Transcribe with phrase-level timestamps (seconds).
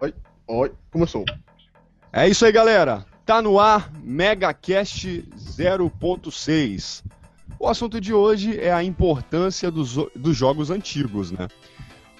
[0.00, 0.14] Oi,
[0.46, 1.24] oi, começou.
[2.12, 3.06] É isso aí, galera.
[3.24, 7.02] Tá no ar MegaCast 0.6.
[7.58, 11.48] O assunto de hoje é a importância dos, dos jogos antigos, né?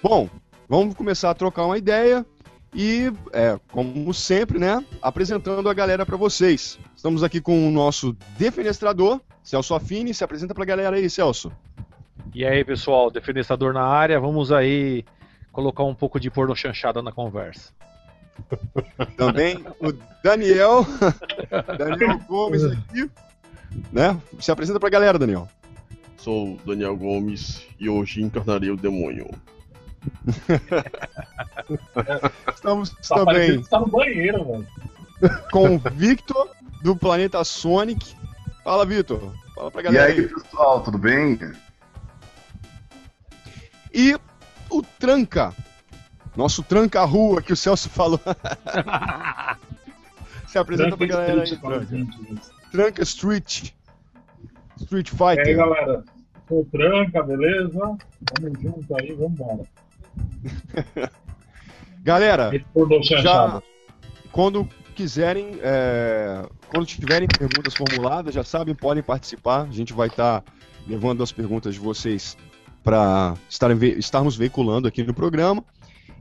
[0.01, 0.27] Bom,
[0.67, 2.25] vamos começar a trocar uma ideia
[2.73, 6.79] e, é, como sempre, né, apresentando a galera para vocês.
[6.95, 10.13] Estamos aqui com o nosso defenestrador, Celso Affini.
[10.13, 11.51] Se apresenta pra galera aí, Celso.
[12.33, 15.05] E aí, pessoal, defenestrador na área, vamos aí
[15.57, 17.71] colocar um pouco de porno chanchada na conversa.
[19.17, 19.91] Também o
[20.23, 20.85] Daniel,
[21.79, 23.09] Daniel Gomes aqui,
[23.91, 24.21] né?
[24.39, 25.49] Se apresenta pra galera, Daniel.
[26.15, 29.31] Sou Daniel Gomes e hoje encarnarei o demônio.
[32.53, 33.63] Estamos tá também.
[33.63, 34.67] Tá no banheiro, mano.
[35.51, 36.51] Com o Victor
[36.83, 38.15] do Planeta Sonic.
[38.63, 39.33] Fala, Victor.
[39.55, 40.11] Fala pra galera.
[40.11, 40.27] E aí, aí.
[40.27, 41.39] pessoal, tudo bem?
[43.91, 44.15] E
[44.69, 45.53] o Tranca.
[46.35, 48.19] Nosso Tranca-Rua que o Celso falou.
[50.47, 52.41] Se apresenta tranca pra galera aí, Tranca.
[52.71, 53.71] Tranca Street.
[54.77, 55.45] Street Fighter.
[55.45, 56.03] E aí, galera.
[56.47, 57.97] Sou Tranca, beleza?
[58.39, 59.63] Vamos junto aí, vamos embora.
[62.03, 62.51] Galera,
[63.21, 63.61] já,
[64.31, 69.63] quando quiserem, é, quando tiverem perguntas formuladas, já sabem, podem participar.
[69.63, 70.53] A gente vai estar tá
[70.87, 72.37] levando as perguntas de vocês
[72.87, 75.61] para estarmos veiculando aqui no programa.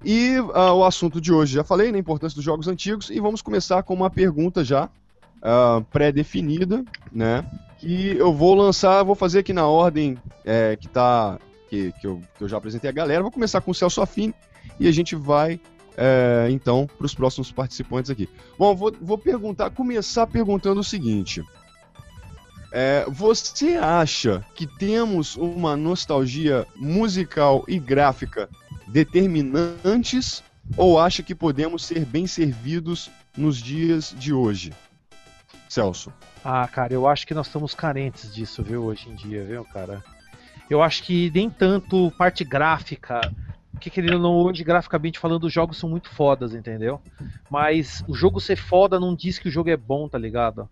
[0.05, 3.21] E uh, o assunto de hoje, já falei, né, a importância dos jogos antigos, e
[3.21, 7.49] vamos começar com uma pergunta já uh, pré-definida, né?
[7.79, 11.39] Que eu vou lançar, vou fazer aqui na ordem é, que tá.
[11.71, 13.23] Que, que, eu, que eu já apresentei a galera.
[13.23, 14.35] Vou começar com o Celso Affini
[14.81, 15.61] e a gente vai
[15.97, 18.29] é, então para os próximos participantes aqui.
[18.59, 21.45] Bom, vou, vou perguntar, começar perguntando o seguinte.
[22.73, 28.49] É, você acha que temos uma nostalgia musical e gráfica
[28.89, 30.43] determinantes
[30.77, 34.73] ou acha que podemos ser bem servidos nos dias de hoje?
[35.69, 36.13] Celso.
[36.45, 40.03] Ah, cara, eu acho que nós estamos carentes disso, viu, hoje em dia, viu, cara?
[40.69, 43.21] Eu acho que nem tanto parte gráfica,
[43.81, 47.01] que querendo não, hoje, graficamente falando, os jogos são muito fodas, entendeu?
[47.51, 50.69] Mas o jogo ser foda não diz que o jogo é bom, tá ligado?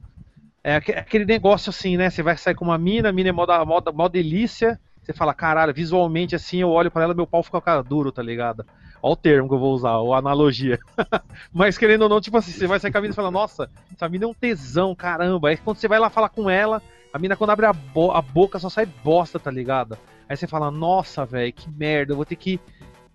[0.65, 2.09] É aquele negócio assim, né?
[2.09, 5.35] Você vai sair com uma mina, a mina é mó, mó, mó delícia, você fala,
[5.35, 8.65] caralho, visualmente assim, eu olho para ela, meu pau fica duro, tá ligado?
[9.03, 10.79] Olha o termo que eu vou usar, ou analogia.
[11.53, 13.69] Mas querendo ou não, tipo assim, você vai sair com a mina e fala, nossa,
[13.95, 15.51] essa mina é um tesão, caramba.
[15.51, 16.81] Aí quando você vai lá falar com ela,
[17.13, 19.99] a mina quando abre a, bo a boca só sai bosta, tá ligado?
[20.27, 22.59] Aí você fala, nossa, velho, que merda, eu vou ter que.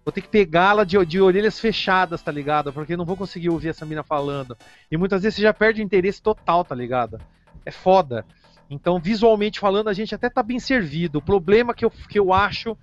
[0.05, 2.71] Vou ter que pegá-la de, de orelhas fechadas, tá ligado?
[2.71, 4.57] Porque eu não vou conseguir ouvir essa mina falando.
[4.89, 7.19] E muitas vezes você já perde o interesse total, tá ligado?
[7.69, 8.25] É foda.
[8.67, 11.19] Então, visualmente falando, a gente até tá bem servido.
[11.19, 12.75] O problema que eu, que eu acho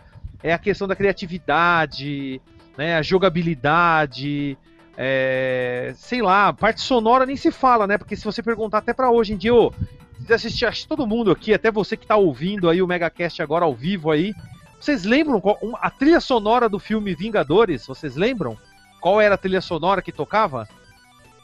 [0.44, 2.40] é a questão da criatividade,
[2.78, 4.56] né, a jogabilidade,
[4.96, 7.98] é, sei lá, parte sonora nem se fala, né?
[7.98, 9.72] Porque se você perguntar até para hoje em dia, ô,
[10.30, 13.64] assistir, acho que todo mundo aqui, até você que tá ouvindo aí o Megacast agora
[13.64, 14.32] ao vivo aí,
[14.78, 17.84] vocês lembram qual, a trilha sonora do filme Vingadores?
[17.88, 18.56] Vocês lembram?
[19.00, 20.68] Qual era a trilha sonora que tocava?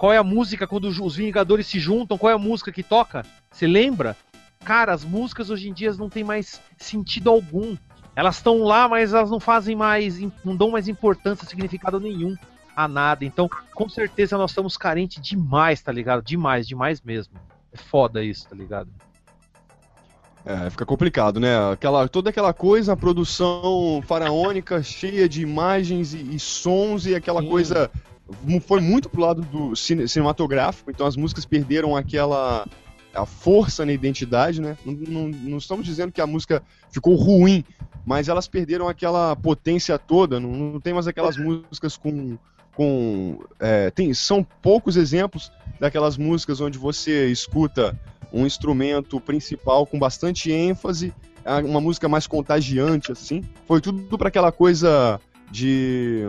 [0.02, 2.18] Qual é a música quando os Vingadores se juntam?
[2.18, 3.24] Qual é a música que toca?
[3.52, 4.16] Você lembra?
[4.64, 7.76] cara, as músicas hoje em dia não tem mais sentido algum.
[8.16, 12.34] Elas estão lá, mas elas não fazem mais, não dão mais importância, significado nenhum
[12.74, 13.24] a nada.
[13.24, 16.20] Então, com certeza nós estamos carentes demais, tá ligado?
[16.20, 17.34] Demais, demais mesmo.
[17.72, 18.90] É foda isso, tá ligado?
[20.44, 21.70] É, fica complicado, né?
[21.70, 27.40] Aquela, toda aquela coisa, a produção faraônica, cheia de imagens e, e sons e aquela
[27.40, 27.48] Sim.
[27.48, 27.88] coisa
[28.60, 32.66] foi muito pro lado do cine, cinematográfico, então as músicas perderam aquela
[33.14, 34.76] a força na identidade, né?
[34.84, 37.64] Não, não, não, estamos dizendo que a música ficou ruim,
[38.06, 40.40] mas elas perderam aquela potência toda.
[40.40, 42.38] Não, não tem mais aquelas músicas com.
[42.74, 47.98] com é, tem, são poucos exemplos daquelas músicas onde você escuta
[48.32, 51.12] um instrumento principal com bastante ênfase,
[51.64, 53.42] uma música mais contagiante, assim.
[53.66, 56.26] Foi tudo para aquela coisa de.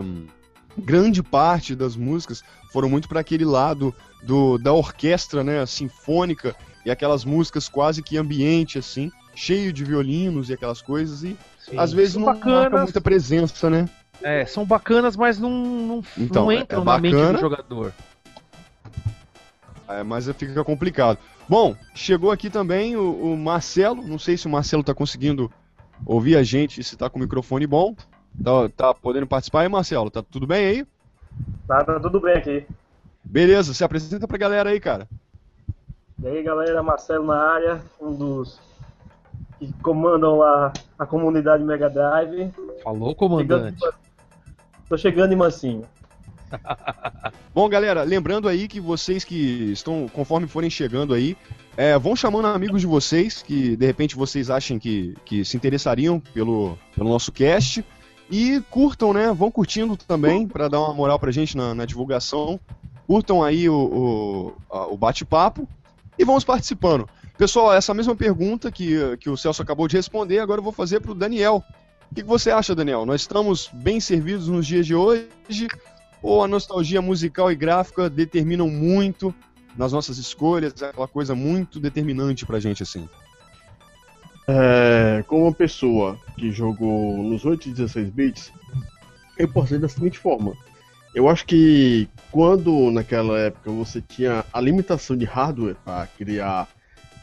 [0.77, 3.93] Grande parte das músicas foram muito para aquele lado
[4.23, 6.55] do, da orquestra, né, sinfônica,
[6.85, 11.77] e aquelas músicas quase que ambiente, assim, cheio de violinos e aquelas coisas, e Sim,
[11.77, 12.61] às vezes não bacanas.
[12.61, 13.87] marca muita presença, né?
[14.21, 17.93] É, são bacanas, mas não, não, então, não é entram é na mente do jogador.
[19.87, 21.19] É, mas fica complicado.
[21.47, 24.05] Bom, chegou aqui também o, o, Marcelo.
[24.07, 25.51] Não sei se o Marcelo está conseguindo
[26.05, 27.95] ouvir a gente, se está com o microfone bom.
[28.41, 30.09] Tá, tá podendo participar aí, Marcelo?
[30.09, 30.87] Tá tudo bem aí?
[31.67, 32.65] Tá, tá tudo bem aqui.
[33.23, 35.07] Beleza, se apresenta pra galera aí, cara.
[36.21, 38.59] E aí galera, Marcelo na área, um dos
[39.59, 42.51] que comandam lá a comunidade Mega Drive.
[42.83, 43.79] Falou, comandante.
[43.79, 43.95] Chegando,
[44.89, 45.83] tô chegando em mansinho.
[47.53, 51.37] Bom, galera, lembrando aí que vocês que estão, conforme forem chegando aí,
[51.75, 56.19] é, vão chamando amigos de vocês, que de repente vocês achem que, que se interessariam
[56.19, 57.83] pelo, pelo nosso cast.
[58.29, 59.31] E curtam, né?
[59.33, 62.59] Vão curtindo também, para dar uma moral pra gente na, na divulgação.
[63.05, 65.67] Curtam aí o, o, a- o bate-papo
[66.17, 67.07] e vamos participando.
[67.37, 70.99] Pessoal, essa mesma pergunta que, que o Celso acabou de responder, agora eu vou fazer
[70.99, 71.63] pro Daniel.
[72.11, 73.05] O que, que você acha, Daniel?
[73.05, 75.67] Nós estamos bem servidos nos dias de hoje?
[76.21, 79.33] Ou a nostalgia musical e gráfica determinam muito
[79.75, 80.79] nas nossas escolhas?
[80.81, 83.09] É aquela coisa muito determinante pra gente, assim.
[84.47, 88.51] É, como uma pessoa que jogou nos 8 e 16 bits,
[89.37, 90.53] eu posso da seguinte forma.
[91.15, 96.67] Eu acho que quando naquela época você tinha a limitação de hardware para criar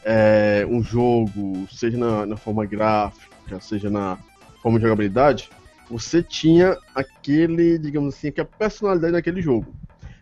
[0.03, 4.17] é, um jogo, seja na, na forma gráfica, seja na
[4.61, 5.49] forma de jogabilidade,
[5.89, 9.75] você tinha aquele, digamos assim, aquela personalidade daquele jogo.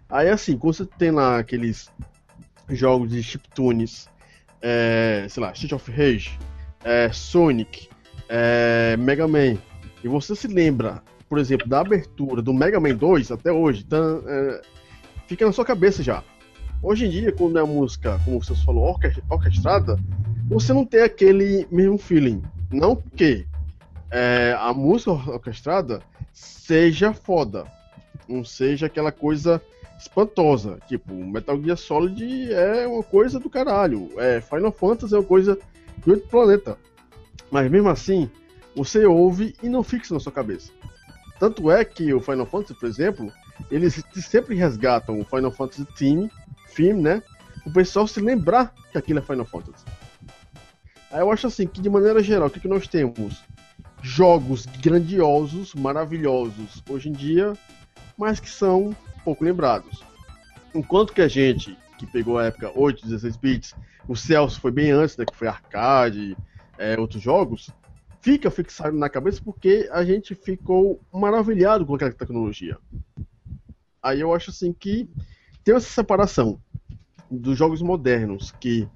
[0.09, 1.91] Aí assim, quando você tem lá aqueles
[2.69, 4.09] jogos de chiptunes,
[4.61, 6.37] é, sei lá, Street of Rage,
[6.83, 7.89] é, Sonic,
[8.27, 9.57] é, Mega Man,
[10.03, 14.23] e você se lembra, por exemplo, da abertura do Mega Man 2 até hoje, então,
[14.25, 14.61] é,
[15.27, 16.23] fica na sua cabeça já.
[16.81, 19.99] Hoje em dia, quando é música, como você falou, orque- orquestrada,
[20.47, 22.41] você não tem aquele mesmo feeling.
[22.71, 23.45] Não que
[24.09, 26.01] é, a música orquestrada
[26.31, 27.65] seja foda,
[28.27, 29.61] não seja aquela coisa
[29.99, 30.77] espantosa.
[30.87, 35.59] Tipo, Metal Gear Solid é uma coisa do caralho, é, Final Fantasy é uma coisa
[36.03, 36.77] de outro planeta.
[37.51, 38.29] Mas mesmo assim,
[38.75, 40.71] você ouve e não fixa na sua cabeça.
[41.39, 43.31] Tanto é que o Final Fantasy, por exemplo,
[43.71, 46.29] eles sempre resgatam o Final Fantasy Team,
[46.67, 47.23] filme, né?
[47.65, 49.85] O pessoal se lembrar que aquilo é Final Fantasy.
[51.11, 53.41] Aí eu acho assim que de maneira geral, o que, que nós temos?
[54.01, 57.53] Jogos grandiosos, maravilhosos hoje em dia,
[58.17, 60.03] mas que são pouco lembrados.
[60.73, 63.75] Enquanto que a gente, que pegou a época 8, 16 bits,
[64.07, 65.25] o Celso foi bem antes, né?
[65.25, 66.35] Que foi arcade,
[66.77, 67.69] é, outros jogos,
[68.21, 72.77] fica fixado na cabeça porque a gente ficou maravilhado com aquela tecnologia.
[74.01, 75.09] Aí eu acho assim que
[75.63, 76.59] tem essa separação
[77.29, 78.87] dos jogos modernos que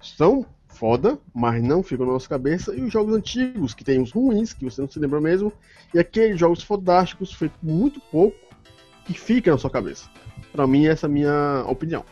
[0.00, 4.12] são foda, mas não ficam na nossa cabeça, e os jogos antigos, que tem os
[4.12, 5.50] ruins, que você não se lembra mesmo,
[5.94, 8.36] e aqueles jogos fodásticos feitos muito pouco,
[9.06, 10.10] que fica na sua cabeça.
[10.56, 12.02] Pra mim, essa é a minha opinião.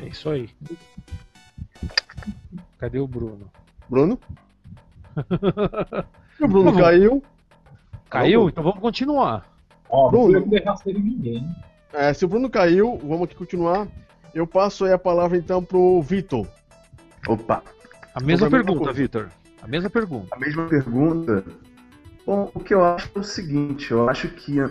[0.00, 0.48] É isso aí.
[2.78, 3.50] Cadê o Bruno?
[3.90, 4.18] Bruno?
[6.38, 6.82] O Bruno Vamos.
[6.82, 7.22] caiu.
[8.10, 8.48] Caiu?
[8.50, 9.50] Então vamos continuar.
[9.88, 10.46] Ó, não Bruno.
[10.84, 11.42] ninguém.
[11.94, 13.88] É, se o Bruno caiu, vamos aqui continuar.
[14.34, 16.46] Eu passo aí a palavra então pro Vitor.
[17.26, 17.62] Opa,
[18.14, 18.92] A mesma pergunta.
[18.92, 19.30] Vitor.
[19.62, 20.36] A mesma pergunta.
[20.36, 21.42] a mesma pergunta.
[22.26, 24.70] Bom, o que eu acho é o seguinte, eu acho que eu-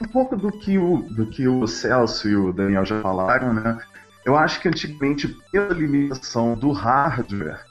[0.00, 3.78] um pouco do que o do que o Celso e o Daniel já falaram, né?
[4.26, 7.64] Eu acho que antigamente, pela limitação do hardware,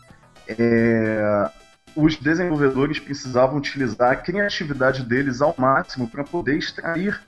[0.48, 1.52] é,
[1.96, 7.22] os desenvolvedores precisavam utilizar a criatividade deles ao máximo para poder extrair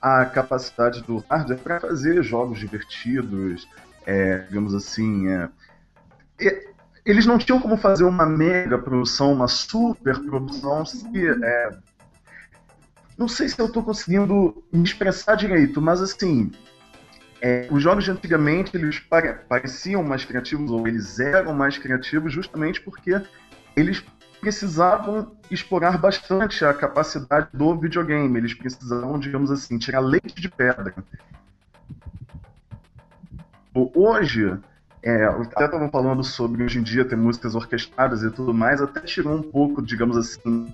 [0.00, 3.68] a capacidade do hardware para fazer jogos divertidos,
[4.06, 5.28] é, digamos assim.
[5.28, 5.48] é,
[7.04, 11.06] eles não tinham como fazer uma mega produção, uma super produção, se.
[11.42, 11.70] é,
[13.18, 16.50] não sei se eu estou conseguindo me expressar direito, mas assim.
[17.40, 22.32] é, os jogos de antigamente eles pare- pareciam mais criativos, ou eles eram mais criativos,
[22.32, 23.20] justamente porque
[23.76, 24.04] eles
[24.40, 28.38] precisavam explorar bastante a capacidade do videogame.
[28.38, 30.94] Eles precisavam, digamos assim, tirar leite de pedra.
[33.74, 34.58] Hoje,
[35.02, 39.00] é, até estavam falando sobre hoje em dia ter músicas orquestradas e tudo mais, até
[39.00, 40.72] tirou um pouco, digamos assim,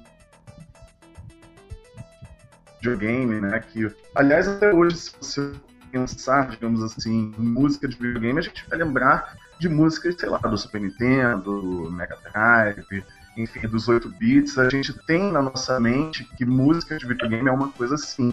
[2.76, 3.58] videogame, né?
[3.60, 5.52] Que, aliás, até hoje, se você
[5.90, 10.38] pensar, digamos assim, em música de videogame, a gente vai lembrar de músicas, sei lá,
[10.38, 13.04] do Super Nintendo, do Mega Drive,
[13.36, 14.58] enfim, dos 8 bits.
[14.58, 18.32] A gente tem na nossa mente que música de videogame é uma coisa assim.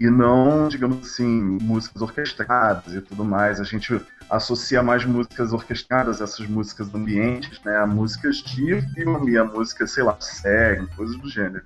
[0.00, 3.60] E não, digamos assim, músicas orquestradas e tudo mais.
[3.60, 4.00] A gente
[4.30, 10.04] associa mais músicas orquestradas, essas músicas ambientes, né, a músicas de filme, a música, sei
[10.04, 11.64] lá, série, coisas do gênero.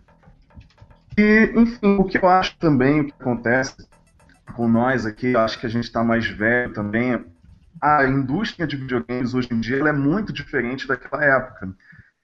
[1.19, 3.87] E, enfim, o que eu acho também, o que acontece
[4.55, 7.23] com nós aqui, acho que a gente está mais velho também,
[7.81, 11.75] a indústria de videogames hoje em dia ela é muito diferente daquela época.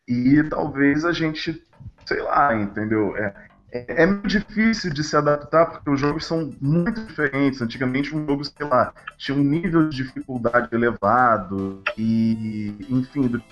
[0.07, 1.63] E talvez a gente,
[2.07, 3.17] sei lá, entendeu?
[3.17, 3.35] É,
[3.71, 7.61] é, muito difícil de se adaptar porque os jogos são muito diferentes.
[7.61, 13.43] Antigamente um jogo, sei lá, tinha um nível de dificuldade elevado e, enfim, do-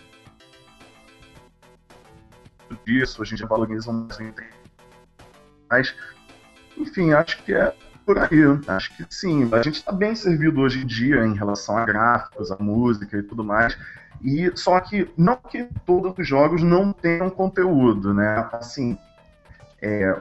[2.84, 4.32] disso, hoje em dia valorizam mais
[5.70, 5.94] Mas,
[6.76, 8.40] enfim, acho que é por aí.
[8.68, 12.50] Acho que sim, a gente está bem servido hoje em dia em relação a gráficos,
[12.50, 13.76] a música e tudo mais.
[14.22, 18.48] E só que não que todos os jogos não tenham conteúdo, né?
[18.52, 18.96] Assim,
[19.80, 20.18] é,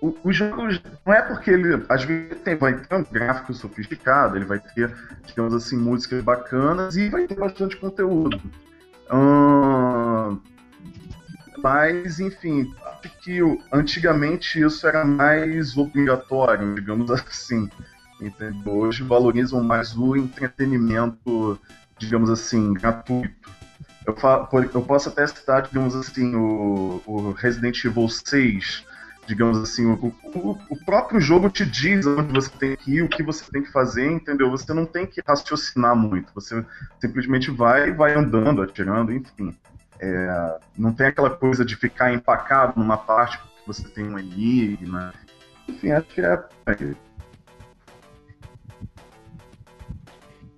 [0.00, 4.44] os jogos não é porque ele às vezes tem, vai ter um gráfico sofisticado, ele
[4.44, 4.92] vai ter,
[5.26, 8.40] digamos assim, músicas bacanas e vai ter bastante conteúdo.
[9.10, 10.38] Ahn,
[11.62, 13.38] mas, enfim, acho que
[13.72, 17.70] antigamente isso era mais obrigatório, digamos assim.
[18.20, 18.72] Entendeu?
[18.72, 21.58] Hoje valorizam mais o entretenimento,
[21.98, 23.50] digamos assim, gratuito.
[24.06, 28.84] Eu, fa- por- eu posso até citar, digamos assim, o, o Resident Evil 6,
[29.26, 29.94] digamos assim, o,
[30.24, 33.62] o, o próprio jogo te diz onde você tem que ir, o que você tem
[33.62, 34.50] que fazer, entendeu?
[34.50, 36.64] Você não tem que raciocinar muito, você
[37.00, 39.56] simplesmente vai vai andando, atirando, enfim.
[40.00, 45.14] É, não tem aquela coisa de ficar empacado numa parte porque você tem um enigma.
[45.68, 46.44] Enfim, acho que é-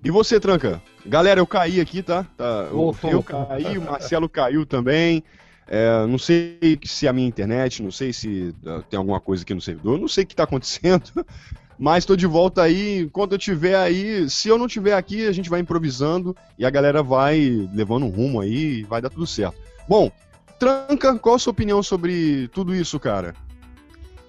[0.03, 0.81] E você, Tranca?
[1.07, 2.27] Galera, eu caí aqui, tá?
[2.37, 3.11] tá eu, Voltou.
[3.11, 5.23] eu caí, o Marcelo caiu também.
[5.67, 9.43] É, não sei se é a minha internet, não sei se ah, tem alguma coisa
[9.43, 11.11] aqui no servidor, não sei o que tá acontecendo.
[11.79, 13.09] Mas tô de volta aí.
[13.11, 16.71] Quando eu tiver aí, se eu não tiver aqui, a gente vai improvisando e a
[16.71, 19.59] galera vai levando um rumo aí e vai dar tudo certo.
[19.89, 20.11] Bom,
[20.59, 23.35] Tranca, qual a sua opinião sobre tudo isso, cara?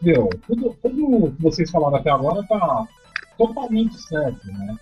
[0.02, 2.88] Meu, tudo, tudo que vocês falaram até agora tá
[3.38, 4.76] totalmente certo, né?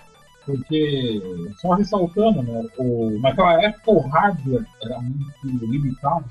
[0.45, 1.21] Porque,
[1.57, 2.65] só ressaltando, né?
[2.77, 6.25] O, naquela época o hardware era muito limitado.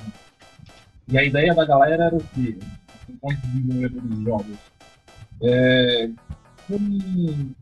[1.08, 2.56] E a ideia da galera era o quê?
[3.08, 4.58] Desenvolvedores de jogos.
[5.42, 6.10] É,
[6.68, 6.76] com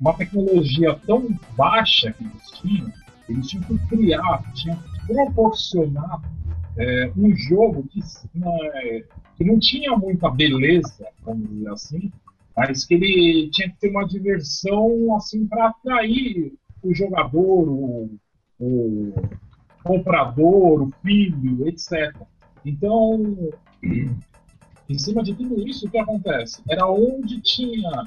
[0.00, 2.92] uma tecnologia tão baixa que eles tinham,
[3.28, 6.20] eles tinham que criar, tinham que proporcionar
[6.76, 8.00] é, um jogo que,
[8.34, 9.02] né,
[9.36, 12.12] que não tinha muita beleza, vamos dizer assim,
[12.60, 16.52] mas que ele tinha que ter uma diversão assim para atrair
[16.82, 18.10] o jogador, o,
[18.58, 19.14] o
[19.82, 22.14] comprador, o filho, etc.
[22.62, 23.34] Então,
[23.82, 26.62] em cima de tudo isso, o que acontece?
[26.68, 28.04] Era onde tinha,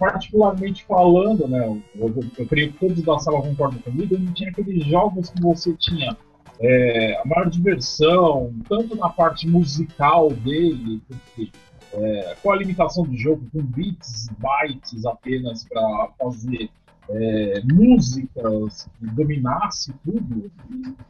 [0.00, 1.64] particularmente falando, né?
[1.94, 5.76] Eu, eu creio que todos da sala concordam comigo, onde tinha aqueles jogos que você
[5.76, 6.16] tinha
[6.58, 11.52] é, a maior diversão, tanto na parte musical dele, porque
[11.94, 16.70] é, com a limitação do jogo, com bits bytes apenas para fazer
[17.08, 20.50] é, músicas que dominasse tudo,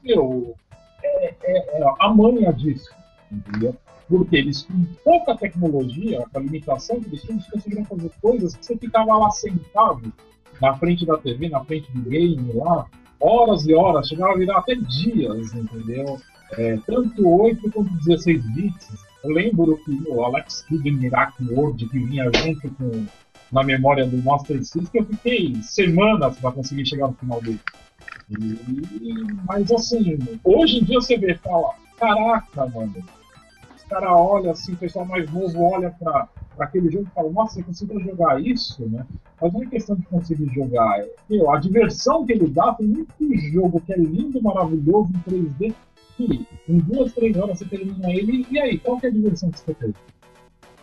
[0.02, 0.54] meu,
[1.02, 2.90] é, é- é a manha disso,
[3.30, 3.76] entendeu?
[4.08, 8.56] Porque eles, com pouca tecnologia, com a limitação que eles tinham, eles conseguiram fazer coisas
[8.56, 10.12] que você ficava lá sentado
[10.60, 12.86] na frente da TV, na frente do game lá,
[13.20, 16.20] horas e horas, chegava a virar até dias, entendeu?
[16.52, 18.88] É, tanto 8 quanto 16 bits.
[19.24, 23.06] Eu lembro que o Alex Kidd Miracle World, que vinha junto com
[23.52, 27.60] na memória do Master System, eu fiquei semanas para conseguir chegar no final dele.
[28.30, 32.94] E- mas assim, hoje em dia você vê e fala, caraca, mano,
[33.76, 37.56] os caras olham assim, o pessoal mais novo olha para aquele jogo e fala, nossa,
[37.56, 39.04] você conseguiu jogar isso, né?
[39.40, 41.00] Mas não é questão de conseguir jogar.
[41.00, 41.06] é,
[41.50, 43.12] a diversão que ele dá, tem muito
[43.52, 45.74] jogo que é lindo, maravilhoso, em 3D,
[46.16, 49.50] que em duas, três horas você termina ele, e aí, qual que é a diversão
[49.50, 49.94] que você teve?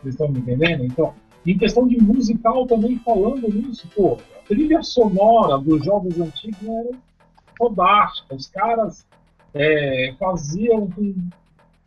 [0.01, 0.85] Vocês estão me entendendo?
[0.85, 1.13] Então,
[1.45, 6.91] em questão de musical também falando nisso, pô, a trilha sonora dos jogos antigos era
[7.57, 8.35] fodástica.
[8.35, 9.05] Os caras
[9.53, 11.13] é, faziam com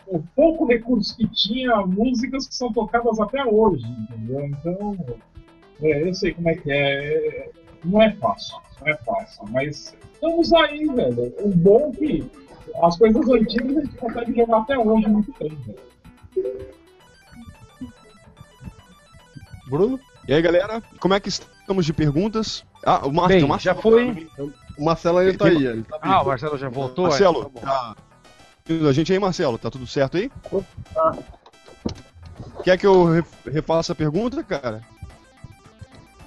[0.07, 4.47] o pouco recurso que tinha músicas que são tocadas até hoje, entendeu?
[4.47, 4.97] Então,
[5.81, 7.51] é, eu sei como é que é.
[7.85, 11.35] Não é fácil, não é fácil, mas estamos aí, velho.
[11.41, 12.31] O bom é que
[12.83, 15.79] as coisas antigas a gente consegue jogar até hoje muito bem, velho.
[19.69, 20.01] Bruno?
[20.29, 22.65] E aí, galera, como é que estamos de perguntas?
[22.85, 24.29] Ah, o Bem, Marcelo já foi.
[24.79, 26.27] O Marcelo ainda tá aí, ele tá Ah, o.
[26.27, 27.07] Marcelo já voltou?
[27.09, 27.61] Marcelo, Ah, tá bom.
[27.61, 28.89] tá.
[28.89, 30.31] A gente aí, Marcelo, tá tudo certo aí?
[30.95, 31.17] Tá.
[32.63, 34.83] Quer que eu re- refaça a pergunta, cara?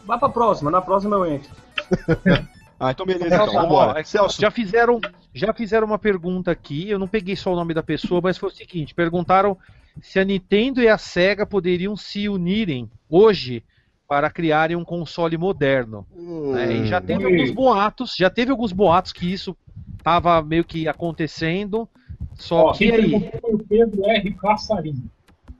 [0.05, 1.49] Vai pra próxima, na próxima eu entro.
[2.79, 4.03] Ah, então beleza, então, ó, vambora.
[4.03, 4.99] Celso, Já fizeram,
[5.33, 8.49] já fizeram uma pergunta aqui, eu não peguei só o nome da pessoa, mas foi
[8.49, 9.57] o seguinte: perguntaram
[10.01, 13.63] se a Nintendo e a Sega poderiam se unirem hoje
[14.07, 16.05] para criarem um console moderno.
[16.15, 16.55] Hum?
[16.57, 17.31] E já teve Ui.
[17.31, 19.55] alguns boatos, já teve alguns boatos que isso
[19.97, 21.89] estava meio que acontecendo.
[22.35, 24.31] Só Ó, que aí, o Pedro R.
[24.33, 25.09] Passarinho.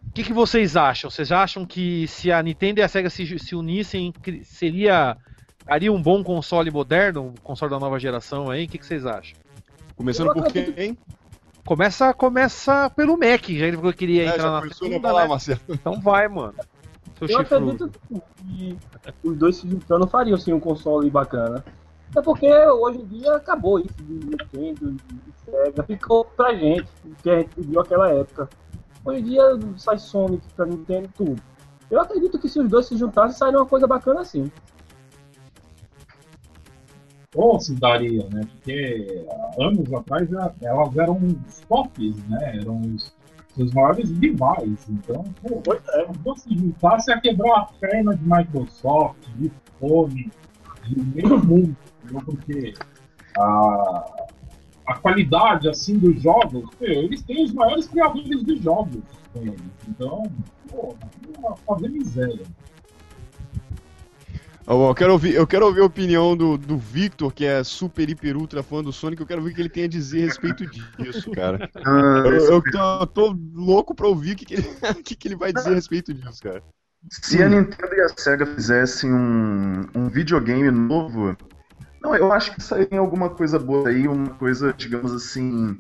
[0.08, 1.10] o que, que vocês acham?
[1.10, 5.18] Vocês acham que se a Nintendo e a Sega se, se unissem, seria
[5.66, 8.66] daria um bom console moderno, um console da nova geração aí?
[8.66, 9.38] O que, que vocês acham?
[9.96, 10.98] começando por quem?
[11.66, 15.24] Começa, começa pelo Mac, já ele falou que queria É, entrar já na segunda, falar,
[15.24, 15.28] né?
[15.30, 15.60] Marcelo.
[15.70, 16.54] Então vai, mano.
[17.18, 17.86] Seu Eu chifrudo.
[17.86, 17.92] acredito
[18.46, 18.78] que
[19.24, 21.64] os dois se juntando fariam sim um console bacana.
[22.16, 24.96] É porque hoje em dia acabou isso de Nintendo
[25.28, 25.84] e Sega.
[25.84, 26.88] Ficou pra gente,
[27.24, 28.50] que a gente viu aquela época.
[29.04, 29.42] Hoje em dia
[29.78, 31.42] sai Sonic pra Nintendo tudo.
[31.90, 34.52] Eu acredito que se os dois se juntassem, sairia uma coisa bacana assim.
[37.36, 38.42] Ou se daria, né?
[38.50, 42.58] Porque há anos atrás já- elas eram os tops, né?
[42.62, 43.14] Eram os,
[43.58, 44.88] os maiores rivais.
[44.90, 46.38] Então, pô, é.
[46.38, 50.32] se juntasse a quebrar a perna de Microsoft, de Sony,
[50.88, 52.22] de meio mundo, entendeu?
[52.26, 52.74] porque
[53.38, 54.26] a,
[54.88, 59.62] a qualidade assim dos jogos, pô, eles têm os maiores criadores de jogos com eles.
[59.90, 60.24] Então,
[60.72, 60.96] pô,
[61.68, 62.46] fazer miséria.
[64.68, 68.36] Eu quero, ouvir, eu quero ouvir a opinião do, do Victor, que é super, hiper,
[68.36, 69.22] ultra fã do Sonic.
[69.22, 71.70] Eu quero ver o que ele tem a dizer a respeito disso, cara.
[71.76, 74.68] Ah, Eu, eu tô, eu tô louco pra ouvir o que, que, ele,
[75.00, 76.64] o que, que ele vai dizer a respeito disso, cara.
[77.12, 81.38] Se a Nintendo e a Sega fizessem um, um videogame novo,
[82.06, 85.76] não, eu acho que sairia alguma coisa boa aí, uma coisa, digamos assim.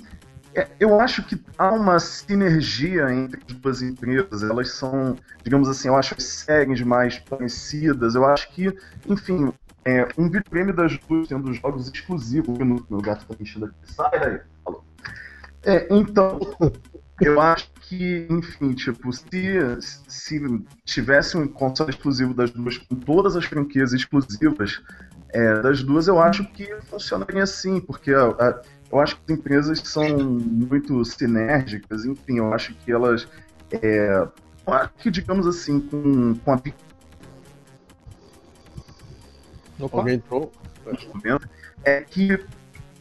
[0.55, 4.43] É, eu acho que há uma sinergia entre as duas empresas.
[4.43, 8.15] Elas são, digamos assim, eu acho as séries mais parecidas.
[8.15, 8.73] Eu acho que,
[9.07, 9.51] enfim,
[9.83, 12.57] é, um videogame das duas tendo jogos exclusivos.
[12.57, 13.75] Meu, meu gato tá mexendo aqui.
[13.83, 14.39] Sai daí.
[14.63, 14.83] Falou.
[15.63, 16.39] É, então,
[17.21, 19.57] eu acho que, enfim, tipo, se,
[20.07, 20.41] se
[20.83, 24.81] tivesse um console exclusivo das duas, com todas as franquias exclusivas
[25.29, 28.61] é, das duas, eu acho que funcionaria assim, porque a- a-
[28.95, 33.27] eu acho que as empresas são muito sinérgicas, enfim, eu acho que elas.
[33.71, 34.27] É,
[34.65, 36.61] eu acho que, digamos assim, com, com a
[39.77, 39.97] Opa.
[39.97, 40.51] Alguém entrou?
[41.13, 41.49] momento,
[41.83, 42.39] é que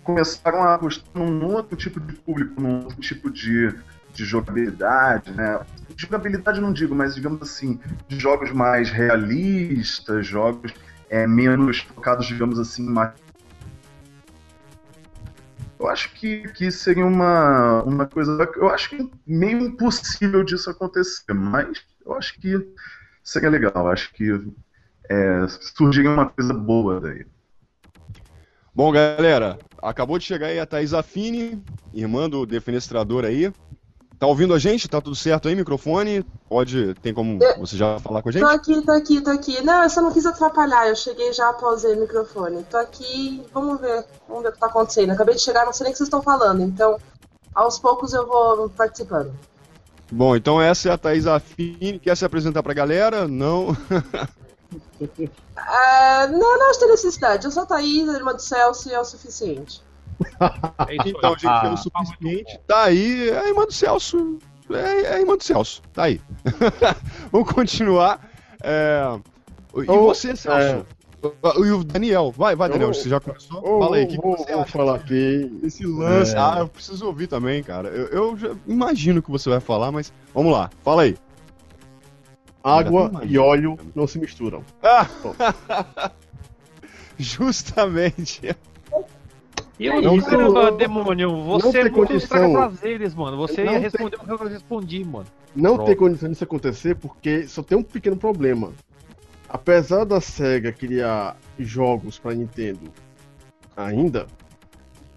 [0.02, 3.72] começaram a apostar num outro tipo de público, num outro tipo de,
[4.12, 5.60] de jogabilidade, né?
[5.96, 10.72] Jogabilidade não digo, mas digamos assim, de jogos mais realistas, jogos
[11.08, 13.12] é, menos focados, digamos assim, mais.
[15.84, 18.50] Eu acho que, que seria uma, uma coisa.
[18.56, 22.56] Eu acho que meio impossível disso acontecer, mas eu acho que
[23.22, 23.90] seria legal.
[23.90, 24.30] Acho que
[25.10, 27.26] é, surgiria uma coisa boa daí.
[28.74, 33.52] Bom, galera, acabou de chegar aí a Thaís Affini, irmã do defenestrador aí.
[34.18, 34.88] Tá ouvindo a gente?
[34.88, 36.24] Tá tudo certo aí, microfone?
[36.48, 38.42] Pode, tem como você já falar com a gente?
[38.42, 39.62] Tô aqui, tô aqui, tô aqui.
[39.62, 42.64] Não, eu só não quis atrapalhar, eu cheguei já, pausei o microfone.
[42.70, 45.10] Tô aqui, vamos ver, vamos ver o que tá acontecendo.
[45.10, 46.98] Acabei de chegar, não sei nem o que vocês estão falando, então
[47.54, 49.32] aos poucos eu vou participando.
[50.10, 51.98] Bom, então essa é a Thaís Affini.
[51.98, 53.26] Quer se apresentar pra galera?
[53.26, 53.76] Não.
[55.00, 57.46] É, não, não acho que tem necessidade.
[57.46, 59.82] Eu sou a Thaís, a irmã do Celso, e é o suficiente.
[60.88, 63.28] É isso Então, gente, pelo suficiente, tá aí.
[63.30, 64.38] É a irmã do Celso.
[64.70, 65.82] É, é a irmã do Celso.
[65.92, 66.20] Tá aí.
[67.32, 68.20] Vamos continuar.
[68.62, 69.18] É,
[69.76, 70.86] E Ô, você, Celso?
[71.56, 72.32] E o Daniel.
[72.36, 72.88] Vai, vai, Daniel.
[72.90, 73.58] Eu- Você já começou?
[73.66, 74.04] Ô, Fala aí.
[74.04, 75.60] O que, que vou, você vou falar aqui.
[75.62, 76.34] Esse lance.
[76.34, 76.38] É.
[76.38, 77.88] Ah, eu preciso ouvir também, cara.
[77.88, 80.70] Eu, eu já imagino o que você vai falar, mas vamos lá.
[80.82, 81.16] Fala aí.
[82.62, 84.62] Água e óleo não se misturam.
[84.82, 86.10] Ah!
[87.18, 88.56] Justamente.
[89.78, 92.52] Eu Não tem- ô, demônio, você é muito condição.
[92.52, 93.36] prazeres, mano.
[93.38, 95.26] Você Não ia tem- responder o que eu respondi, mano.
[95.54, 95.86] Não Pronto.
[95.88, 98.72] tem condição disso acontecer porque só tem um pequeno problema.
[99.48, 102.90] Apesar da SEGA criar jogos para Nintendo
[103.76, 104.26] ainda,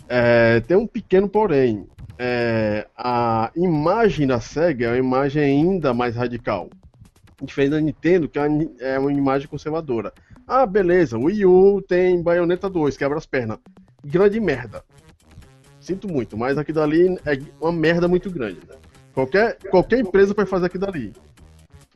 [0.10, 1.86] é, tem um pequeno porém.
[2.20, 6.68] É, a imagem da SEGA é uma imagem ainda mais radical.
[7.42, 10.12] Diferente da Nintendo, que é uma- é uma imagem conservadora.
[10.48, 13.60] Ah, beleza, o Wii U tem Bayonetta 2, quebra as pernas.
[14.10, 14.84] Grande merda.
[15.80, 18.60] Sinto muito, mas aquilo dali é uma merda muito grande.
[18.68, 18.76] né?
[19.14, 21.14] Qualquer, qualquer empresa pode fazer aquilo dali.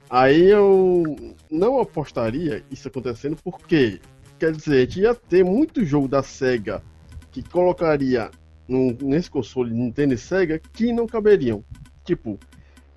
[0.09, 1.03] Aí eu
[1.49, 4.01] não apostaria isso acontecendo porque,
[4.37, 6.83] quer dizer, a gente ia ter muito jogo da SEGA
[7.31, 8.29] que colocaria
[8.67, 11.63] num- nesse console Nintendo e SEGA que não caberiam.
[12.03, 12.37] Tipo,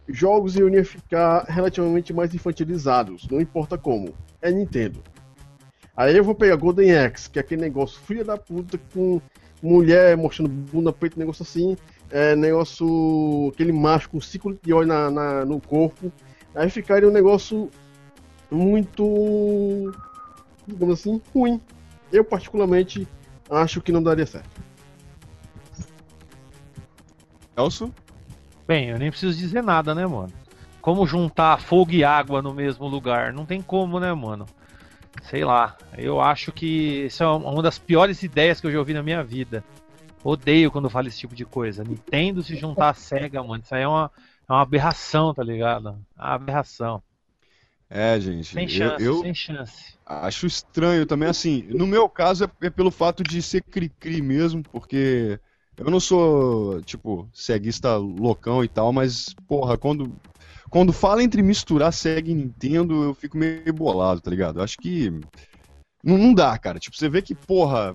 [0.08, 4.12] jogos iam ficar relativamente mais infantilizados, não importa como.
[4.42, 5.00] É Nintendo.
[5.96, 9.20] Aí eu vou pegar Golden Axe, que é aquele negócio filha da puta com
[9.62, 11.76] mulher mostrando bunda, peito, negócio assim.
[12.10, 13.50] É negócio.
[13.52, 16.12] aquele macho com ciclo de óleo na, na- no corpo.
[16.54, 17.70] Aí ficaria um negócio
[18.50, 19.92] muito.
[20.66, 21.60] digamos assim, ruim.
[22.12, 23.06] Eu, particularmente,
[23.50, 24.48] acho que não daria certo.
[27.56, 27.92] Elso?
[28.66, 30.32] Bem, eu nem preciso dizer nada, né, mano?
[30.80, 33.32] Como juntar fogo e água no mesmo lugar?
[33.32, 34.46] Não tem como, né, mano?
[35.22, 35.76] Sei lá.
[35.96, 39.22] Eu acho que isso é uma das piores ideias que eu já ouvi na minha
[39.22, 39.64] vida.
[40.22, 41.84] Odeio quando fala esse tipo de coisa.
[41.84, 43.62] Nintendo se juntar à SEGA, mano.
[43.62, 44.10] Isso aí é uma,
[44.48, 45.98] é uma aberração, tá ligado?
[46.18, 47.02] É uma aberração.
[47.88, 48.52] É, gente.
[48.54, 49.94] Sem eu- chance, eu, sem chance.
[50.06, 54.62] Acho estranho também, assim, no meu caso é, é pelo fato de ser cri-cri mesmo,
[54.62, 55.38] porque
[55.76, 60.14] eu não sou, tipo, ceguista loucão e tal, mas, porra, quando,
[60.74, 64.60] quando fala entre misturar Sega e Nintendo, eu fico meio bolado, tá ligado?
[64.60, 65.08] Acho que
[66.02, 66.80] não, não dá, cara.
[66.80, 67.94] Tipo, você vê que, porra,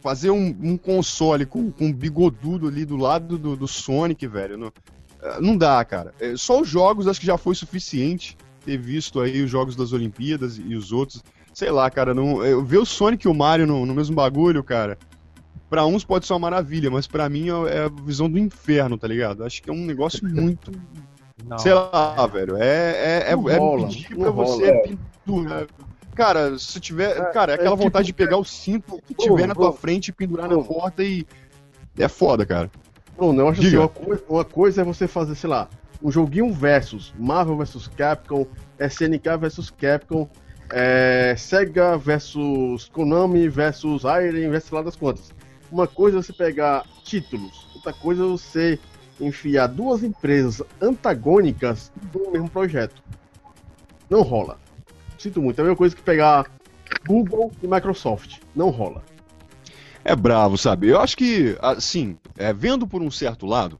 [0.00, 4.56] fazer um, um console com, com um bigodudo ali do lado do, do Sonic, velho,
[4.56, 4.72] não,
[5.20, 6.14] eh, não dá, cara.
[6.18, 9.92] É, Só os jogos acho que já foi suficiente ter visto aí os jogos das
[9.92, 11.22] Olimpíadas e os outros.
[11.52, 14.64] Sei lá, cara, não, eu ver o Sonic e o Mario no, no mesmo bagulho,
[14.64, 14.96] cara.
[15.68, 18.96] Pra uns pode ser uma maravilha, mas pra mim é é a visão do inferno,
[18.96, 19.44] tá ligado?
[19.44, 20.72] Acho que é um negócio muito.
[21.46, 21.58] Não.
[21.58, 22.56] Sei lá, velho.
[22.56, 24.46] É, é, é, é rola, pedir pra rola.
[24.46, 25.66] você pendurar.
[26.14, 27.32] Cara, se tiver.
[27.32, 30.08] Cara, é aquela é vontade tipo- de pegar o cinto que tiver na tua frente
[30.08, 31.26] e pendurar na porta e.
[31.98, 32.70] É foda, cara.
[33.16, 33.82] Bruno, eu acho assim, Diga.
[33.82, 35.68] uma coisa, uma coisa é você fazer, sei lá,
[36.02, 38.46] um joguinho versus Marvel versus Capcom,
[38.80, 40.28] SNK versus Capcom,
[40.70, 45.32] é, Sega versus Konami versus Iron versus lá das contas.
[45.70, 48.78] Uma coisa é você pegar títulos, outra coisa é você
[49.20, 53.02] enfiar duas empresas antagônicas no mesmo projeto.
[54.08, 54.58] Não rola.
[55.18, 55.58] Sinto muito.
[55.58, 56.50] É a mesma coisa que pegar
[57.06, 58.38] Google e Microsoft.
[58.54, 59.02] Não rola.
[60.04, 60.88] É bravo, sabe?
[60.88, 63.78] Eu acho que, assim, é, vendo por um certo lado,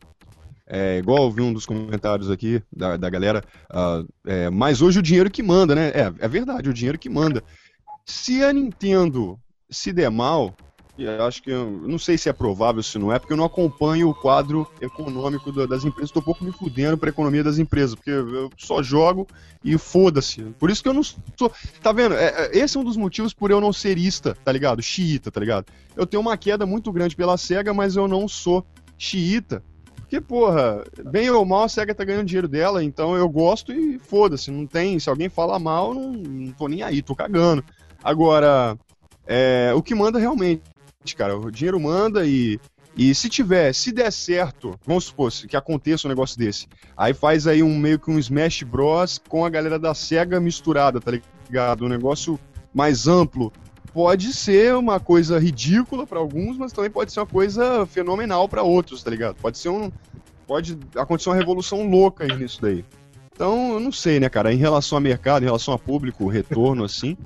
[0.67, 4.99] é, igual eu vi um dos comentários aqui da, da galera, ah, é, mas hoje
[4.99, 5.89] o dinheiro que manda, né?
[5.89, 7.45] É, é verdade, o dinheiro que manda.
[8.07, 10.55] Se a Nintendo se der mal,
[10.97, 14.09] eu acho que não sei se é provável, se não é, porque eu não acompanho
[14.09, 17.95] o quadro econômico da- das empresas, tô um pouco me fudendo pra economia das empresas,
[17.95, 19.27] porque eu só jogo
[19.65, 20.43] e foda-se.
[20.59, 21.51] Por isso que eu não sou.
[21.83, 22.15] Tá vendo?
[22.15, 24.81] É, é, esse é um dos motivos por eu não ser ista, tá ligado?
[24.83, 25.67] Xiita, tá ligado?
[25.97, 28.65] eu tenho uma queda muito grande pela SEGA, mas eu não sou
[28.99, 29.63] xiita.
[29.97, 33.99] Porque, porra, bem ou mal, a SEGA tá ganhando dinheiro dela, então eu gosto e
[33.99, 34.99] foda-se, não tem.
[34.99, 37.65] Se alguém fala mal, não, não tô nem aí, tô cagando.
[38.03, 38.79] Agora,
[39.27, 40.63] é, o que manda realmente,
[41.13, 42.61] cara, o dinheiro manda e.
[42.97, 47.45] E se tiver, se der certo, vamos supor que aconteça um negócio desse, aí faz
[47.49, 51.85] aí um meio que um Smash Bros com a galera da SEGA misturada, tá ligado?
[51.85, 52.39] Um negócio
[52.73, 53.53] mais amplo,
[53.95, 58.63] pode ser uma coisa ridícula pra alguns, mas também pode ser uma coisa fenomenal pra
[58.63, 59.37] outros, tá ligado?
[59.37, 59.91] Pode ser um.
[60.47, 62.85] Pode acontecer uma revolução louca aí nisso daí.
[63.35, 64.53] Então, eu não sei, né, cara?
[64.53, 67.17] Em relação a mercado, em relação a público, retorno, assim,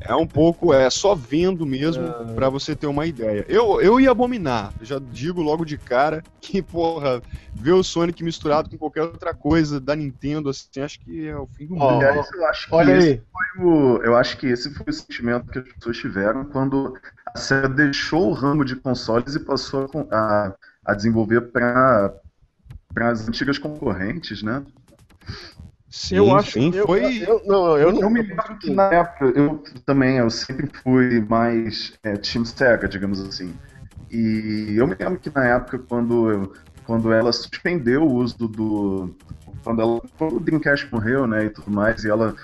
[0.00, 0.72] é um pouco.
[0.72, 2.04] É só vendo mesmo
[2.36, 3.44] pra você ter uma ideia.
[3.48, 7.20] Eu, eu ia abominar, já digo logo de cara que, porra,
[7.52, 11.48] ver o Sonic misturado com qualquer outra coisa da Nintendo, assim, acho que é o
[11.48, 12.04] fim do mundo.
[12.04, 13.22] Aliás, eu acho que Olha esse aí.
[13.32, 16.96] foi o, eu acho que esse foi o sentimento que as pessoas tiveram quando
[17.34, 22.14] a SEGA deixou o ramo de consoles e passou a, a desenvolver para
[23.00, 24.62] as antigas concorrentes, né?
[25.88, 27.24] Sim, eu acho sim, eu, foi.
[27.26, 28.02] eu, não, eu não.
[28.02, 32.88] Eu me lembro que na época, eu também, eu sempre fui mais é, Team Sega,
[32.88, 33.58] digamos assim.
[34.10, 38.48] E eu me lembro que na época, quando, eu- quando ela suspendeu o uso do.
[38.48, 39.16] do-
[39.64, 42.34] quando, ela, quando o Dreamcast morreu, né, e tudo mais, e ela,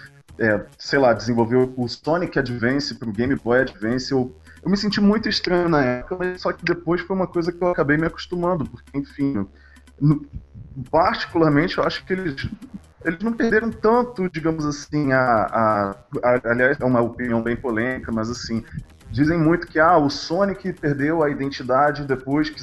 [0.41, 5.01] é, sei lá, desenvolveu o Sonic Advance pro Game Boy Advance, eu, eu me senti
[5.01, 8.07] muito estranho na época, mas só que depois foi uma coisa que eu acabei me
[8.07, 9.47] acostumando, porque, enfim,
[10.01, 10.29] no-
[10.91, 12.49] particularmente eu acho que eles
[13.05, 15.91] eles não perderam tanto, digamos assim, a, a,
[16.23, 18.65] a- aliás, é uma opinião bem polêmica, mas assim,
[19.11, 22.63] dizem muito que ah, o Sonic perdeu a identidade depois que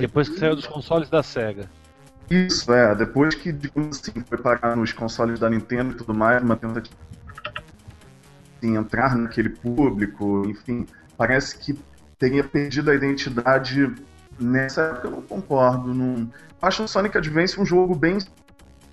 [0.00, 1.68] Depois que saiu dos consoles da SEGA.
[2.30, 6.42] isso é, depois que digamos assim, foi parar nos consoles da Nintendo e tudo mais,
[6.42, 6.96] uma tentativa
[8.60, 11.78] de entrar naquele público, enfim, parece que
[12.18, 13.94] teria perdido a identidade
[14.38, 18.18] nessa época, eu não concordo, não acho o Sonic Advance um jogo bem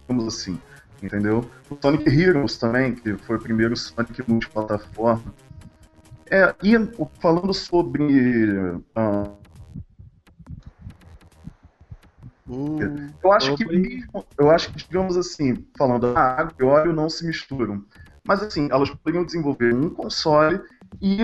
[0.08, 0.60] digamos assim,
[1.02, 1.50] entendeu?
[1.70, 5.34] O Sonic Heroes também, que foi o primeiro Sonic multiplataforma.
[6.30, 6.74] É, e
[7.20, 8.04] falando sobre.
[8.96, 9.30] ah,
[12.48, 16.94] Hum, eu acho que mesmo- eu acho que, digamos assim, falando, a água e óleo
[16.94, 17.84] não se misturam.
[18.24, 20.62] Mas assim, elas poderiam desenvolver um console
[21.02, 21.18] e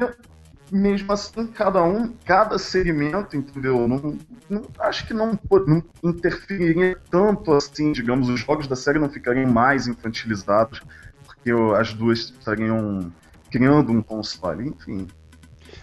[0.71, 3.87] mesmo assim, cada um, cada segmento, entendeu?
[3.87, 4.17] Não,
[4.49, 9.49] não- acho que não, não interferiria tanto assim, digamos, os jogos da série não ficariam
[9.51, 10.81] mais infantilizados,
[11.25, 13.11] porque as duas estariam
[13.49, 15.07] criando um console, enfim.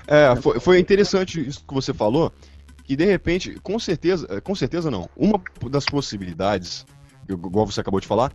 [0.06, 2.32] É, foi, foi interessante isso que você falou,
[2.84, 6.86] que de repente, com certeza, com certeza não, uma das possibilidades,
[7.28, 8.32] igual você acabou de falar,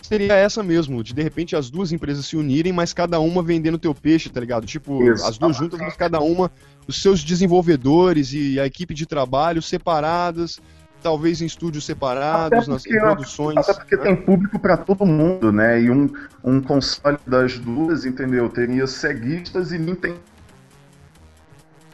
[0.00, 3.78] seria essa mesmo, de de repente as duas empresas se unirem, mas cada uma vendendo
[3.78, 4.66] teu peixe, tá ligado?
[4.66, 5.24] Tipo, Isso.
[5.26, 6.50] as duas juntas, mas cada uma,
[6.86, 10.60] os seus desenvolvedores e a equipe de trabalho separadas,
[11.02, 13.56] talvez em estúdios separados, Até nas porque- produções.
[13.58, 14.02] Até porque né?
[14.04, 15.80] tem público pra todo mundo, né?
[15.82, 16.10] E um,
[16.44, 18.48] um console das duas, entendeu?
[18.48, 20.20] Teria ceguistas e Nintendo.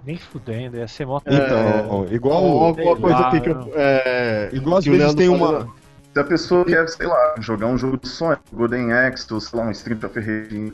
[0.06, 1.18] Nem fudendo, ia ser mó.
[1.26, 3.72] Então, igual, Ó, Alguma coisa lá, que eu.
[3.74, 5.83] É, igual às vezes tem falou, uma.
[6.14, 9.58] Se a pessoa quer, sei lá, jogar um jogo de Sonic, Golden Axe, ou sei
[9.58, 10.72] lá, um Street of Rage,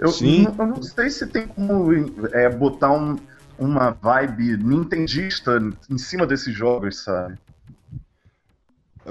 [0.00, 0.42] eu, Sim.
[0.42, 1.92] não- eu não sei se tem como
[2.32, 3.16] é, botar um-
[3.56, 7.38] uma vibe nintendista em cima desses jogos, sabe?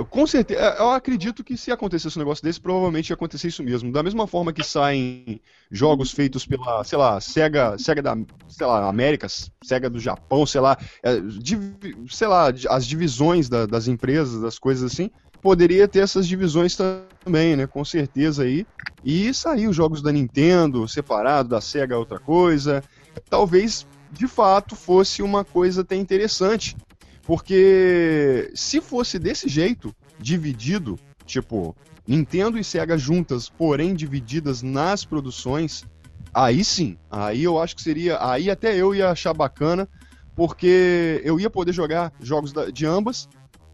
[0.09, 3.91] Com certeza, eu acredito que se acontecesse um negócio desse, provavelmente ia acontecer isso mesmo.
[3.91, 8.17] Da mesma forma que saem jogos feitos pela, sei lá, Sega, Sega da,
[8.49, 13.65] sei lá, Américas, Sega do Japão, sei lá, é, divi- sei lá, as divisões da-
[13.65, 15.09] das empresas, das coisas assim,
[15.41, 17.67] poderia ter essas divisões também, né?
[17.67, 18.65] Com certeza aí.
[19.03, 22.83] E sair os jogos da Nintendo separado, da Sega outra coisa.
[23.29, 26.75] Talvez, de fato, fosse uma coisa até interessante.
[27.23, 31.75] Porque se fosse desse jeito, dividido, tipo,
[32.07, 35.85] Nintendo e Sega juntas, porém divididas nas produções,
[36.33, 38.17] aí sim, aí eu acho que seria.
[38.19, 39.87] Aí até eu ia achar bacana,
[40.35, 43.29] porque eu ia poder jogar jogos de ambas,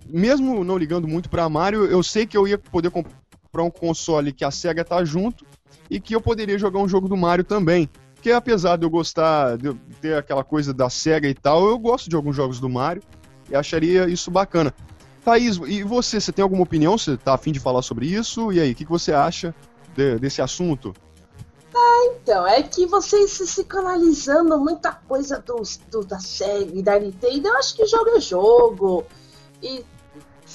[0.08, 4.32] mesmo não ligando muito pra Mario, eu sei que eu ia poder comprar um console
[4.32, 5.46] que a Sega tá junto
[5.89, 7.89] e que eu poderia jogar um jogo do Mario também.
[8.13, 12.10] Porque apesar de eu gostar de ter aquela coisa da SEGA e tal, eu gosto
[12.10, 13.04] de alguns jogos do Mario
[13.50, 14.74] e acharia isso bacana.
[15.24, 16.98] Thaís, e você, você tem alguma opinião?
[16.98, 18.52] Você tá afim de falar sobre isso?
[18.52, 19.54] E aí, o que, que você acha
[19.96, 20.94] de- desse assunto?
[22.26, 27.50] Então, é que vocês se, canalizando muita coisa dos, do, da SEG e da Nintendo,
[27.50, 29.06] eu acho que jogo é jogo.
[29.62, 29.86] E,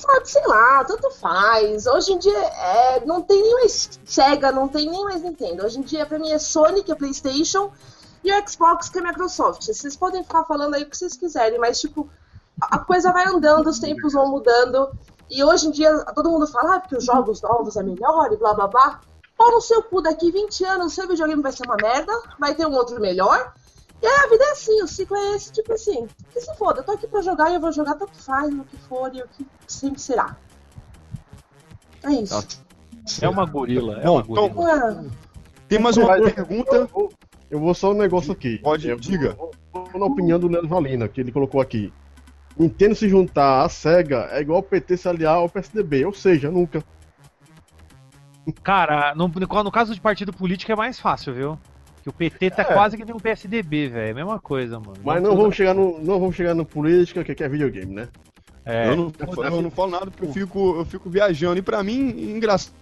[0.01, 1.87] sabe, sei lá, tanto faz.
[1.87, 5.65] Hoje em dia, é, não tem nem mais SEGA, não tem nem mais Nintendo.
[5.65, 7.71] Hoje em dia, pra mim, é Sony, que é PlayStation,
[8.25, 9.67] e o Xbox, que é Microsoft.
[9.67, 12.09] Vocês podem ficar falando aí o que vocês quiserem, mas, tipo,
[12.61, 14.91] a coisa vai andando, os tempos vão mudando.
[15.31, 18.37] E hoje em dia, todo mundo fala ah, porque os jogos novos é melhor e
[18.37, 19.01] blá blá blá.
[19.37, 22.55] Pau no seu cu, daqui 20 anos o seu videogame vai ser uma merda, vai
[22.55, 23.55] ter um outro melhor.
[24.03, 26.81] E aí a vida é assim, o ciclo é esse, tipo assim, que se foda,
[26.81, 29.21] eu tô aqui pra jogar e eu vou jogar tanto faz, o que for e
[29.23, 30.37] o que sempre será.
[32.03, 32.47] É isso.
[33.21, 33.99] É uma gorila.
[34.01, 34.47] É Bom, uma gorila.
[34.49, 34.63] então-
[35.05, 35.11] Ué,
[35.69, 36.77] Tem mais uma pergunta?
[36.77, 37.13] Eu vou,
[37.51, 38.59] eu vou só um negócio aqui.
[38.59, 39.35] Pode, Eu diga.
[39.35, 41.93] Vou, vou na opinião do Leandro Valina, que ele colocou aqui.
[42.59, 46.51] Nintendo se juntar à SEGA é igual o PT se aliar ao PSDB, ou seja,
[46.51, 46.83] nunca.
[48.63, 51.59] Cara, no, no caso de partido político é mais fácil, viu?
[52.03, 52.65] Que o PT tá É.
[52.65, 54.15] quase que nem um PSDB, velho.
[54.15, 54.97] Mesma coisa, mano.
[55.05, 58.09] Mas não vamos chegar no, não vamos chegar no política, que é videogame, né?
[58.65, 58.89] É.
[58.89, 59.13] Eu, não,
[59.45, 61.59] eu não falo nada porque eu fico, eu fico viajando.
[61.59, 62.75] E pra mim, engraçado,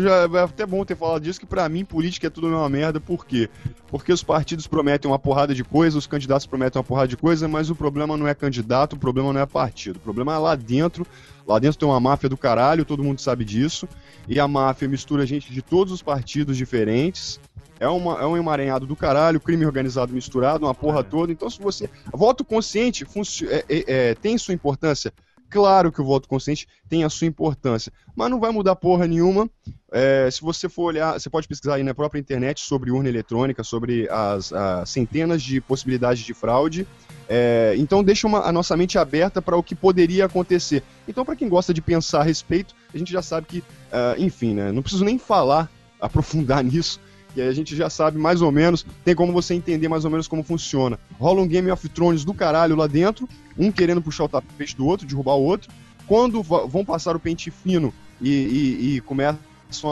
[0.00, 2.68] já, é até bom ter falado disso, que pra mim política é tudo a mesma
[2.68, 3.00] merda.
[3.00, 3.48] Por quê?
[3.88, 7.46] Porque os partidos prometem uma porrada de coisa, os candidatos prometem uma porrada de coisa,
[7.48, 9.96] mas o problema não é candidato, o problema não é partido.
[9.96, 11.06] O problema é lá dentro.
[11.46, 13.88] Lá dentro tem uma máfia do caralho, todo mundo sabe disso.
[14.28, 17.40] E a máfia mistura gente de todos os partidos diferentes.
[17.80, 21.32] É, uma, é um emaranhado do caralho, crime organizado misturado, uma porra toda.
[21.32, 21.88] Então, se você.
[22.12, 23.06] Voto consciente
[23.48, 25.12] é- é- é, tem sua importância?
[25.48, 29.50] Claro que o voto consciente tem a sua importância, mas não vai mudar porra nenhuma.
[29.90, 33.64] É, se você for olhar, você pode pesquisar aí na própria internet sobre urna eletrônica,
[33.64, 36.86] sobre as, as centenas de possibilidades de fraude.
[37.28, 40.84] É, então deixa uma- a nossa mente aberta para o que poderia acontecer.
[41.08, 44.54] Então, para quem gosta de pensar a respeito, a gente já sabe que, ah, enfim,
[44.54, 45.68] né, não preciso nem falar,
[46.00, 47.00] aprofundar nisso,
[47.34, 50.26] que a gente já sabe mais ou menos, tem como você entender mais ou menos
[50.28, 50.98] como funciona.
[51.18, 54.86] Rola um Game of Thrones do caralho lá dentro, um querendo puxar o tapete do
[54.86, 55.70] outro, derrubar o outro.
[56.06, 59.38] Quando vão passar o pente fino e, e- e começam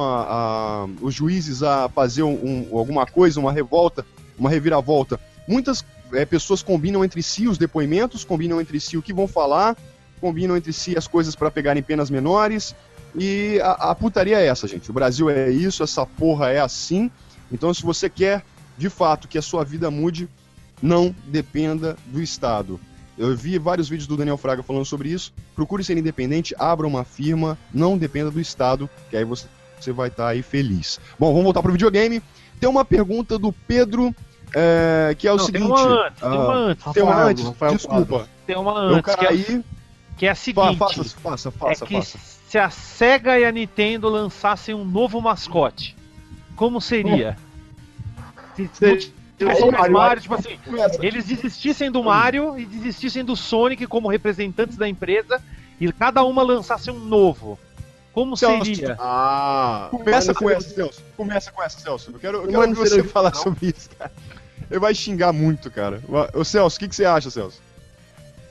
[0.02, 0.26] a-
[0.84, 4.04] a- os juízes a fazer um- um- alguma coisa, uma revolta,
[4.38, 9.12] uma reviravolta, muitas eh, pessoas combinam entre si os depoimentos, combinam entre si o que
[9.12, 9.76] vão falar,
[10.20, 12.74] combinam entre si as coisas para pegarem penas menores.
[13.14, 14.90] E a, a putaria é essa, gente.
[14.90, 17.10] O Brasil é isso, essa porra é assim.
[17.50, 18.44] Então, se você quer,
[18.76, 20.28] de fato, que a sua vida mude,
[20.82, 22.78] não dependa do Estado.
[23.16, 25.32] Eu vi vários vídeos do Daniel Fraga falando sobre isso.
[25.54, 29.46] Procure ser independente, abra uma firma, não dependa do Estado, que aí você,
[29.80, 31.00] você vai estar aí feliz.
[31.18, 32.22] Bom, vamos voltar pro videogame.
[32.60, 34.14] Tem uma pergunta do Pedro,
[34.54, 35.62] é, que é o Não, seguinte.
[35.62, 36.84] tem uma antes, tem ah, uma antes.
[36.92, 38.28] tem uma Rafael, antes, Rafael desculpa.
[38.46, 39.64] Tem uma Eu antes, que é, caí.
[40.16, 40.76] que é a Fa- seguinte.
[40.78, 42.18] faça, faça, é faça, que faça.
[42.48, 45.96] se a SEGA e a Nintendo lançassem um novo mascote,
[46.58, 47.38] como seria?
[49.38, 49.92] Se mais Mario.
[49.92, 50.58] Mario, tipo assim,
[51.00, 55.40] eles desistissem do Mario e desistissem do Sonic como representantes da empresa
[55.80, 57.56] e cada uma lançasse um novo.
[58.12, 58.96] Como Celso, seria?
[58.98, 61.00] Ah, Começa com essa, Celso.
[61.16, 62.10] Começa com essa, Celso.
[62.10, 63.40] Eu quero, eu quero que você falar não.
[63.40, 64.10] sobre isso, cara.
[64.68, 66.02] Ele vai xingar muito, cara.
[66.34, 67.62] Ô, Celso, o que, que você acha, Celso?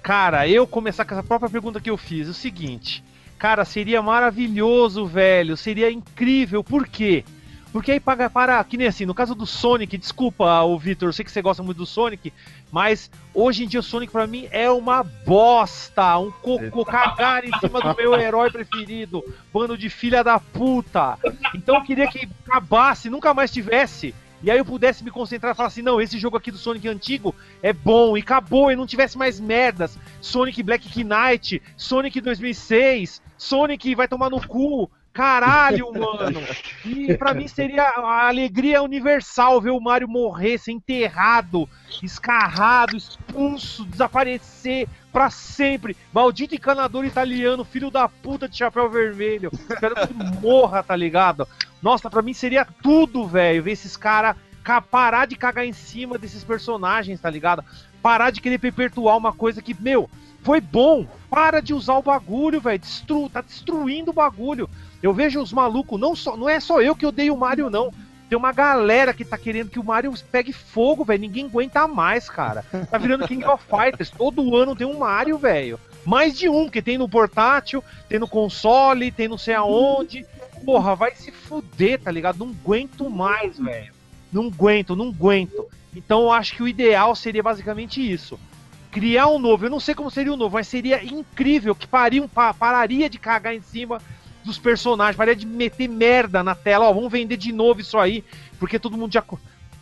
[0.02, 3.04] Cara, eu começar com essa própria pergunta que eu fiz, o seguinte.
[3.38, 5.58] Cara, seria maravilhoso, velho.
[5.58, 6.64] Seria incrível.
[6.64, 7.26] Por quê?
[7.78, 8.64] Porque aí paga para.
[8.64, 11.62] Que nem assim, no caso do Sonic, desculpa, o Vitor, eu sei que você gosta
[11.62, 12.34] muito do Sonic,
[12.72, 16.18] mas hoje em dia o Sonic pra mim é uma bosta.
[16.18, 19.24] Um cocô cagar em cima do meu herói preferido.
[19.54, 21.20] Bando de filha da puta.
[21.54, 24.16] Então eu queria que acabasse, nunca mais tivesse.
[24.42, 26.88] E aí eu pudesse me concentrar e falar assim, não, esse jogo aqui do Sonic
[26.88, 30.00] antigo é bom, e acabou, e não tivesse mais merdas.
[30.20, 34.90] Sonic Black Knight, Sonic 2006, Sonic vai tomar no cu.
[35.18, 36.40] Caralho, mano.
[36.86, 41.68] E pra mim seria a alegria universal ver o Mario morrer, ser enterrado,
[42.04, 45.98] escarrado, expulso, desaparecer pra sempre.
[46.14, 49.50] Maldito encanador italiano, filho da puta de chapéu vermelho.
[49.80, 51.48] Quero que morra, tá ligado?
[51.82, 54.36] Nossa, pra mim seria tudo, velho, ver esses caras
[54.92, 57.66] parar de cagar em cima desses personagens, tá ligado?
[58.04, 60.08] Parar de querer perpetuar uma coisa que, meu,
[60.44, 61.08] foi bom.
[61.30, 62.80] Para de usar o bagulho, velho.
[62.80, 63.30] Destru...
[63.30, 64.70] Tá destruindo o bagulho.
[65.02, 66.36] Eu vejo os malucos, não, só...
[66.36, 67.94] não é só eu que odeio o Mario, não.
[68.30, 71.22] Tem uma galera que tá querendo que o Mario pegue fogo, velho.
[71.22, 72.66] Ninguém aguenta mais, cara.
[72.92, 74.10] Tá virando King of Fighters.
[74.10, 75.80] Todo ano tem um Mario, velho.
[76.06, 80.26] Mais de um, porque tem no portátil, tem no console, tem não sei aonde.
[80.66, 82.40] Porra, vai se fuder, tá ligado?
[82.40, 83.94] Não aguento mais, velho.
[84.34, 85.66] Não aguento, não aguento.
[85.96, 88.38] Então eu acho que o ideal seria basicamente isso.
[88.92, 89.66] Criar um novo.
[89.66, 93.18] Eu não sei como seria o novo, mas seria incrível que pariam, pa- pararia de
[93.18, 94.02] cagar em cima
[94.48, 96.86] dos personagens, pararia de meter merda na tela.
[96.86, 98.24] Ó, vamos vender de novo isso aí,
[98.60, 99.24] porque todo mundo já,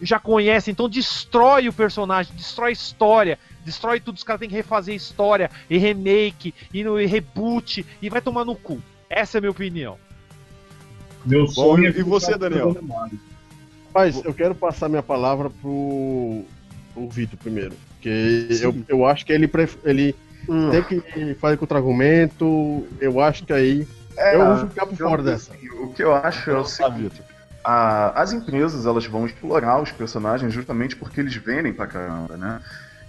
[0.02, 0.72] já conhece.
[0.72, 4.18] Então destrói o personagem, destrói a história, destrói tudo.
[4.18, 8.44] Os caras têm que refazer história, e remake, e, no, e reboot, e vai tomar
[8.44, 8.82] no cu.
[9.10, 9.98] Essa é a minha opinião.
[11.26, 12.76] Meu sonho é e você, Daniel?
[13.88, 16.44] Rapaz, eu quero passar minha palavra pro,
[16.94, 17.74] pro Vitor primeiro.
[17.94, 19.78] Porque eu, eu acho que ele, pref...
[19.84, 20.14] ele
[20.48, 20.70] Hum.
[20.70, 22.86] tem que fazer contra-argumento.
[23.00, 23.88] Eu acho que aí.
[24.18, 25.52] É, eu ficar por eu- fora dessa.
[25.82, 27.02] O que eu acho é o seguinte.
[27.16, 27.26] Vitor.
[27.68, 32.62] a- as empresas elas vão explorar os personagens justamente porque eles vendem pra caramba, né?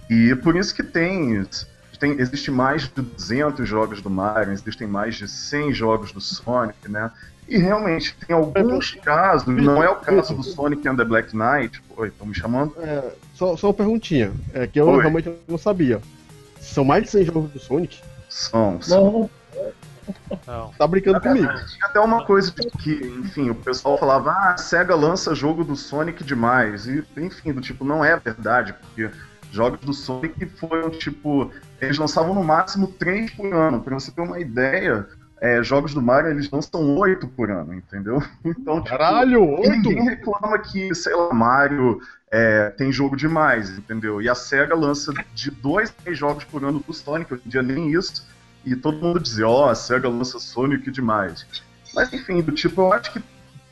[0.09, 1.45] E por isso que tem,
[1.99, 6.89] tem existe mais de 200 jogos do Mario, existem mais de 100 jogos do Sonic,
[6.89, 7.11] né?
[7.47, 11.79] E realmente tem alguns casos, não é o caso do Sonic and the Black Knight.
[11.95, 12.73] Oi, estão me chamando?
[12.79, 14.31] É, só, só uma perguntinha.
[14.55, 14.99] É que eu Oi.
[15.01, 16.01] realmente não sabia.
[16.59, 17.99] São mais de 100 jogos do Sonic?
[18.27, 19.03] São, são.
[19.03, 19.29] Não,
[20.45, 20.71] Não.
[20.77, 21.47] Tá brincando comigo.
[21.47, 25.63] Tinha até uma coisa de que, enfim, o pessoal falava, ah, a SEGA lança jogo
[25.63, 26.87] do Sonic demais.
[26.87, 29.09] E, enfim, do tipo, não é verdade, porque
[29.51, 33.81] jogos do Sonic foram, tipo, eles lançavam no máximo três por ano.
[33.81, 35.07] Pra você ter uma ideia,
[35.41, 38.21] é, jogos do Mario, eles lançam oito por ano, entendeu?
[38.43, 39.69] Então, tipo, Caralho, oito!
[39.69, 41.99] Ninguém reclama que, sei lá, Mario
[42.31, 44.21] é, tem jogo demais, entendeu?
[44.21, 47.49] E a SEGA lança de dois a três jogos por ano do Sonic, hoje em
[47.49, 48.25] dia nem isso.
[48.67, 51.45] E todo mundo dizia, ó, a SEGA lança Sonic demais.
[51.95, 53.23] Mas enfim, do tipo, eu acho que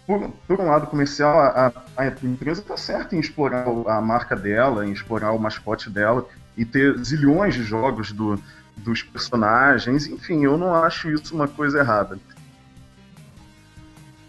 [0.08, 4.88] por, por um lado comercial, a, a- empresa tá certa em explorar a marca dela,
[4.88, 8.42] em explorar o mascote dela e ter zilhões de jogos do,
[8.78, 10.08] dos personagens.
[10.08, 12.18] Enfim, eu não acho isso uma coisa errada.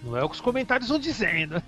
[0.03, 1.63] Não é o que os comentários estão dizendo.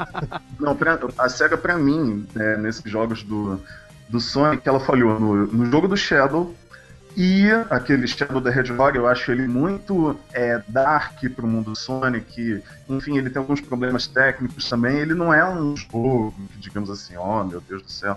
[0.58, 3.60] Não, pra, a SEGA pra mim, né, nesses jogos do,
[4.08, 6.54] do Sonic, ela falhou no, no jogo do Shadow
[7.20, 12.62] e aquele Shadow the Hedgehog, eu acho ele muito é, dark pro mundo Sonic.
[12.88, 14.98] Enfim, ele tem alguns problemas técnicos também.
[14.98, 18.16] Ele não é um jogo, digamos assim, oh meu Deus do céu.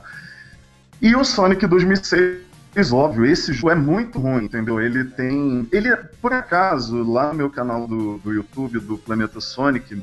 [1.02, 4.80] E o Sonic 2006 óbvio, esse jogo é muito ruim, entendeu?
[4.80, 5.68] Ele tem.
[5.72, 10.00] Ele, por acaso, lá no meu canal do, do YouTube do Planeta Sonic,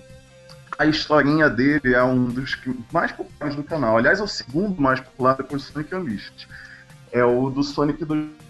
[0.77, 2.59] a historinha dele é um dos
[2.93, 3.97] mais populares do canal.
[3.97, 6.49] Aliás, é o segundo mais popular depois do Sonic Unleashed.
[7.13, 8.48] É o do Sonic do.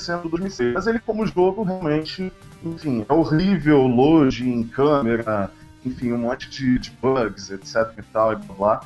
[0.00, 0.74] Sendo 2006.
[0.74, 2.32] Mas ele, como jogo, realmente,
[2.64, 5.50] enfim, é horrível, load em câmera,
[5.84, 8.80] enfim, um monte de, de bugs, etc e tal, e blá blá.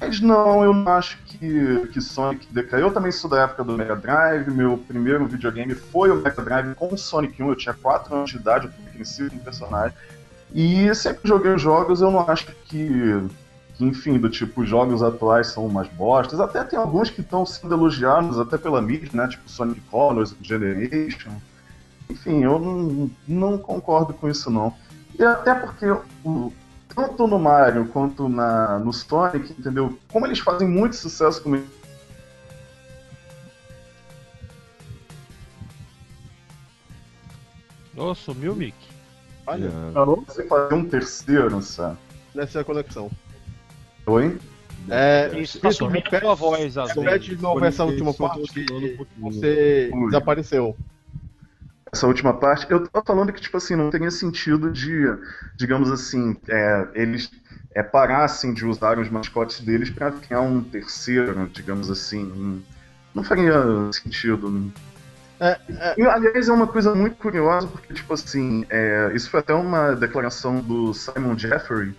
[0.00, 2.88] Mas não, eu não acho que, que Sonic decaiu.
[2.88, 4.50] Eu também sou da época do Mega Drive.
[4.50, 7.48] Meu primeiro videogame foi o Mega Drive com Sonic 1.
[7.48, 9.96] Eu tinha 4 anos de idade, eu com o personagem.
[10.54, 13.28] E sempre joguei os jogos, eu não acho que,
[13.78, 16.40] que, enfim, do tipo, os jogos atuais são umas bostas.
[16.40, 19.28] Até tem alguns que estão sendo elogiados, até pela mídia, né?
[19.28, 21.30] Tipo Sonic Colors, Generation.
[22.10, 24.74] Enfim, eu não, não concordo com isso, não.
[25.16, 25.86] E até porque
[26.24, 26.52] o,
[26.92, 29.96] tanto no Mario quanto na, no Sonic, entendeu?
[30.12, 31.62] Como eles fazem muito sucesso com
[37.96, 38.76] Ô, sumiu o Mick.
[39.46, 39.98] Olha, É.
[39.98, 40.22] Alô?
[40.26, 41.96] Você fazer um terceiro, sabe?
[42.34, 43.10] nessa conexão.
[44.08, 44.38] Oi?
[44.90, 48.96] É, Isso, tá sumindo repete- a voz às repete de novo essa última parte que
[49.18, 50.06] você Ui.
[50.06, 50.76] desapareceu.
[51.92, 55.04] essa última parte, eu tava falando que, tipo assim, não teria sentido de,
[55.58, 57.30] digamos assim, é, eles
[57.74, 62.24] é, parassem de usar os mascotes deles pra criar um terceiro, digamos assim.
[62.24, 62.62] Não-
[63.14, 63.52] Não faria
[63.92, 64.70] sentido.
[65.40, 65.58] É,
[65.96, 69.94] E, aliás, é uma coisa muito curiosa, porque, tipo assim, é, isso foi até uma
[69.94, 71.94] declaração do Simon Jeffrey,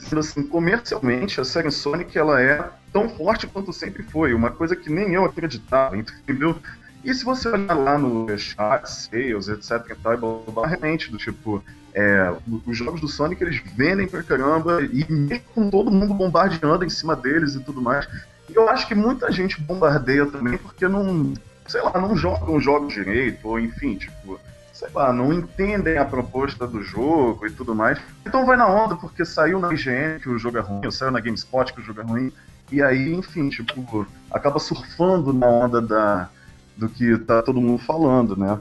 [0.00, 4.74] dizendo assim, comercialmente, a série Sonic, ela é tão forte quanto sempre foi, uma coisa
[4.74, 6.56] que nem eu acreditava, entendeu?
[7.04, 11.62] E se você olhar lá no chat, sales, etc e tal, realmente, do tipo,
[11.94, 12.32] é,
[12.66, 16.90] os jogos do Sonic, eles vendem pra caramba, e mesmo com todo mundo bombardeando em
[16.90, 18.06] cima deles e tudo mais,
[18.54, 21.32] eu acho que muita gente bombardeia também porque não,
[21.66, 24.38] sei lá, não jogam jogos direito, ou enfim, tipo,
[24.80, 27.98] sei lá, não entendem a proposta do jogo e tudo mais.
[28.26, 31.10] Então vai na onda, porque saiu na IGN que o jogo é ruim, ou saiu
[31.10, 32.32] na GameSpot que o jogo é ruim,
[32.72, 36.30] e aí, enfim, tipo, acaba surfando na onda da,
[36.78, 38.58] do que tá todo mundo falando, né?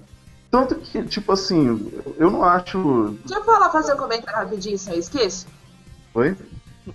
[0.51, 3.15] Tanto que, tipo assim, eu não acho.
[3.23, 5.47] Deixa eu falar, fazer um comentário rapidinho, se eu esqueço.
[6.15, 6.35] Oi?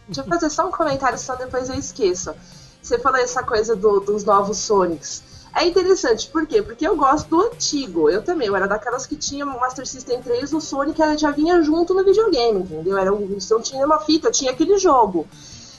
[0.06, 2.34] Deixa eu fazer só um comentário, só depois eu esqueço.
[2.82, 5.22] Você falou essa coisa do- dos novos Sonics.
[5.56, 6.60] É interessante, por quê?
[6.60, 8.10] Porque eu gosto do antigo.
[8.10, 11.62] Eu também, eu era daquelas que tinha Master System 3, o Sonic ela já vinha
[11.62, 12.98] junto no videogame, entendeu?
[12.98, 15.28] Era um, então tinha uma fita, tinha aquele jogo.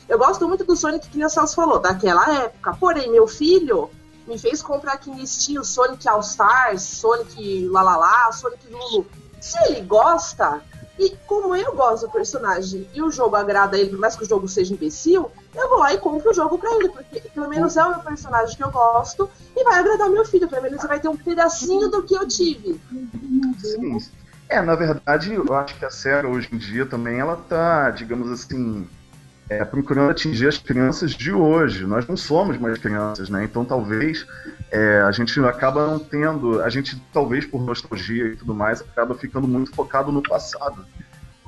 [0.07, 2.77] Eu gosto muito do Sonic que o Celso falou, daquela época.
[2.79, 3.89] Porém, meu filho
[4.25, 9.05] me fez comprar aqui no Steam Sonic All Stars, Sonic Lalala, Sonic Lulu.
[9.41, 10.61] Se ele gosta,
[10.97, 14.27] e como eu gosto do personagem e o jogo agrada ele, por mais que o
[14.27, 17.75] jogo seja imbecil, eu vou lá e compro o jogo pra ele, porque pelo menos
[17.75, 20.47] é o meu personagem que eu gosto e vai agradar meu filho.
[20.47, 22.79] Pelo menos ele vai ter um pedacinho do que eu tive.
[23.61, 23.97] Sim.
[24.47, 28.31] É, na verdade, eu acho que a SEGA hoje em dia também ela tá, digamos
[28.31, 28.87] assim,
[29.49, 31.85] é, procurando atingir as crianças de hoje.
[31.85, 33.43] Nós não somos mais crianças, né?
[33.43, 34.25] Então talvez
[34.75, 39.15] é, a gente acaba não tendo, a gente talvez por nostalgia e tudo mais acaba
[39.15, 40.85] ficando muito focado no passado.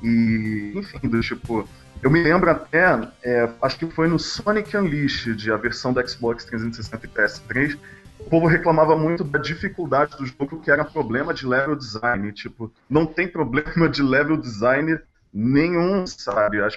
[0.02, 1.68] E, enfim, do tipo,
[2.02, 6.46] eu me lembro até, é, acho que foi no Sonic Unleashed, a versão da Xbox
[6.46, 7.78] 360 e PS3,
[8.18, 12.32] o povo reclamava muito da dificuldade do jogo, que era problema de level design.
[12.32, 14.98] Tipo, não tem problema de level design
[15.34, 16.62] nenhum, sabe?
[16.62, 16.70] A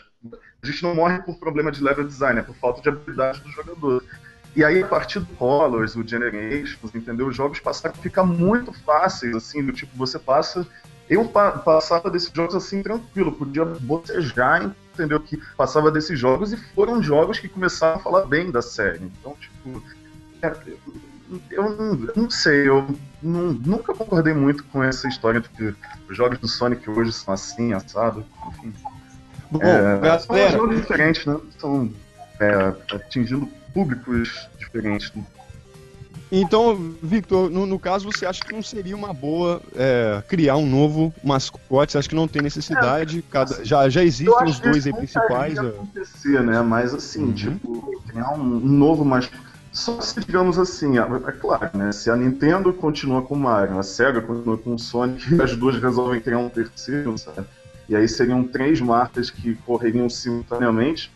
[0.64, 4.02] gente não morre por problema de level design, é por falta de habilidade do jogador.
[4.54, 7.28] E aí, a partir do Colors, o Generations, entendeu?
[7.28, 10.66] Os jogos passaram a ficar muito fáceis, assim, do tipo, você passa.
[11.08, 15.18] Eu pa passava desses jogos assim tranquilo, podia bocejar, entendeu?
[15.20, 19.04] Que passava desses jogos e foram jogos que começaram a falar bem da série.
[19.04, 19.82] Então, tipo.
[20.42, 20.52] é,
[21.50, 22.86] eu não, eu não sei, eu
[23.22, 25.74] não- nunca concordei muito com essa história de que
[26.08, 28.24] os jogos do Sonic hoje são assim, assado.
[28.48, 28.72] Enfim.
[29.50, 31.36] Bom, É, são jogos diferentes, né?
[31.58, 31.90] São
[32.40, 35.12] é, atingindo públicos diferentes.
[35.14, 35.22] né?
[36.32, 40.66] então, Victor, no, no caso, você acha que não seria uma boa é, criar um
[40.66, 41.92] novo mascote?
[41.92, 43.22] Você acha que não tem necessidade?
[43.30, 45.54] Cada, já, já Eu existem os dois aí principais?
[45.56, 45.70] iria é.
[45.72, 46.62] acontecer, né?
[46.62, 47.32] Mas assim, Uhum.
[47.32, 49.28] tipo, criar um, um novo mais.
[49.72, 51.92] Só se, digamos assim, é é claro, né?
[51.92, 55.56] Se a Nintendo continua com o Mario, a SEGA continua com o Sonic e as
[55.56, 57.46] duas resolvem criar um terceiro, sabe?
[57.88, 61.10] E aí seriam três marcas que correriam simultaneamente.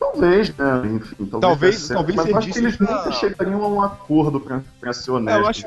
[0.00, 0.82] Talvez, né?
[0.86, 1.40] Enfim, talvez.
[1.40, 5.10] Talvez- talvez mas acho que eles pra- nunca chegariam a um acordo pra, pra ser
[5.12, 5.38] honesto.
[5.38, 5.66] É, eu acho-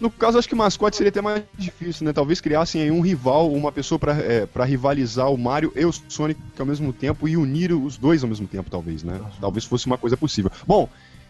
[0.00, 2.12] No caso, acho que mascote seria até mais difícil, né?
[2.14, 5.92] Talvez criassem aí um rival, uma pessoa pra, é, pra rivalizar o Mario e o
[5.92, 9.20] Sonic ao mesmo tempo e unir os dois ao mesmo tempo, talvez, né?
[9.40, 10.50] Talvez fosse uma coisa possível.
[10.66, 10.88] Bom,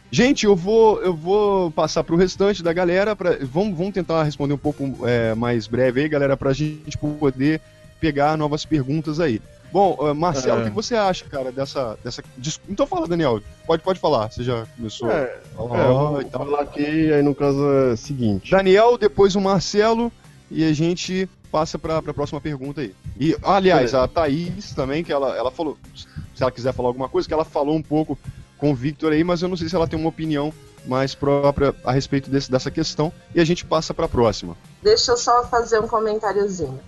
[0.09, 3.16] gente, eu vou, eu vou passar pro restante da galera.
[3.16, 7.61] Pra, vamos, vamos tentar responder um pouco é, mais breve aí, galera, pra gente poder
[8.01, 9.43] pegar novas perguntas aí.
[9.72, 10.64] Bom, eh, Marcelo, É.
[10.64, 11.96] o que você acha, cara, dessa.
[12.02, 12.22] dessa...
[12.36, 13.40] Des- Então fala, Daniel.
[13.66, 14.30] Pode, pode falar.
[14.30, 16.44] Você já começou É, a é, vou e tal.
[16.44, 18.50] falar aqui, aí no caso é o seguinte.
[18.50, 20.10] Daniel, depois o Marcelo
[20.50, 22.94] e a gente passa para a próxima pergunta aí.
[23.18, 27.26] E, aliás, a Thaís também, que ela, ela falou, se ela quiser falar alguma coisa,
[27.28, 28.18] que ela falou um pouco
[28.58, 30.52] com o Victor aí, mas eu não sei se ela tem uma opinião
[30.86, 34.56] mais própria a respeito desse, dessa questão e a gente passa para a próxima.
[34.82, 36.78] Deixa eu só fazer um comentáriozinho.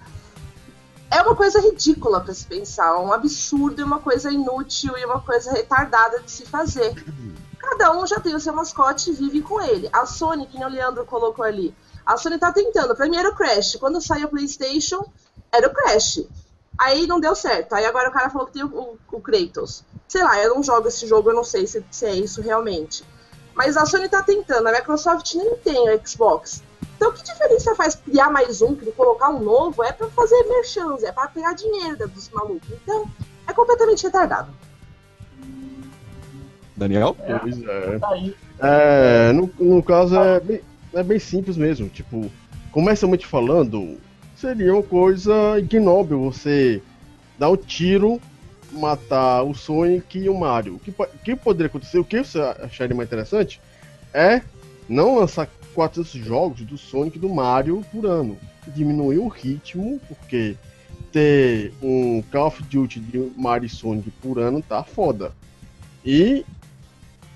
[1.13, 5.53] É uma coisa ridícula para se pensar, um absurdo uma coisa inútil e uma coisa
[5.53, 6.95] retardada de se fazer.
[7.59, 9.91] Cada um já tem o seu mascote e vive com ele.
[9.93, 11.75] A Sony, que o Leandro colocou ali,
[12.07, 12.97] a Sony tá tentando.
[12.97, 13.77] Pra mim era o Crash.
[13.77, 15.05] Quando saiu o PlayStation,
[15.53, 16.25] era o Crash.
[16.79, 17.75] Aí não deu certo.
[17.75, 19.85] Aí agora o cara falou que tem o, o, o Kratos.
[20.09, 23.05] Sei lá, eu não jogo esse jogo, eu não sei se, se é isso realmente.
[23.55, 26.63] Mas a Sony tá tentando, a Microsoft nem tem o Xbox.
[27.03, 29.83] Então, que diferença faz criar mais um, colocar um novo?
[29.83, 32.69] É pra fazer merchans, é pra pegar dinheiro dos malucos.
[32.71, 33.11] Então,
[33.45, 34.53] é completamente retardado.
[36.77, 37.17] Daniel?
[37.41, 37.99] Pois é.
[37.99, 38.37] Tá aí.
[38.61, 40.61] É, no, no caso é bem,
[40.95, 41.89] é bem simples mesmo.
[41.89, 42.31] Tipo,
[42.71, 43.99] comercialmente falando,
[44.37, 46.81] seria uma coisa ignóbil você
[47.37, 48.21] dar um tiro,
[48.71, 50.77] matar o Sonic e o Mario.
[50.77, 50.95] O que,
[51.25, 53.61] que poderia acontecer, o que você acharia mais interessante
[54.15, 54.41] é
[54.89, 58.39] não lançar 400 jogos do Sonic e do Mario por ano.
[58.69, 60.57] Diminuir o ritmo, porque
[61.11, 65.33] ter um Call of Duty de Mario e Sonic por ano tá foda.
[66.05, 66.45] E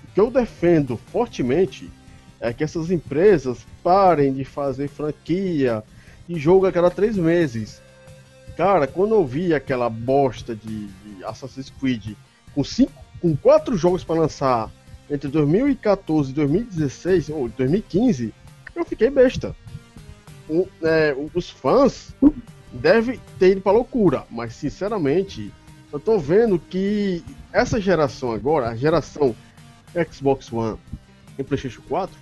[0.03, 1.89] o que eu defendo fortemente
[2.39, 5.83] é que essas empresas parem de fazer franquia
[6.27, 7.81] de jogo a cada três meses.
[8.55, 12.15] Cara, quando eu vi aquela bosta de, de Assassin's Creed
[12.53, 14.71] com, cinco, com quatro jogos para lançar
[15.09, 18.33] entre 2014 e 2016 ou 2015,
[18.75, 19.55] eu fiquei besta.
[20.49, 22.13] O- é, os fãs
[22.71, 25.51] devem ter ido pra loucura, mas sinceramente,
[25.91, 29.35] eu tô vendo que essa geração agora, a geração
[30.11, 30.77] Xbox One
[31.39, 32.15] e PlayStation 4,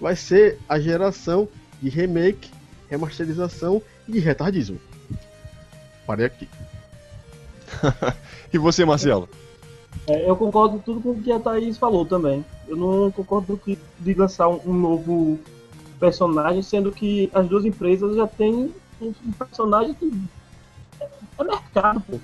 [0.00, 1.48] vai ser a geração
[1.80, 2.50] de remake,
[2.88, 4.80] remasterização e retardismo.
[6.06, 6.48] Parei aqui.
[8.52, 9.30] E você, Marcelo?
[10.06, 12.44] É, eu concordo tudo com o que a Thaís falou também.
[12.66, 15.38] Eu não concordo que, de lançar um, um novo
[16.00, 20.12] personagem, sendo que as duas empresas já têm um, um personagem que
[21.00, 22.18] é, é mercado, pô,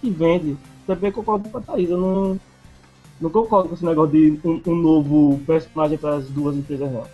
[0.00, 0.56] que vende.
[0.86, 1.90] Também concordo com a Thaís.
[1.90, 2.40] Eu não,
[3.20, 7.04] não concordo com esse negócio de um, um novo personagem para as duas empresas, não.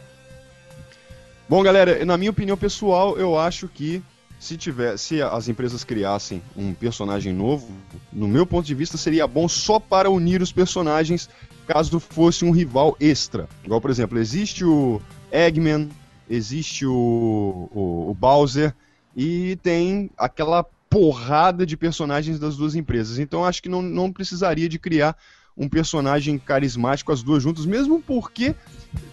[1.49, 4.03] Bom, galera, na minha opinião pessoal, eu acho que
[4.41, 7.68] se tiver, se as empresas criassem um personagem novo,
[8.11, 11.28] no meu ponto de vista seria bom só para unir os personagens,
[11.66, 13.47] caso fosse um rival extra.
[13.62, 14.99] Igual, por exemplo, existe o
[15.30, 15.91] Eggman,
[16.28, 18.74] existe o, o, o Bowser
[19.14, 23.18] e tem aquela porrada de personagens das duas empresas.
[23.18, 25.18] Então acho que não, não precisaria de criar
[25.55, 28.55] um personagem carismático as duas juntas, mesmo porque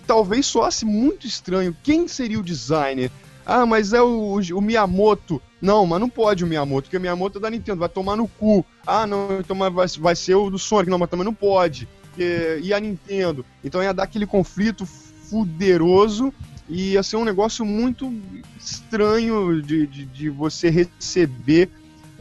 [0.07, 1.75] talvez soasse muito estranho.
[1.83, 3.11] Quem seria o designer?
[3.49, 5.41] Ah, mas é o, o Miyamoto.
[5.61, 8.27] Não, mas não pode o Miyamoto, porque o Miyamoto é da Nintendo, vai tomar no
[8.27, 8.65] cu.
[8.85, 10.91] Ah, não, então vai, vai ser o do Sonic.
[10.91, 11.87] Não, mas também não pode.
[12.17, 13.45] E, e a Nintendo.
[13.63, 16.33] Então ia dar aquele conflito fuderoso
[16.67, 18.13] e ia ser um negócio muito
[18.59, 21.69] estranho de, de, de você receber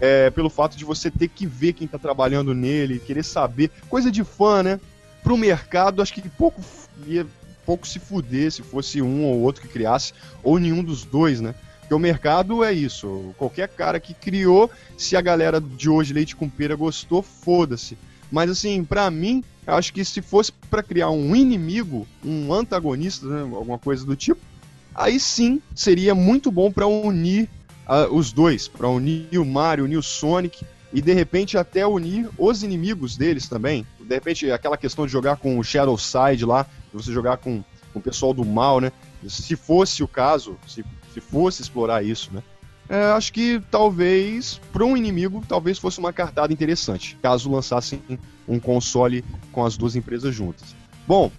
[0.01, 3.73] é, pelo fato de você ter que ver quem tá trabalhando nele, querer saber.
[3.89, 4.81] Coisa de fã, né?
[5.25, 6.63] Pro mercado, acho que pouco
[7.05, 7.27] ia
[7.67, 11.55] pouco se fuder se fosse um ou outro que criasse, ou nenhum dos dois, né?
[11.81, 13.35] Porque o mercado é isso.
[13.37, 17.99] Qualquer cara que criou, se a galera de hoje, leite com pera, gostou, foda-se.
[18.31, 23.27] Mas assim, pra mim, eu acho que se fosse pra criar um inimigo, um antagonista,
[23.27, 24.41] né, alguma coisa do tipo,
[24.95, 27.49] aí sim seria muito bom pra unir
[27.87, 32.29] ah, os dois, Pra unir o Mario, unir o Sonic e de repente até unir
[32.37, 33.87] os inimigos deles também.
[34.01, 36.67] De repente aquela questão de jogar com o Shadow Side lá,
[36.97, 38.93] você jogar com, com o pessoal do mal, né?
[39.29, 42.43] Se fosse o caso, se, se fosse explorar isso, né?
[42.89, 48.01] É, acho que talvez, para um inimigo, talvez fosse uma cartada interessante, caso lançassem
[48.47, 50.75] um console com as duas empresas juntas.
[51.07, 51.33] Bom,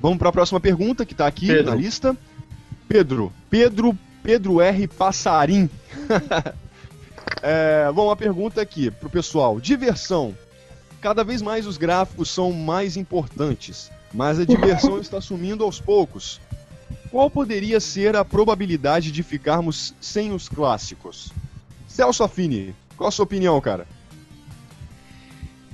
[0.00, 1.70] vamos para a próxima pergunta que tá aqui Pedro.
[1.70, 2.16] na lista.
[2.88, 4.88] Pedro, Pedro, Pedro R.
[4.88, 5.70] Passarim.
[7.40, 9.60] é, bom, uma pergunta aqui pro pessoal.
[9.60, 10.34] Diversão.
[11.00, 16.40] Cada vez mais os gráficos são mais importantes, mas a diversão está sumindo aos poucos.
[17.10, 21.32] Qual poderia ser a probabilidade de ficarmos sem os clássicos?
[21.88, 23.86] Celso Affini, qual a sua opinião, cara?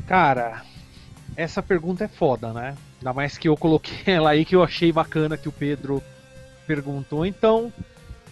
[0.07, 0.63] Cara,
[1.37, 2.77] essa pergunta é foda, né?
[2.99, 6.03] Ainda mais que eu coloquei ela aí que eu achei bacana que o Pedro
[6.67, 7.25] perguntou.
[7.27, 7.73] Então,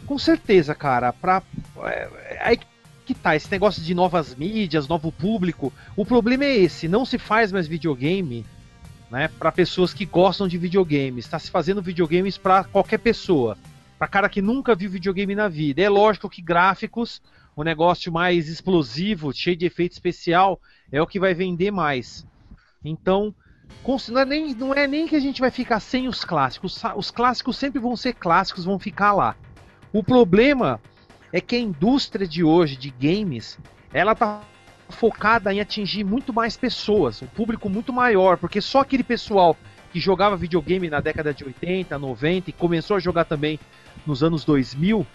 [0.06, 1.42] com certeza, cara, pra.
[1.84, 2.58] É, é aí
[3.04, 5.72] que tá, esse negócio de novas mídias, novo público.
[5.96, 8.44] O problema é esse, não se faz mais videogame,
[9.10, 11.24] né, para pessoas que gostam de videogames.
[11.24, 13.56] Está se fazendo videogames para qualquer pessoa,
[13.98, 15.82] para cara que nunca viu videogame na vida.
[15.82, 17.22] É lógico que gráficos,
[17.56, 20.60] o negócio mais explosivo, cheio de efeito especial,
[20.92, 22.26] é o que vai vender mais.
[22.84, 23.34] Então,
[24.08, 26.80] não é, nem, não é nem que a gente vai ficar sem os clássicos.
[26.96, 29.36] Os clássicos sempre vão ser clássicos, vão ficar lá.
[29.92, 30.80] O problema
[31.32, 33.58] é que a indústria de hoje de games,
[33.92, 34.42] ela tá
[34.88, 39.56] focada em atingir muito mais pessoas, um público muito maior, porque só aquele pessoal
[39.92, 43.58] que jogava videogame na década de 80, 90 e começou a jogar também
[44.06, 45.06] nos anos 2000,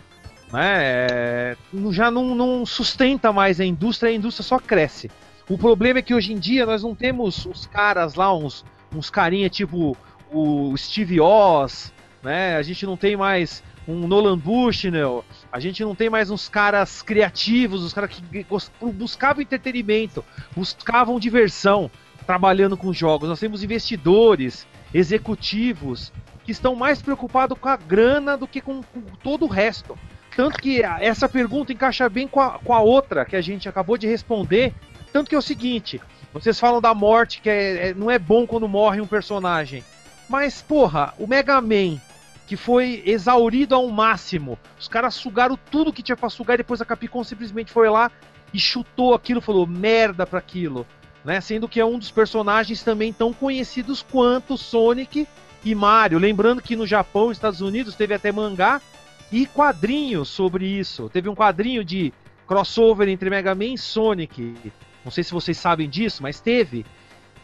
[0.51, 1.57] né, é,
[1.91, 5.09] já não, não sustenta mais a indústria, a indústria só cresce.
[5.49, 8.63] O problema é que hoje em dia nós não temos os caras lá, uns,
[8.95, 9.97] uns carinha tipo
[10.31, 11.93] o Steve Oz,
[12.23, 12.55] né?
[12.55, 17.01] A gente não tem mais um Nolan Bushnell, a gente não tem mais uns caras
[17.01, 18.45] criativos, os caras que
[18.93, 20.23] buscavam entretenimento,
[20.55, 21.91] buscavam diversão
[22.25, 23.27] trabalhando com jogos.
[23.27, 26.11] Nós temos investidores, executivos
[26.43, 29.97] que estão mais preocupados com a grana do que com, com todo o resto.
[30.35, 33.97] Tanto que essa pergunta encaixa bem com a, com a outra que a gente acabou
[33.97, 34.73] de responder.
[35.11, 36.01] Tanto que é o seguinte:
[36.33, 39.83] vocês falam da morte, que é- é- não é bom quando morre um personagem.
[40.27, 41.99] Mas, porra, o Mega Man,
[42.47, 46.81] que foi exaurido ao máximo, os caras sugaram tudo que tinha pra sugar e depois
[46.81, 48.11] a Capcom simplesmente foi lá
[48.53, 50.85] e chutou aquilo, falou merda pra aquilo.
[51.23, 51.39] Né?
[51.39, 55.27] Sendo que é um dos personagens também tão conhecidos quanto Sonic
[55.63, 56.19] e Mario.
[56.19, 58.81] Lembrando que no Japão e Estados Unidos teve até mangá
[59.31, 61.09] e quadrinhos sobre isso.
[61.09, 62.13] Teve um quadrinho de
[62.45, 64.55] crossover entre Mega Man e Sonic.
[65.03, 66.85] Não sei se vocês sabem disso, mas teve.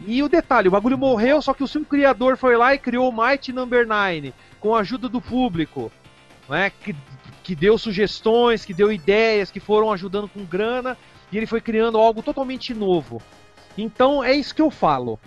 [0.06, 3.10] E o detalhe, o bagulho morreu, só que o seu criador foi lá e criou
[3.10, 5.92] o Mighty Number 9 com a ajuda do público,
[6.48, 6.70] né?
[6.70, 6.96] Que,
[7.44, 10.98] que deu sugestões, que deu ideias, que foram ajudando com grana,
[11.32, 13.22] e ele foi criando algo totalmente novo.
[13.78, 15.20] Então é isso que eu falo.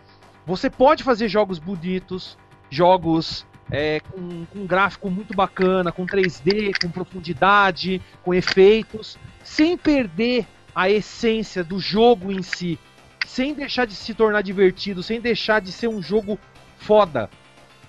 [0.47, 2.37] Você pode fazer jogos bonitos,
[2.71, 10.47] jogos é, com, com gráfico muito bacana, com 3D, com profundidade, com efeitos, sem perder
[10.75, 12.79] a essência do jogo em si,
[13.27, 16.39] sem deixar de se tornar divertido, sem deixar de ser um jogo
[16.79, 17.31] foda.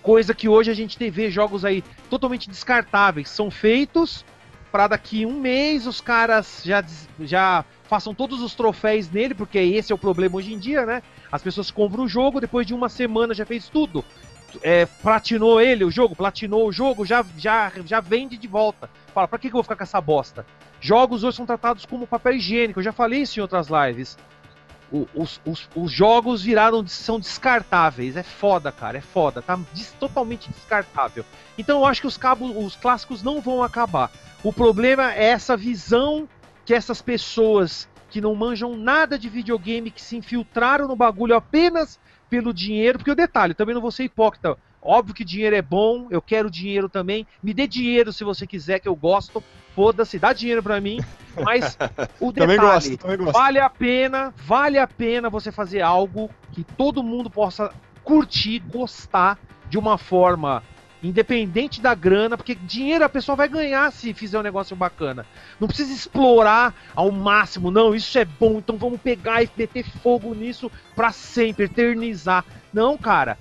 [0.01, 4.25] Coisa que hoje a gente vê jogos aí totalmente descartáveis, são feitos
[4.73, 6.83] para daqui um mês os caras já,
[7.19, 11.03] já façam todos os troféus nele, porque esse é o problema hoje em dia, né?
[11.31, 14.03] As pessoas compram o jogo, depois de uma semana já fez tudo.
[14.63, 18.89] É, platinou ele, o jogo, platinou o jogo, já, já, já vende de volta.
[19.13, 20.43] Fala, pra que, que eu vou ficar com essa bosta?
[20.81, 24.17] Jogos hoje são tratados como papel higiênico, eu já falei isso em outras lives.
[25.15, 30.51] Os, os, os jogos viraram, são descartáveis, é foda, cara, é foda, tá des- totalmente
[30.51, 31.25] descartável.
[31.57, 34.11] Então eu acho que os, cabos, os clássicos não vão acabar.
[34.43, 36.29] O problema é essa visão
[36.63, 41.99] que essas pessoas que não manjam nada de videogame, que se infiltraram no bagulho apenas
[42.29, 44.55] pelo dinheiro, porque o detalhe, também não vou ser hipócrita.
[44.85, 47.25] Óbvio que dinheiro é bom, eu quero dinheiro também.
[47.41, 49.41] Me dê dinheiro se você quiser, que eu gosto.
[49.73, 50.99] Foda-se, dá dinheiro pra mim.
[51.41, 51.77] Mas
[52.19, 53.31] o Também detalhe, gosto, também gosto.
[53.33, 57.73] vale a pena, vale a pena você fazer algo que todo mundo possa
[58.03, 60.61] curtir, gostar de uma forma
[61.01, 65.25] independente da grana, porque dinheiro a pessoa vai ganhar se fizer um negócio bacana.
[65.59, 70.33] Não precisa explorar ao máximo, não, isso é bom, então vamos pegar e meter fogo
[70.33, 72.45] nisso pra sempre, eternizar.
[72.73, 73.37] Não, cara.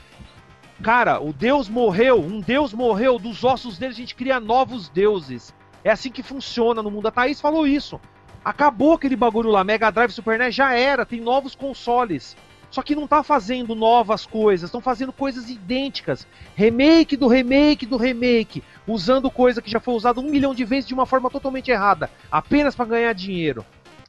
[0.82, 5.54] Cara, o Deus morreu, um Deus morreu, dos ossos dele a gente cria novos deuses.
[5.84, 7.06] É assim que funciona no mundo.
[7.06, 8.00] A Thaís falou isso.
[8.44, 12.36] Acabou aquele bagulho lá, Mega Drive Super NES já era, tem novos consoles.
[12.68, 16.26] Só que não tá fazendo novas coisas, estão fazendo coisas idênticas.
[16.56, 20.88] Remake do remake do remake, usando coisa que já foi usada um milhão de vezes
[20.88, 23.64] de uma forma totalmente errada, apenas para ganhar dinheiro.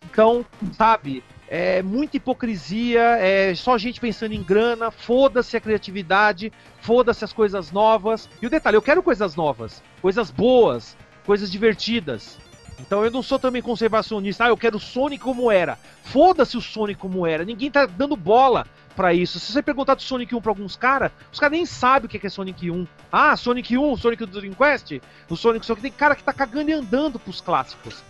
[0.09, 1.23] Então, sabe,
[1.55, 6.51] é muita hipocrisia, é só gente pensando em grana, foda-se a criatividade,
[6.81, 8.27] foda-se as coisas novas.
[8.41, 12.39] E o detalhe, eu quero coisas novas, coisas boas, coisas divertidas.
[12.79, 15.77] Então eu não sou também conservacionista, ah, eu quero o Sonic como era.
[16.05, 19.39] Foda-se o Sonic como era, ninguém tá dando bola pra isso.
[19.39, 22.25] Se você perguntar do Sonic 1 pra alguns caras, os caras nem sabem o que
[22.25, 22.87] é Sonic 1.
[23.11, 24.99] Ah, Sonic 1, Sonic do Dream Quest,
[25.29, 28.03] o Sonic, só que tem cara que tá cagando e andando pros clássicos.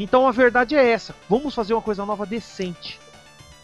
[0.00, 2.98] Então a verdade é essa, vamos fazer uma coisa nova decente.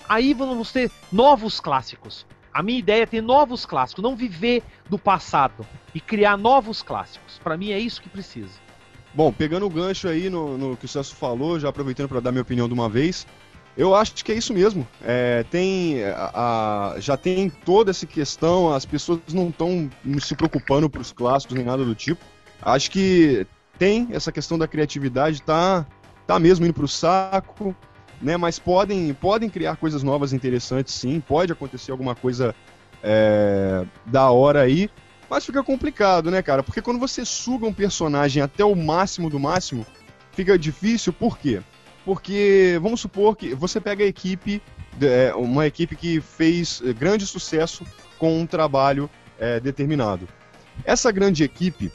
[0.09, 2.27] Aí vamos ter novos clássicos.
[2.53, 7.41] A minha ideia é ter novos clássicos, não viver do passado e criar novos clássicos.
[7.43, 8.51] Pra mim é isso que precisa.
[9.15, 12.31] Bom, pegando o gancho aí no, no que o Celso falou, já aproveitando para dar
[12.33, 13.27] minha opinião de uma vez,
[13.77, 14.87] eu acho que é isso mesmo.
[15.03, 20.89] É, tem a, a- já tem toda essa questão, as pessoas não estão se preocupando
[20.89, 22.23] para os clássicos nem nada do tipo.
[22.61, 23.47] Acho que
[23.79, 25.87] tem essa questão da criatividade, tá,
[26.27, 27.75] tá mesmo indo para o saco,
[28.21, 28.37] né?
[28.37, 31.21] Mas podem, podem criar coisas novas interessantes, sim.
[31.21, 32.55] Pode acontecer alguma coisa
[33.03, 34.91] é, da hora aí.
[35.29, 36.63] Mas fica complicado, né, cara?
[36.63, 39.85] Porque quando você suga um personagem até o máximo do máximo,
[40.33, 41.61] fica difícil, por quê?
[42.05, 44.63] Porque, vamos supor que você pega a equipe,
[45.03, 47.85] é, uma equipe que fez grande sucesso
[48.19, 50.29] com um trabalho é, determinado.
[50.85, 51.91] Essa grande equipe,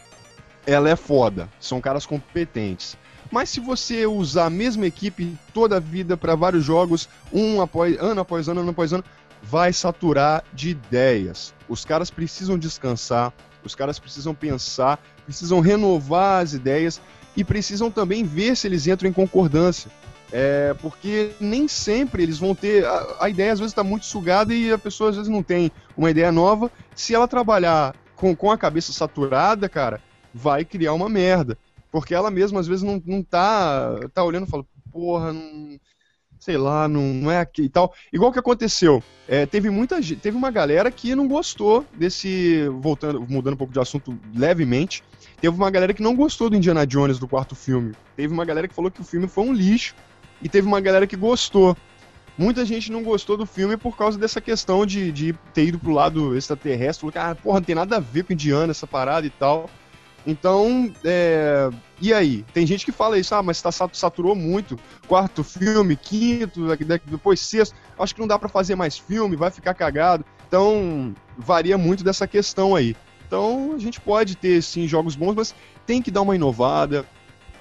[0.66, 2.98] ela é foda, são caras competentes.
[3.32, 7.98] Mas se você usar a mesma equipe toda a vida para vários jogos, um após,
[7.98, 9.04] ano após ano, ano após ano,
[9.42, 11.54] vai saturar de ideias.
[11.70, 17.02] Os caras precisam descansar, os caras precisam pensar, precisam renovar as ideias
[17.36, 19.90] e precisam também ver se eles entram em concordância.
[20.34, 22.86] É, porque nem sempre eles vão ter.
[22.86, 25.72] A, a ideia às vezes está muito sugada e a pessoa às vezes não tem
[25.96, 26.72] uma ideia nova.
[26.96, 30.02] Se ela trabalhar com, com a cabeça saturada, cara,
[30.34, 31.58] vai criar uma merda.
[31.92, 35.78] Porque ela mesma às vezes não, não tá, tá olhando e fala, porra, não,
[36.42, 37.94] sei lá, não, não é aqui e tal.
[38.12, 43.54] Igual que aconteceu, é, teve muita teve uma galera que não gostou desse, voltando, mudando
[43.54, 45.04] um pouco de assunto levemente,
[45.40, 47.94] teve uma galera que não gostou do Indiana Jones do quarto filme.
[48.16, 49.94] Teve uma galera que falou que o filme foi um lixo
[50.42, 51.78] e teve uma galera que gostou.
[52.38, 55.92] Muita gente não gostou do filme por causa dessa questão de, de ter ido pro
[55.92, 59.28] lado extraterrestre, falou que, ah, porra, não tem nada a ver com Indiana essa parada
[59.28, 59.70] e tal.
[60.26, 61.70] Então, é...
[62.00, 62.46] e aí?
[62.54, 64.78] Tem gente que fala isso, ah, mas tá, saturou muito.
[65.08, 66.68] Quarto filme, quinto,
[67.06, 67.76] depois sexto.
[67.98, 70.24] Acho que não dá para fazer mais filme, vai ficar cagado.
[70.48, 72.96] Então, varia muito dessa questão aí.
[73.26, 75.56] Então, a gente pode ter, sim, jogos bons, mas
[75.86, 77.06] tem que dar uma inovada,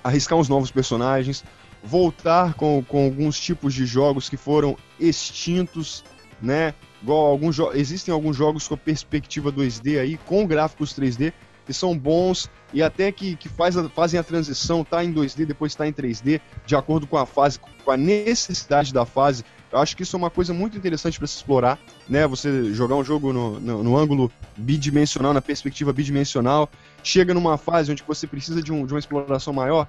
[0.03, 1.45] arriscar uns novos personagens,
[1.83, 6.05] voltar com, com alguns tipos de jogos que foram extintos,
[6.43, 6.75] né?
[7.03, 11.33] Igual alguns existem alguns jogos com perspectiva 2D aí, com gráficos 3D,
[11.71, 15.47] que são bons e até que, que faz a, fazem a transição, tá em 2D,
[15.47, 19.45] depois está em 3D, de acordo com a fase, com a necessidade da fase.
[19.71, 22.27] Eu acho que isso é uma coisa muito interessante para se explorar, né?
[22.27, 26.69] Você jogar um jogo no, no, no, ângulo bidimensional, na perspectiva bidimensional,
[27.05, 29.87] chega numa fase onde você precisa de, um, de uma exploração maior,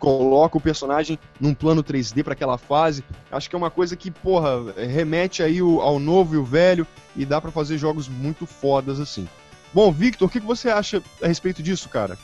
[0.00, 3.04] coloca o personagem num plano 3D para aquela fase.
[3.30, 6.84] Acho que é uma coisa que, porra, remete aí o, ao novo e o velho
[7.14, 9.28] e dá para fazer jogos muito fodas assim.
[9.72, 12.18] Bom, Victor, o que você acha a respeito disso, cara?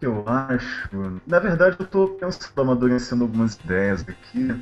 [0.00, 0.88] Eu acho.
[1.26, 4.54] Na verdade, eu tô pensando, amadurecendo algumas ideias aqui.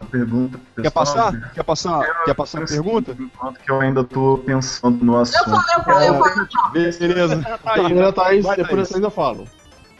[0.00, 0.58] A pergunta.
[0.76, 1.52] Pessoal, Quer passar?
[1.52, 2.24] Quer passar?
[2.24, 3.16] Quer passar a pergunta?
[3.18, 5.50] Enquanto que eu ainda tô pensando no assunto.
[5.50, 6.72] Eu falo, eu falo, eu falo.
[6.72, 7.42] Beleza.
[7.42, 9.48] Tá aí, Primeira Thaís, depois eu ainda falo.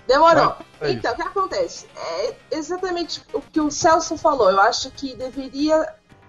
[0.06, 0.56] Demorou.
[0.82, 1.86] Então, o que acontece?
[1.96, 4.50] É exatamente o que o Celso falou.
[4.50, 5.86] Eu acho que deveria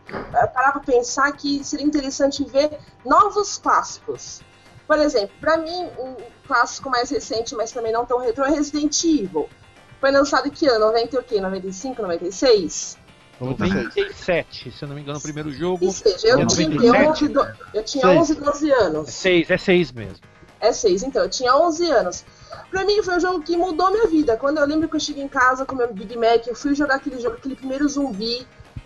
[0.10, 4.41] parar para pensar que seria interessante ver novos clássicos.
[4.88, 6.16] Por exemplo, para mim, um
[6.47, 9.47] clássico mais recente, mas também não tão retro, é Resident Evil.
[9.99, 10.88] Foi lançado que ano?
[10.88, 11.39] 90 o quê?
[11.39, 12.97] 95, 96?
[13.39, 15.86] 97, se eu não me engano, o primeiro jogo.
[15.86, 17.47] Ou seja, eu, tinha, 11, do...
[17.74, 19.07] eu tinha 11, 12 anos.
[19.07, 20.18] É 6, é 6 mesmo.
[20.60, 22.26] É 6, então, eu tinha 11 anos.
[22.70, 24.36] Pra mim foi um jogo que mudou minha vida.
[24.36, 26.95] Quando eu lembro que eu cheguei em casa com meu Big Mac, eu fui jogar
[26.95, 28.45] aquele jogo, aquele primeiro zumbi.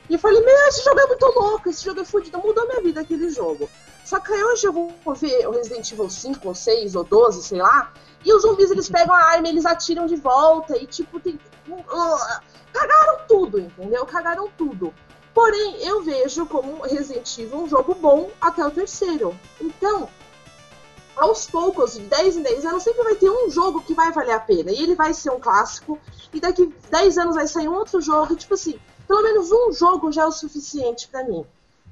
[0.10, 3.02] E falei, meu, esse jogo é muito louco, esse jogo é fudido, mudou minha vida
[3.02, 3.70] aquele jogo.
[4.04, 7.42] Só que aí hoje eu vou ver o Resident Evil 5, ou 6, ou 12,
[7.42, 7.92] sei lá,
[8.24, 11.40] e os zumbis eles pegam a arma, eles atiram de volta, e tipo, tem.
[11.68, 12.42] Uh,
[12.74, 14.06] cagaram tudo, entendeu?
[14.06, 14.94] Cagaram tudo.
[15.34, 19.38] Porém, eu vejo como Resident Evil um jogo bom até o terceiro.
[19.60, 20.08] Então,
[21.16, 24.34] aos poucos, de 10 em 10 anos, sempre vai ter um jogo que vai valer
[24.34, 24.72] a pena.
[24.72, 26.00] E ele vai ser um clássico.
[26.32, 28.34] E daqui 10 anos vai sair um outro jogo.
[28.34, 28.80] E, tipo assim,
[29.14, 31.46] pelo menos um jogo já é o suficiente para mim.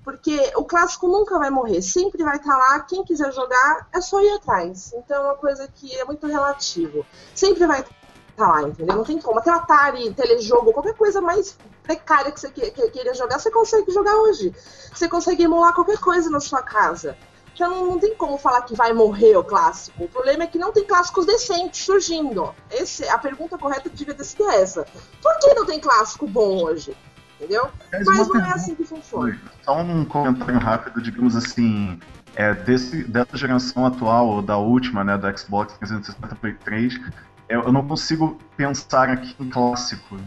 [0.04, 2.80] Porque o clássico nunca vai morrer, sempre vai estar tá lá.
[2.80, 4.92] Quem quiser jogar é só ir atrás.
[4.94, 7.06] Então é uma coisa que é muito relativo.
[7.36, 7.94] Sempre vai estar
[8.36, 8.96] tá lá, entendeu?
[8.96, 9.38] Não tem como.
[9.38, 14.52] Até Atari, telejogo, qualquer coisa mais precária que você queira jogar, você consegue jogar hoje.
[14.92, 17.16] Você consegue emular qualquer coisa na sua casa.
[17.54, 20.06] Então não, não tem como falar que vai morrer o clássico.
[20.06, 22.52] O problema é que não tem clássicos decentes surgindo.
[22.72, 24.88] Esse, a pergunta correta devia ter sido essa.
[25.22, 26.98] Por que não tem clássico bom hoje?
[27.42, 27.72] Entendeu?
[27.92, 29.36] Mas, Mas não é assim que funciona.
[29.64, 32.00] Só um comentário rápido, digamos assim.
[32.36, 37.02] É, desse, dessa geração atual, da última, né, da Xbox 360 Play 3,
[37.50, 40.18] eu, eu não consigo pensar aqui em clássico.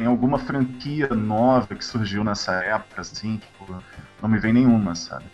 [0.00, 3.82] Em alguma franquia nova que surgiu nessa época, assim, tipo,
[4.20, 5.26] não me vem nenhuma, sabe?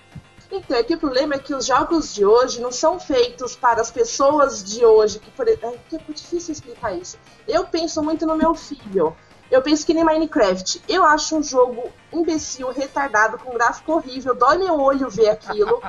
[0.50, 3.80] Então, é que o problema é que os jogos de hoje não são feitos para
[3.80, 5.18] as pessoas de hoje.
[5.18, 5.48] Que, por...
[5.48, 7.16] é, que é difícil explicar isso.
[7.48, 9.16] Eu penso muito no meu filho.
[9.52, 10.82] Eu penso que nem Minecraft.
[10.88, 14.34] Eu acho um jogo imbecil, retardado, com um gráfico horrível.
[14.34, 15.82] Dói meu olho ver aquilo.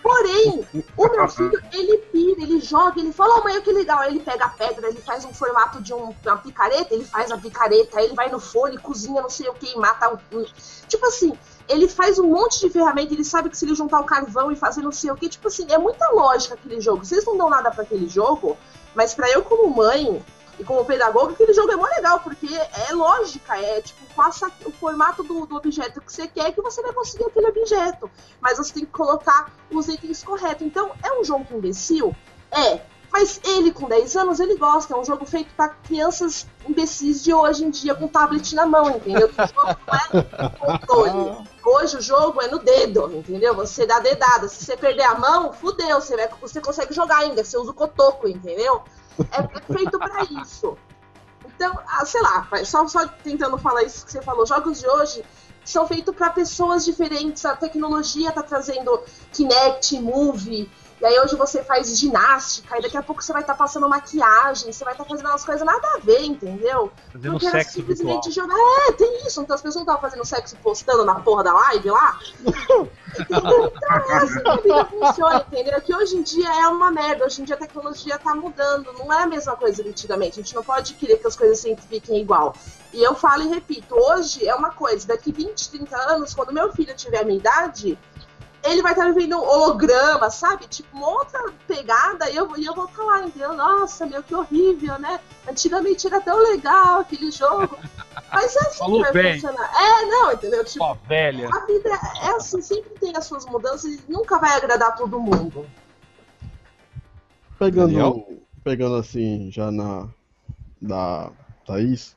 [0.00, 0.64] Porém,
[0.96, 3.98] o meu filho, ele pira, ele joga, ele fala, oh, mãe, que legal.
[3.98, 7.32] Aí ele pega a pedra, ele faz um formato de um, uma picareta, ele faz
[7.32, 10.44] a picareta, aí ele vai no fone, cozinha não sei o que, e mata um.
[10.86, 11.36] Tipo assim,
[11.68, 14.54] ele faz um monte de ferramenta, ele sabe que se ele juntar o carvão e
[14.54, 17.04] fazer não sei o que, tipo assim, é muita lógica aquele jogo.
[17.04, 18.56] Vocês não dão nada para aquele jogo,
[18.94, 20.24] mas para eu como mãe
[20.58, 24.72] e como pedagogo, aquele jogo é muito legal, porque é lógica, é tipo, faça o
[24.72, 28.10] formato do, do objeto que você quer que você vai conseguir aquele objeto.
[28.40, 30.66] Mas você tem que colocar os itens corretos.
[30.66, 32.14] Então, é um jogo imbecil?
[32.50, 32.80] É.
[33.10, 34.94] Mas ele, com 10 anos, ele gosta.
[34.94, 38.90] É um jogo feito para crianças imbecis de hoje em dia, com tablet na mão,
[38.90, 39.28] entendeu?
[39.28, 41.48] O jogo não é controle.
[41.64, 43.54] Hoje o jogo é no dedo, entendeu?
[43.54, 44.48] Você dá dedada.
[44.48, 46.00] Se você perder a mão, fudeu.
[46.00, 47.42] Você, vai, você consegue jogar ainda.
[47.44, 48.82] Você usa o cotoco, entendeu?
[49.32, 50.76] É, é feito para isso.
[51.44, 54.46] Então, ah, sei lá, só, só tentando falar isso que você falou.
[54.46, 55.24] Jogos de hoje
[55.64, 57.44] são feitos para pessoas diferentes.
[57.44, 59.02] A tecnologia está trazendo
[59.32, 63.54] Kinect, Move E aí hoje você faz ginástica, e daqui a pouco você vai estar
[63.54, 66.90] passando maquiagem, você vai estar fazendo umas coisas nada a ver, entendeu?
[67.12, 67.96] Fazendo Porque sexo virtual.
[67.96, 68.56] simplesmente jogar.
[68.88, 69.40] É, tem isso.
[69.40, 72.18] Então as pessoas não estavam fazendo sexo postando na porra da live lá.
[73.18, 73.72] Então
[74.10, 75.80] é assim que a vida funciona, entendeu?
[75.80, 77.24] Que hoje em dia é uma merda.
[77.24, 78.92] Hoje em dia a tecnologia tá mudando.
[78.94, 80.40] Não é a mesma coisa que antigamente.
[80.40, 82.54] A gente não pode querer que as coisas sempre fiquem igual.
[82.92, 86.72] E eu falo e repito, hoje é uma coisa, daqui 20, 30 anos, quando meu
[86.72, 87.98] filho tiver a minha idade,
[88.64, 90.66] ele vai estar vivendo um holograma, sabe?
[90.66, 93.54] Tipo, uma outra pegada e eu, e eu vou estar lá, entendeu?
[93.54, 95.20] Nossa, meu, que horrível, né?
[95.48, 97.78] Antigamente era tão legal aquele jogo.
[98.32, 99.40] Mas é assim Falou que vai bem.
[99.40, 99.72] funcionar.
[99.74, 100.64] É, não, entendeu?
[100.64, 101.48] Tipo, Ó, velha.
[101.48, 101.88] a vida
[102.22, 105.66] é assim, sempre tem as suas mudanças e nunca vai agradar todo mundo.
[107.58, 108.28] Pegando, Daniel?
[108.62, 110.08] pegando assim, já na
[110.80, 111.30] da
[111.66, 112.16] Thaís,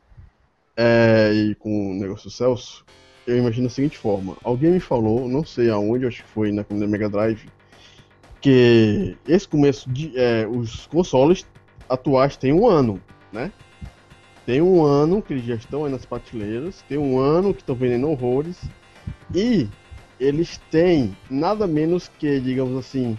[0.76, 2.86] é, e com o negócio do Celso,
[3.32, 4.36] eu imagino da seguinte forma.
[4.44, 7.46] Alguém me falou, não sei aonde, acho que foi na comunidade Mega Drive,
[8.42, 10.12] que esse começo de.
[10.18, 11.46] é, os consoles
[11.88, 13.02] atuais têm um ano,
[13.32, 13.52] né?
[14.46, 17.76] Tem um ano que eles já estão aí nas prateleiras, tem um ano que estão
[17.76, 18.60] vendendo horrores,
[19.34, 19.70] e
[20.20, 23.18] eles têm nada menos que, digamos assim,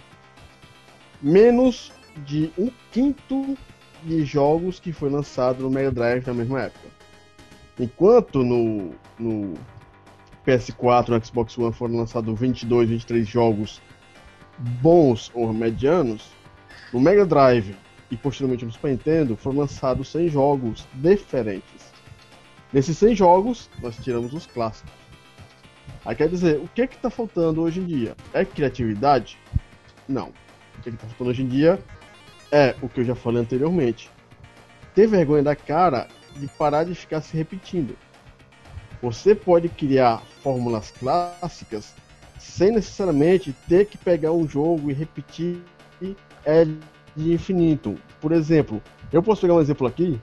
[1.21, 1.91] menos
[2.25, 3.57] de um quinto
[4.03, 6.87] de jogos que foi lançado no Mega Drive na mesma época.
[7.79, 9.53] Enquanto no, no
[10.45, 13.81] PS4 e Xbox One foram lançados 22, 23 jogos
[14.57, 16.29] bons ou medianos,
[16.91, 17.75] no Mega Drive
[18.11, 21.91] e posteriormente no Super Nintendo foram lançados 100 jogos diferentes.
[22.71, 24.91] Nesses 100 jogos, nós tiramos os clássicos.
[26.05, 28.15] Aí quer dizer, o que é que tá faltando hoje em dia?
[28.33, 29.37] É criatividade?
[30.07, 30.29] Não.
[30.77, 31.79] O que é que tá faltando hoje em dia
[32.51, 34.11] é o que eu já falei anteriormente.
[34.93, 37.95] Ter vergonha da cara de parar de ficar se repetindo.
[39.03, 41.93] Você pode criar fórmulas clássicas
[42.39, 45.61] sem necessariamente ter que pegar um jogo e repetir
[46.45, 46.63] é
[47.13, 47.97] de infinito.
[48.21, 48.81] Por exemplo,
[49.11, 50.21] eu posso pegar um exemplo aqui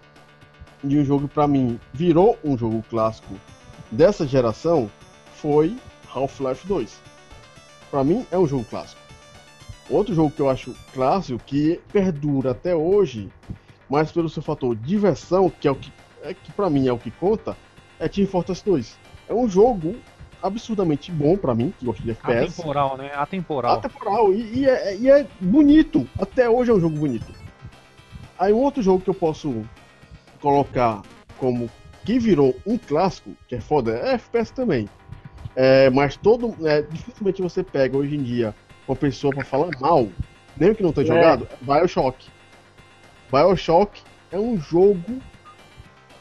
[0.82, 3.34] de um jogo que pra mim virou um jogo clássico
[3.90, 4.90] dessa geração
[5.34, 5.76] foi
[6.14, 7.02] Half-Life 2.
[7.90, 9.02] Pra mim é um jogo clássico.
[9.90, 13.30] Outro jogo que eu acho clássico que perdura até hoje,
[13.90, 16.98] mas pelo seu fator diversão, que é o que é que para mim é o
[16.98, 17.56] que conta,
[18.00, 18.98] é Team Fortress 2.
[19.28, 19.94] É um jogo
[20.42, 22.54] absurdamente bom pra mim, que gosta de FPS.
[22.60, 23.12] Atemporal, né?
[23.14, 23.74] Atemporal.
[23.78, 24.32] Atemporal.
[24.32, 26.08] E, e é, e é bonito.
[26.18, 27.32] Até hoje é um jogo bonito.
[28.38, 29.62] Aí um outro jogo que eu posso
[30.40, 31.02] colocar
[31.36, 31.70] como
[32.04, 34.88] que virou um clássico, que é foda, é FPS também.
[35.54, 36.56] É, mas todo.
[36.66, 38.54] É, dificilmente você pega hoje em dia
[38.88, 40.08] uma pessoa pra falar mal,
[40.56, 41.08] nem que não tenha É.
[41.08, 42.26] jogado, Bioshock.
[43.30, 45.20] Bioshock é um jogo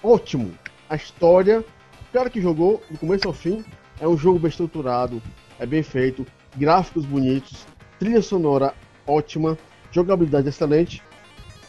[0.04, 0.52] ótimo.
[0.90, 3.64] A história, o cara que jogou do começo ao fim,
[4.02, 5.22] é um jogo bem estruturado,
[5.60, 6.26] é bem feito,
[6.58, 7.68] gráficos bonitos,
[8.00, 8.74] trilha sonora
[9.06, 9.56] ótima,
[9.92, 11.04] jogabilidade excelente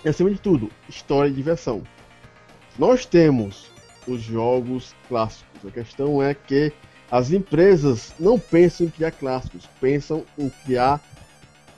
[0.02, 1.82] e acima de tudo, história e diversão.
[2.78, 3.70] Nós temos
[4.08, 5.66] os jogos clássicos.
[5.66, 6.72] A questão é que
[7.10, 10.98] as empresas não pensam em criar clássicos, pensam em criar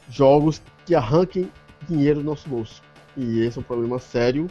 [0.08, 1.50] jogos que arranquem
[1.88, 2.80] dinheiro do nosso bolso.
[3.16, 4.48] E esse é um problema sério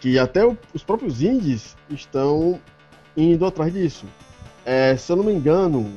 [0.00, 2.60] que até o- os próprios indies estão
[3.16, 4.06] indo atrás disso.
[4.64, 5.92] É, se eu não me engano,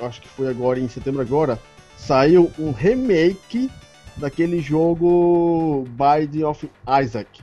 [0.00, 1.58] acho que foi agora em setembro agora,
[1.96, 3.70] saiu um remake
[4.16, 6.70] daquele jogo Bide of
[7.02, 7.42] Isaac,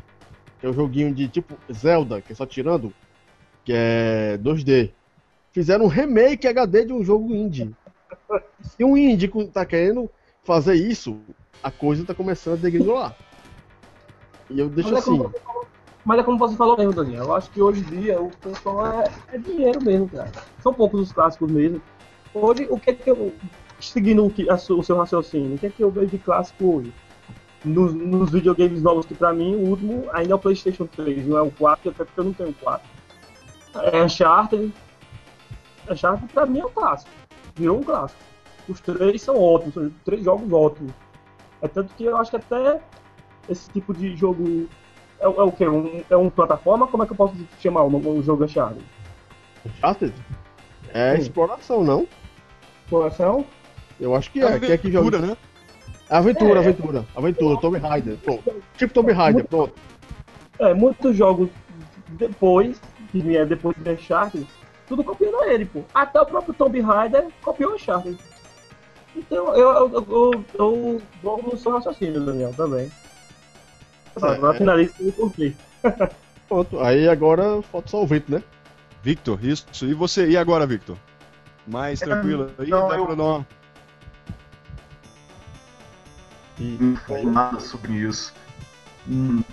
[0.60, 2.93] que é um joguinho de tipo Zelda, que é só tirando,
[3.64, 4.91] que é 2D.
[5.51, 7.76] Fizeram um remake HD de um jogo indie.
[8.62, 10.10] Se um indie tá querendo
[10.43, 11.20] fazer isso,
[11.62, 13.16] a coisa tá começando a degringolar.
[14.50, 15.18] E eu deixo Mas é assim.
[15.18, 15.66] falou-
[16.06, 17.24] Mas é como você falou mesmo, Daniel.
[17.24, 20.32] Eu acho que hoje em dia o pessoal é, é dinheiro mesmo, cara.
[20.62, 21.82] São poucos os clássicos mesmo.
[22.34, 23.34] Hoje, o que é que eu.
[23.80, 26.78] Seguindo o, que, a o seu raciocínio, o que é que eu vejo de clássico
[26.78, 26.94] hoje?
[27.66, 31.38] Nos, nos videogames novos, que pra mim o último ainda é o PlayStation 3, não
[31.38, 32.88] é o 4, até porque eu não tenho o 4.
[33.91, 34.74] É Uncharted.
[35.89, 37.12] Uncharted pra mim é um clássico.
[37.56, 38.22] Virou um clássico.
[38.68, 40.94] Os três são ótimos, são três jogos ótimos.
[41.62, 42.82] É tanto que eu acho que até
[43.50, 44.68] esse tipo de jogo
[45.20, 45.68] é, é o quê?
[45.68, 46.88] Um, é um plataforma?
[46.88, 48.84] Como é que eu posso chamar um, um jogo Uncharted?
[49.66, 50.14] Uncharted?
[50.94, 51.22] É Sim.
[51.22, 52.08] exploração, não?
[52.84, 53.46] Exploração?
[54.00, 54.60] Eu acho que é.
[54.60, 55.18] Quem é que joga?
[55.18, 55.38] Aventura, né?
[56.10, 56.64] Aventura, É.
[56.64, 58.64] aventura, aventura, Tomb Raider, pronto.
[58.78, 59.74] Tipo Tomb Raider, pronto.
[60.60, 61.50] É, muitos jogos
[62.10, 62.80] depois,
[63.12, 64.46] que vier depois do Uncharted,
[64.88, 65.82] tudo copiando ele, pô.
[65.94, 68.18] Até o próprio Tomb Raider copiou o Uncharted.
[69.16, 72.91] Então, eu, eu, eu, eu vou no seu raciocínio, Daniel, também.
[74.22, 74.57] É, Agora é.
[74.57, 75.53] finaliza o porquê.
[76.47, 76.80] Pronto.
[76.82, 78.43] Aí agora falta só o vento, né?
[79.01, 79.66] Victor, isso.
[79.84, 80.30] E você?
[80.30, 80.97] E agora, Victor?
[81.68, 82.70] Mais tranquilo aí?
[82.70, 83.47] não, Dá eu- pra dar uma...
[86.59, 88.34] E, informada sobre isso.
[89.09, 89.43] Hum.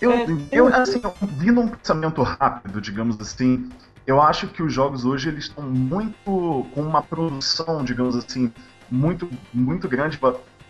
[0.00, 1.00] Eu, É, eu, assim,
[1.38, 3.70] vindo um pensamento rápido, digamos assim,
[4.06, 8.52] eu acho que os jogos hoje eles estão muito com uma produção, digamos assim,
[8.90, 10.18] muito, muito grande,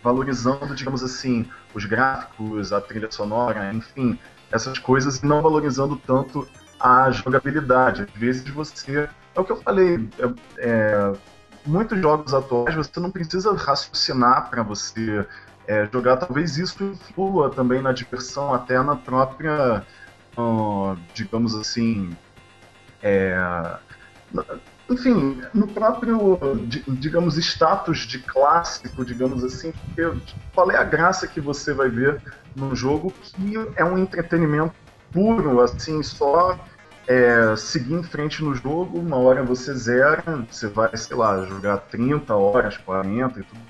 [0.05, 4.19] valorizando, digamos assim, os gráficos, a trilha sonora, enfim,
[4.51, 6.47] essas coisas, e não valorizando tanto
[6.79, 8.03] a jogabilidade.
[8.03, 9.09] Às vezes você.
[9.33, 10.07] É o que eu falei.
[10.19, 11.13] é- é,
[11.65, 15.25] muitos jogos atuais você não precisa raciocinar para você
[15.67, 16.17] é, jogar.
[16.17, 19.83] Talvez isso influa também na diversão, até na própria,
[20.37, 22.15] ah, digamos assim,
[23.01, 23.35] é,
[24.89, 30.19] enfim, no próprio, di- digamos, status de clássico, digamos assim, porque
[30.53, 32.21] qual é a graça que você vai ver
[32.55, 34.75] num jogo que é um entretenimento
[35.11, 36.59] puro, assim, só
[37.07, 41.77] é, seguir em frente no jogo, uma hora você zera, você vai, sei lá, jogar
[41.77, 43.61] 30 horas, 40 e tudo.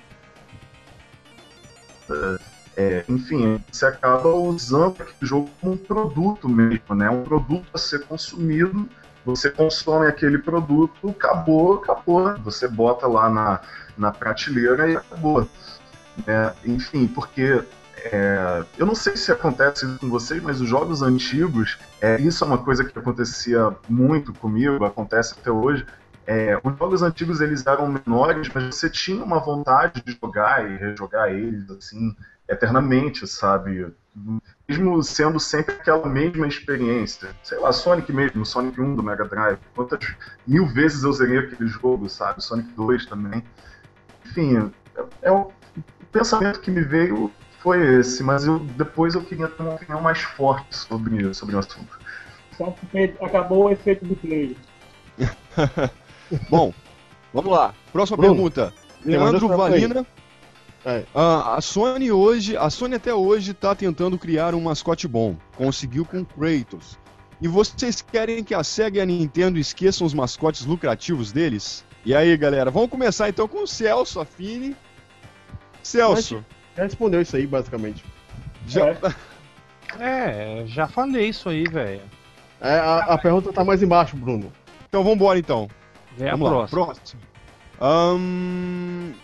[2.77, 7.09] É, enfim, você acaba usando aquele jogo como um produto mesmo, né?
[7.09, 8.87] Um produto a ser consumido.
[9.25, 12.37] Você consome aquele produto, acabou, acabou.
[12.39, 13.61] Você bota lá na,
[13.97, 15.47] na prateleira e acabou.
[16.27, 17.63] É, enfim, porque
[17.97, 22.43] é, eu não sei se acontece isso com vocês, mas os jogos antigos, é, isso
[22.43, 25.85] é uma coisa que acontecia muito comigo, acontece até hoje.
[26.27, 30.77] É, os jogos antigos eles eram menores, mas você tinha uma vontade de jogar e
[30.77, 32.15] rejogar eles assim
[32.47, 33.87] eternamente, sabe?
[34.67, 37.29] Mesmo sendo sempre aquela mesma experiência.
[37.43, 39.59] Sei lá, Sonic mesmo, Sonic 1 do Mega Drive.
[39.75, 40.15] Quantas
[40.47, 42.43] mil vezes eu zerei aquele jogo, sabe?
[42.43, 43.43] Sonic 2 também.
[44.25, 45.51] Enfim, é, é o
[46.11, 50.21] pensamento que me veio foi esse, mas eu, depois eu queria ter uma opinião mais
[50.21, 51.99] forte sobre, sobre o assunto.
[53.21, 54.55] Acabou o efeito do play.
[56.47, 56.71] Bom,
[57.33, 57.73] vamos lá.
[57.91, 58.73] Próxima Bruno, pergunta.
[59.03, 60.05] Leandro Valina.
[60.85, 61.03] É.
[61.15, 65.35] Ah, a Sony hoje, a Sony até hoje tá tentando criar um mascote bom.
[65.57, 66.99] Conseguiu com Kratos.
[67.41, 71.83] E vocês querem que a Sega e a Nintendo esqueçam os mascotes lucrativos deles?
[72.05, 74.75] E aí, galera, vamos começar então com o Celso Affini.
[75.81, 76.45] Celso,
[76.77, 78.03] Já respondeu isso aí, basicamente.
[78.67, 78.95] já...
[79.99, 82.01] É, já falei isso aí, velho.
[82.61, 84.51] É, a, a pergunta tá mais embaixo, Bruno.
[84.87, 85.67] então vamos embora então.
[86.19, 87.21] É a Vamos lá, próxima.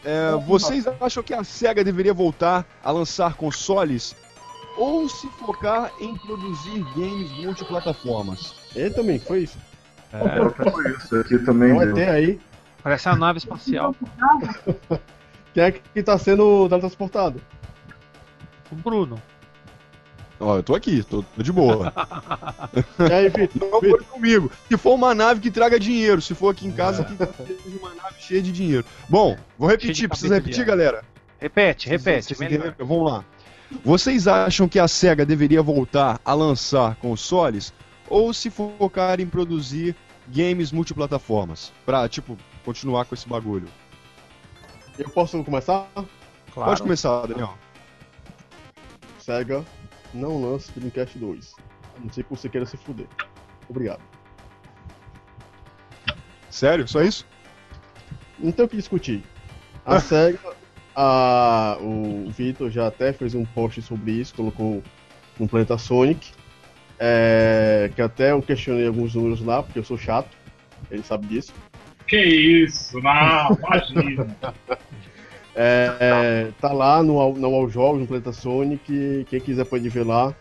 [0.03, 4.15] É, vocês acham que a SEGA deveria voltar a lançar consoles
[4.77, 8.55] ou se focar em produzir games multiplataformas?
[8.75, 9.57] Ele também, foi isso.
[10.13, 11.77] É, Foi isso aqui também.
[11.77, 11.91] Deu.
[11.91, 12.39] até aí,
[12.83, 13.95] parece a nave espacial.
[15.53, 17.41] quem é que tá sendo teletransportado?
[18.71, 19.21] O Bruno.
[20.41, 21.93] Ó, eu tô aqui, tô, tô de boa.
[22.99, 23.69] E aí, Vitor?
[23.69, 24.51] Não foi comigo.
[24.67, 27.93] Se for uma nave que traga dinheiro, se for aqui em casa, que seja uma
[27.93, 28.85] nave cheia de dinheiro.
[29.09, 31.03] Bom, vou repetir, precisa repetir, galera.
[31.39, 32.33] Repete, repete.
[32.79, 33.25] Vamos lá.
[33.83, 37.73] Vocês acham que a SEGA deveria voltar a lançar consoles
[38.09, 39.95] ou se focar em produzir
[40.27, 41.71] games multiplataformas?
[41.85, 43.67] Pra, tipo, continuar com esse bagulho.
[44.97, 45.87] Eu posso começar?
[46.53, 46.69] Claro.
[46.69, 47.57] Pode começar, Daniel.
[49.19, 49.63] Sega,
[50.13, 51.55] não lance Dreamcast 2.
[51.97, 53.07] A não ser que você queira se fuder.
[53.69, 54.01] Obrigado.
[56.49, 56.87] Sério?
[56.87, 57.25] Só isso?
[58.37, 59.23] Não tem o que discutir.
[59.85, 60.39] A SEGA,
[60.95, 64.83] a, o Vitor já até fez um post sobre isso, colocou
[65.39, 66.31] no Planeta Sonic.
[66.99, 70.37] É, que até eu questionei alguns números lá, porque eu sou chato.
[70.89, 71.53] Ele sabe disso.
[72.07, 74.37] Que isso, não, imagina.
[75.53, 80.05] É, é, tá lá no, no All Jogos, no Planeta Sonic, quem quiser pode ver
[80.05, 80.33] lá.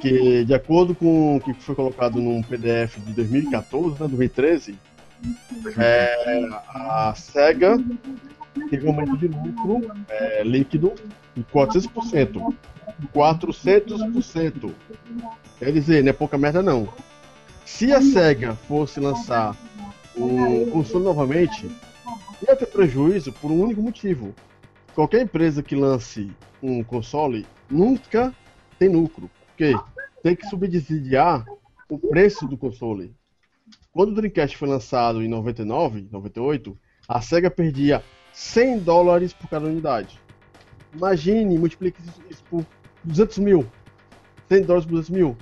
[0.00, 4.78] Que de acordo com o que foi colocado num PDF de 2014, né, 2013,
[5.78, 7.76] é, a SEGA
[8.70, 10.92] teve um aumento de lucro é, líquido
[11.34, 12.54] de 400%.
[13.14, 14.72] 400%.
[15.58, 16.88] Quer dizer, não é pouca merda não.
[17.64, 19.56] Se a SEGA fosse lançar
[20.16, 21.68] o console novamente,
[22.42, 24.34] ia ter prejuízo por um único motivo.
[24.94, 26.30] Qualquer empresa que lance
[26.62, 28.34] um console nunca
[28.78, 29.30] tem lucro.
[29.48, 29.74] Porque
[30.22, 31.44] tem que subsidiar
[31.88, 33.14] o preço do console.
[33.92, 36.76] Quando o Dreamcast foi lançado em 99, 98,
[37.08, 40.20] a SEGA perdia 100 dólares por cada unidade.
[40.94, 42.66] Imagine, multiplique isso- por
[43.04, 43.66] 200 mil.
[44.48, 45.36] 100 dólares por 200 mil.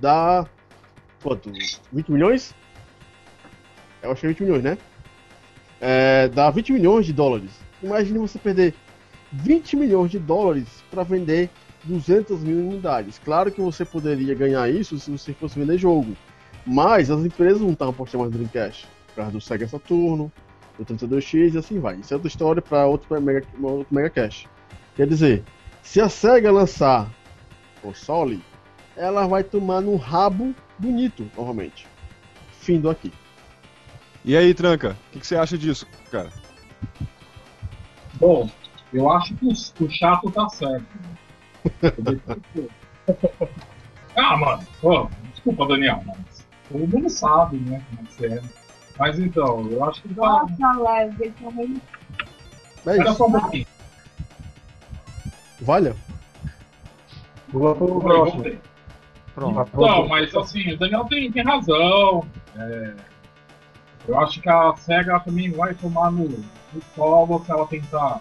[0.00, 0.46] Dá.
[1.22, 1.50] Quanto?
[1.92, 2.54] 20 milhões?
[4.02, 4.78] Eu é 20 milhões, né?
[5.80, 7.50] É, dá 20 milhões de dólares.
[7.82, 8.74] Imagine você perder
[9.32, 11.48] 20 milhões de dólares para vender
[11.84, 13.18] 200 mil unidades.
[13.18, 16.14] Claro que você poderia ganhar isso se você fosse vender jogo.
[16.66, 18.86] Mas as empresas não estavam apostando mais no Dreamcast.
[19.08, 20.30] Por causa do Sega Saturno,
[20.78, 21.96] o 32X e assim vai.
[21.96, 24.46] Isso é outra história para outro Mega, outro Mega Cash.
[24.96, 25.42] Quer dizer,
[25.82, 27.10] se a SEGA lançar
[27.80, 28.42] console,
[28.96, 31.86] ela vai tomar no rabo bonito, normalmente.
[32.52, 33.12] Fim do aqui.
[34.24, 36.30] E aí, Tranca, o que, que, você acha disso, cara?
[38.14, 38.50] Bom,
[38.92, 39.52] eu acho que o,
[39.84, 40.86] o chato tá certo.
[44.16, 48.42] ah, mano, pô, desculpa, Daniel, mas todo mundo sabe, né, como é que é.
[48.98, 50.46] Mas então, eu acho que tá.
[50.58, 51.80] Nossa, leve, também.
[52.86, 53.66] É Espera só um pouquinho.
[55.62, 55.96] Valha?
[57.48, 58.44] Vou pro próximo.
[59.34, 59.80] Pronto.
[59.80, 62.26] Não, mas assim, o Daniel tem, tem razão.
[62.56, 62.94] É,
[64.08, 68.20] eu acho que a SEGA também vai tomar no, no colo se ela tentar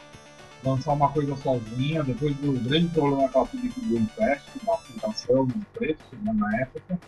[0.64, 4.42] lançar uma coisa sozinha, depois do grande problema que ela teve com o Game Pass,
[4.64, 7.00] uma aplicação no preço né, na época.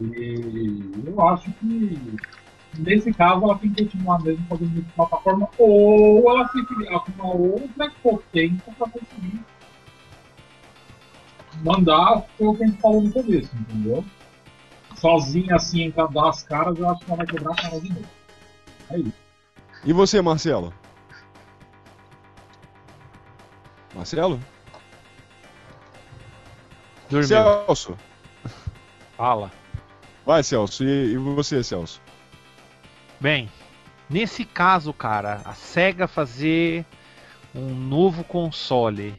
[0.00, 2.16] E eu acho que
[2.78, 7.34] nesse caso ela tem que continuar mesmo fazendo plataforma ou ela tem que criar uma
[7.34, 9.40] outra potência para conseguir
[11.64, 14.04] mandar o que a gente falou no começo, entendeu?
[14.96, 18.06] Sozinha assim, encantar as caras, eu acho que ela vai quebrar a cara de novo.
[18.90, 19.26] É isso.
[19.84, 20.72] E você, Marcelo?
[23.94, 24.40] Marcelo?
[27.08, 27.28] Dormiu.
[27.28, 27.96] Celso.
[29.16, 29.50] Fala.
[30.24, 30.82] Vai, Celso.
[30.84, 32.00] E, e você, Celso?
[33.20, 33.50] Bem,
[34.10, 36.84] nesse caso, cara, a SEGA fazer
[37.54, 39.18] um novo console.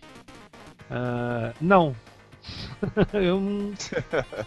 [0.91, 1.95] Uh, não,
[3.13, 3.73] eu não.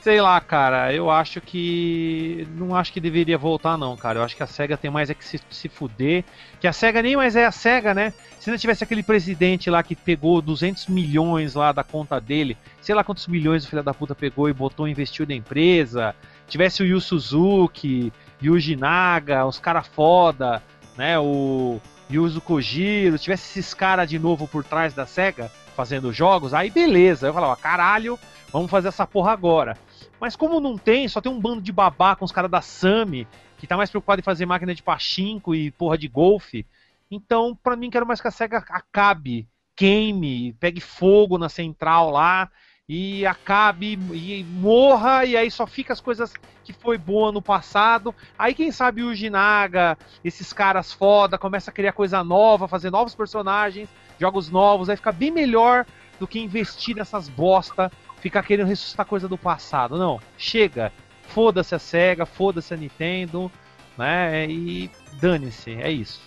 [0.00, 0.92] Sei lá, cara.
[0.92, 2.46] Eu acho que.
[2.54, 4.18] Não acho que deveria voltar, não, cara.
[4.18, 6.24] Eu acho que a SEGA tem mais é que se, se fuder.
[6.60, 8.12] Que a SEGA nem mais é a SEGA, né?
[8.38, 12.94] Se não tivesse aquele presidente lá que pegou 200 milhões lá da conta dele, sei
[12.94, 16.14] lá quantos milhões o filho da puta pegou e botou, investiu na empresa.
[16.48, 20.62] Tivesse o Yu Suzuki, Yuji Naga, os caras foda,
[20.96, 21.18] né?
[21.18, 21.80] O
[22.10, 25.50] Yuzo Kojiro, tivesse esses caras de novo por trás da SEGA
[25.80, 27.28] fazendo jogos, aí beleza.
[27.28, 28.18] Eu falava, caralho,
[28.52, 29.78] vamos fazer essa porra agora.
[30.20, 33.26] Mas como não tem, só tem um bando de babá com os caras da Sami,
[33.56, 36.66] que tá mais preocupado em fazer máquina de pachinko e porra de golfe.
[37.10, 42.50] Então, para mim, quero mais que a SEGA acabe, queime, pegue fogo na central lá
[42.86, 48.14] e acabe e morra e aí só fica as coisas que foi boa no passado.
[48.38, 53.14] Aí quem sabe o Jinaga, esses caras foda, começa a criar coisa nova, fazer novos
[53.14, 53.88] personagens
[54.20, 55.86] jogos novos, vai ficar bem melhor
[56.18, 57.90] do que investir nessas bosta,
[58.20, 59.96] ficar querendo ressuscitar coisa do passado.
[59.96, 60.92] Não, chega.
[61.28, 63.50] Foda-se a SEGA, foda-se a Nintendo,
[63.96, 64.46] né?
[64.46, 64.90] E
[65.20, 66.20] dane-se, é isso.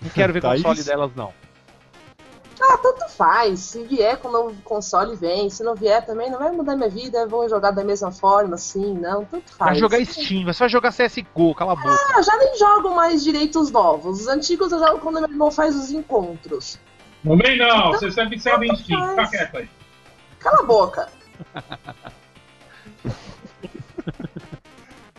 [0.00, 0.88] Não quero ver tá console isso?
[0.88, 1.32] delas, não.
[2.62, 3.60] Ah, tanto faz.
[3.60, 5.48] Se vier com o novo console, vem.
[5.48, 7.26] Se não vier também, não vai mudar minha vida.
[7.26, 9.24] Vou jogar da mesma forma, assim, não.
[9.24, 9.70] Tanto faz.
[9.70, 11.98] Vai jogar Steam, vai só jogar CSGO, cala a boca.
[12.14, 14.20] Ah, já nem jogo mais direitos novos.
[14.20, 16.78] Os antigos eu jogo quando meu irmão faz os encontros.
[17.24, 19.68] Meio não, você sempre sabe em Steam, fica quieto aí.
[20.38, 21.08] Cala a boca.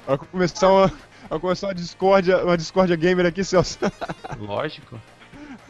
[0.07, 0.91] Vai começar uma,
[1.29, 3.77] vai começar uma discórdia, uma discórdia gamer aqui, Celso.
[4.39, 4.99] Lógico.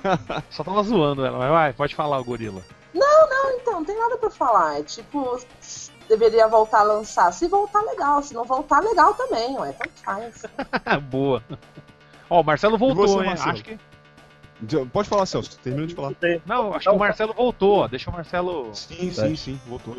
[0.50, 2.64] Só tava zoando ela, mas vai, pode falar, o gorila.
[2.94, 4.80] Não, não, então, não tem nada pra falar.
[4.80, 5.40] É tipo,
[6.10, 7.32] deveria voltar a lançar.
[7.32, 8.24] Se voltar, legal.
[8.24, 10.44] Se não voltar, legal também, ué, tanto faz.
[11.10, 11.44] Boa.
[12.30, 13.26] Ó, o Marcelo voltou, você, hein?
[13.26, 13.52] Marcelo?
[13.52, 13.80] Acho que.
[14.94, 15.58] Pode falar, Celso.
[15.60, 16.14] Termina de falar.
[16.46, 17.88] Não, acho que o Marcelo voltou.
[17.88, 18.70] Deixa o Marcelo.
[18.74, 19.60] Sim, sim, sim.
[19.68, 19.98] Voltou.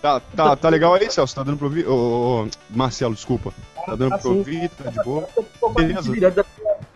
[0.00, 1.34] Tá, tá, tá legal aí, Celso?
[1.34, 1.88] Tá dando pra ouvir?
[1.88, 3.52] Ô, ô, Marcelo, desculpa.
[3.84, 4.68] Tá dando pra ouvir?
[4.70, 5.28] Tá de boa?
[5.74, 6.12] Beleza.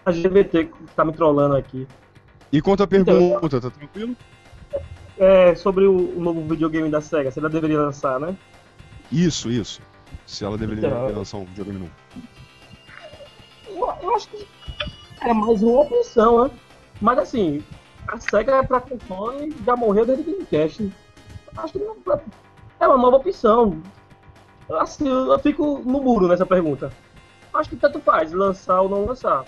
[0.05, 1.87] A GVT que tá me trollando aqui.
[2.53, 4.17] E quanto à pergunta, tá tranquilo?
[5.19, 8.37] É, sobre o, novo videogame da SEGA, se ela deveria lançar, né?
[9.11, 9.81] Isso, isso.
[10.27, 11.93] Se ela deveria então, lançar um videogame novo.
[13.69, 14.47] Eu, eu acho que
[15.23, 16.51] é mais uma opção, né?
[17.03, 17.63] Mas assim,
[18.07, 20.93] a SEGA é pra console já morreu desde o Dreamcast.
[21.57, 21.97] Acho que não,
[22.79, 23.83] é uma nova opção.
[24.71, 26.93] Assim, eu fico no muro nessa pergunta.
[27.53, 29.45] Acho que tanto faz, lançar ou não lançar.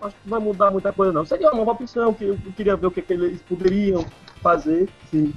[0.00, 1.26] Acho que não vai mudar muita coisa não.
[1.26, 4.04] Seria uma nova opção, que eu queria ver o que, que eles poderiam
[4.42, 4.88] fazer.
[5.10, 5.34] Sim.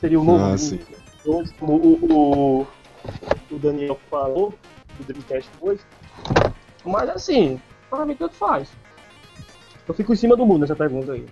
[0.00, 0.44] Seria um novo.
[0.44, 0.56] Ah,
[1.58, 2.66] como o, o,
[3.50, 4.54] o Daniel falou,
[4.98, 5.86] o Dreamcast 2.
[6.84, 8.70] Mas assim, para mim tanto faz.
[9.90, 11.26] Eu fico em cima do mundo nessa pergunta aí.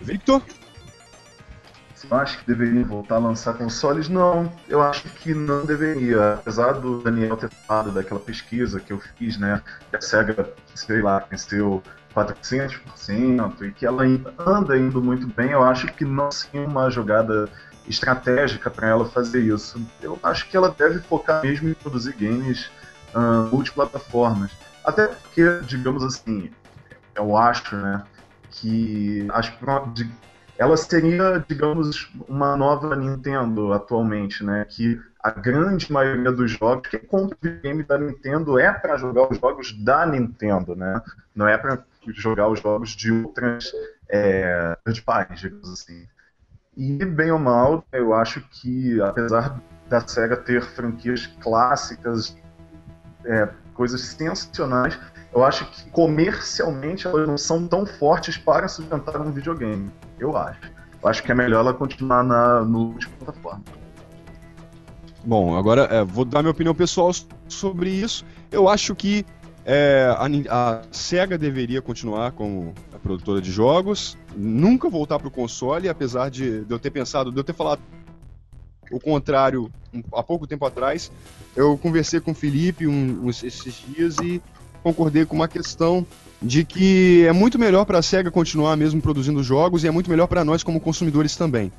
[0.00, 0.42] Victor?
[2.10, 4.08] Eu acho que deveria voltar a lançar consoles?
[4.08, 6.34] Não, eu acho que não deveria.
[6.34, 9.62] Apesar do Daniel ter falado daquela pesquisa que eu fiz, né?
[9.90, 11.80] Que a SEGA, sei lá, venceu
[12.16, 14.02] 400% e que ela
[14.44, 17.48] anda indo muito bem, eu acho que não seria uma jogada
[17.88, 19.80] estratégica para ela fazer isso.
[20.02, 22.68] Eu acho que ela deve focar mesmo em produzir games
[23.14, 24.50] uh, multiplataformas.
[24.84, 26.50] Até porque, digamos assim,
[27.16, 28.04] eu acho, né,
[28.50, 29.46] que as
[29.94, 30.10] de-
[30.58, 34.64] ela seria, digamos, uma nova Nintendo atualmente, né?
[34.64, 39.38] Que a grande maioria dos jogos, quem compra videogame da Nintendo é para jogar os
[39.38, 41.02] jogos da Nintendo, né?
[41.34, 43.70] Não é para jogar os jogos de outras
[44.08, 46.06] é, parties, digamos assim.
[46.76, 52.36] E bem ou mal, eu acho que apesar da Sega ter franquias clássicas,
[53.24, 54.98] é, coisas sensacionais,
[55.32, 59.90] eu acho que comercialmente elas não são tão fortes para sustentar um videogame.
[60.18, 60.60] Eu acho.
[61.02, 63.62] Eu acho que é melhor ela continuar na, multiplataforma.
[65.24, 67.10] Bom, agora é, vou dar minha opinião pessoal
[67.48, 68.24] sobre isso.
[68.50, 69.26] Eu acho que
[69.64, 75.30] é, a, a SEGA deveria continuar como a produtora de jogos, nunca voltar para o
[75.30, 77.80] console, apesar de, de eu ter pensado, de eu ter falado
[78.90, 81.10] o contrário um- há pouco tempo atrás.
[81.56, 84.40] Eu conversei com o Felipe um- uns- esses dias e
[84.82, 86.06] concordei com uma questão
[86.40, 90.10] de que é muito melhor para a SEGA continuar mesmo produzindo jogos e é muito
[90.10, 91.72] melhor para nós como consumidores também.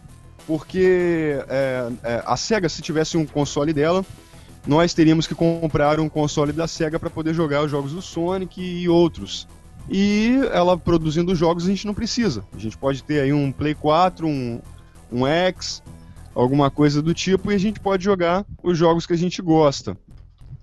[0.48, 4.04] Porque é, é, a SEGA, se tivesse um console dela,
[4.66, 8.60] nós teríamos que comprar um console da SEGA para poder jogar os jogos do Sonic
[8.62, 9.48] e outros.
[9.90, 12.44] E ela produzindo jogos a gente não precisa.
[12.54, 14.60] A gente pode ter aí um Play 4, um,
[15.12, 15.82] um X,
[16.42, 19.98] alguma coisa do tipo, e a gente pode jogar os jogos que a gente gosta.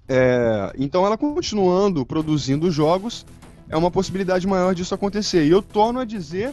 [0.09, 3.25] É, então ela continuando produzindo jogos,
[3.69, 5.45] é uma possibilidade maior disso acontecer.
[5.47, 6.53] E eu torno a dizer,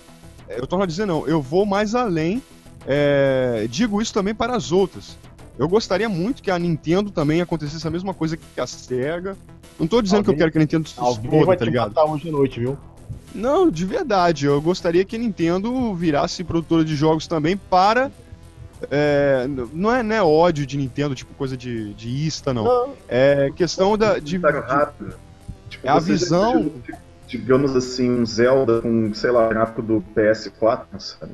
[0.49, 2.41] eu torno a dizer não, eu vou mais além,
[2.88, 5.18] é, digo isso também para as outras.
[5.60, 9.38] Eu gostaria muito que a Nintendo também acontecesse a mesma coisa que a SEGA.
[9.80, 11.93] Não tô dizendo que eu Alguém- quero que a Nintendo se Alguém exploda, tá ligado?
[12.10, 12.77] hoje à noite, viu?
[13.35, 14.45] Não, de verdade.
[14.45, 18.11] Eu gostaria que a Nintendo virasse produtora de jogos também para.
[18.89, 22.63] É, não, é, não é ódio de Nintendo, tipo coisa de, de ista, não.
[22.63, 22.93] Não.
[23.07, 25.13] É questão da, de, Comentário de- rápido.
[25.69, 26.95] Tipo, É a você já visão- viu,
[27.27, 31.31] Digamos assim, um Zelda com, sei lá, gráfico do PS4, sabe?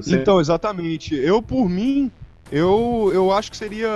[0.00, 1.16] Sempre- Então, exatamente.
[1.16, 2.12] Eu, por mim,
[2.52, 3.88] eu, eu acho que seria.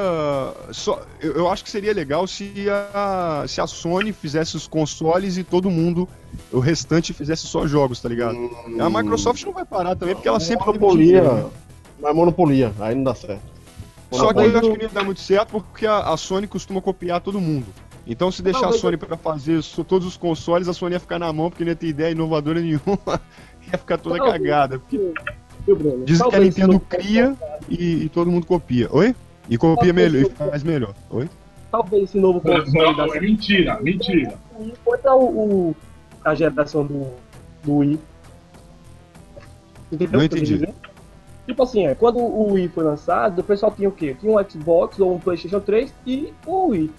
[0.72, 2.52] Só, eu, eu acho que seria legal se
[2.92, 6.08] a, se a Sony fizesse os consoles e todo mundo,
[6.50, 8.36] o restante, fizesse só jogos, tá ligado?
[8.80, 11.44] A Microsoft não vai parar também, porque ela sempre teve dinheiro, né?
[12.00, 13.42] Mas monopolia, aí não dá certo.
[14.10, 16.46] Só que aí eu acho que não ia dar muito certo porque a, a Sony
[16.46, 17.66] costuma copiar todo mundo.
[18.06, 21.00] Então, se deixar a Talvez Sony pra fazer so- todos os consoles, a Sony ia
[21.00, 22.80] ficar na mão porque não ia ter ideia inovadora nenhuma.
[23.72, 24.42] ia ficar toda Talvez.
[24.42, 24.78] cagada.
[24.80, 25.12] Porque
[25.74, 26.04] Bruno?
[26.04, 27.36] dizem que a Nintendo não- cria
[27.68, 28.88] e, e todo mundo copia.
[28.90, 29.14] Oi?
[29.48, 30.94] E copia Talvez melhor, e não- faz melhor.
[31.10, 31.28] Oi?
[31.70, 34.34] Talvez esse novo console da Não, é mentira, mentira.
[34.84, 35.76] Contra o, o-
[36.24, 37.06] a geração do,
[37.62, 38.00] do Wii.
[39.92, 40.68] Entendeu Não eu entendi.
[41.50, 44.14] Tipo assim, é, quando o Wii foi lançado, o pessoal tinha o quê?
[44.14, 46.90] Tinha um Xbox ou um Playstation 3 e o Wii.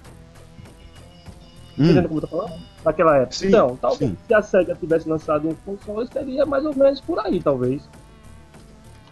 [1.80, 2.62] Hum, Entendendo como eu tô falando?
[2.84, 3.32] Naquela época.
[3.32, 4.18] Sim, então, talvez sim.
[4.28, 7.90] se a SEGA tivesse lançado um console, seria mais ou menos por aí, talvez.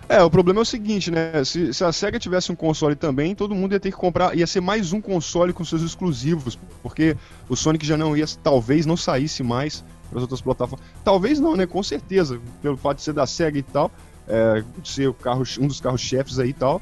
[0.10, 1.42] É, o problema é o seguinte, né?
[1.46, 4.36] Se, se a SEGA tivesse um console também, todo mundo ia ter que comprar.
[4.36, 6.60] Ia ser mais um console com seus exclusivos.
[6.84, 7.16] Porque
[7.48, 8.26] o Sonic já não ia.
[8.44, 10.86] Talvez não saísse mais para as outras plataformas.
[11.02, 11.66] Talvez não, né?
[11.66, 12.42] Com certeza.
[12.62, 13.90] Pelo fato de ser da SEGA e tal.
[14.30, 16.82] É, ser o carro, um dos carros-chefes aí e tal.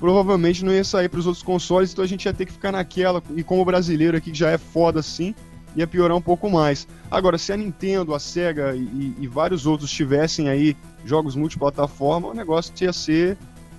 [0.00, 2.72] Provavelmente não ia sair para os outros consoles, então a gente ia ter que ficar
[2.72, 3.22] naquela.
[3.36, 5.34] E como brasileiro aqui já é foda assim,
[5.76, 6.88] ia piorar um pouco mais.
[7.10, 12.34] Agora, se a Nintendo, a SEGA e, e vários outros tivessem aí jogos multiplataforma, o
[12.34, 13.36] negócio ia ser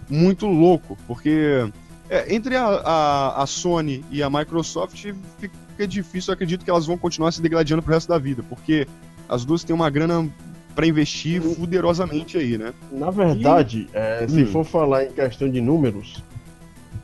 [0.10, 1.70] muito louco, porque
[2.10, 5.06] é, entre a, a, a Sony e a Microsoft
[5.38, 8.88] fica difícil, eu acredito que elas vão continuar se degladiando pro resto da vida, porque
[9.28, 10.28] as duas têm uma grana
[10.76, 12.74] para investir fuderosamente aí, né?
[12.92, 14.48] Na verdade, é, se Hum.
[14.48, 16.24] for falar em questão de números,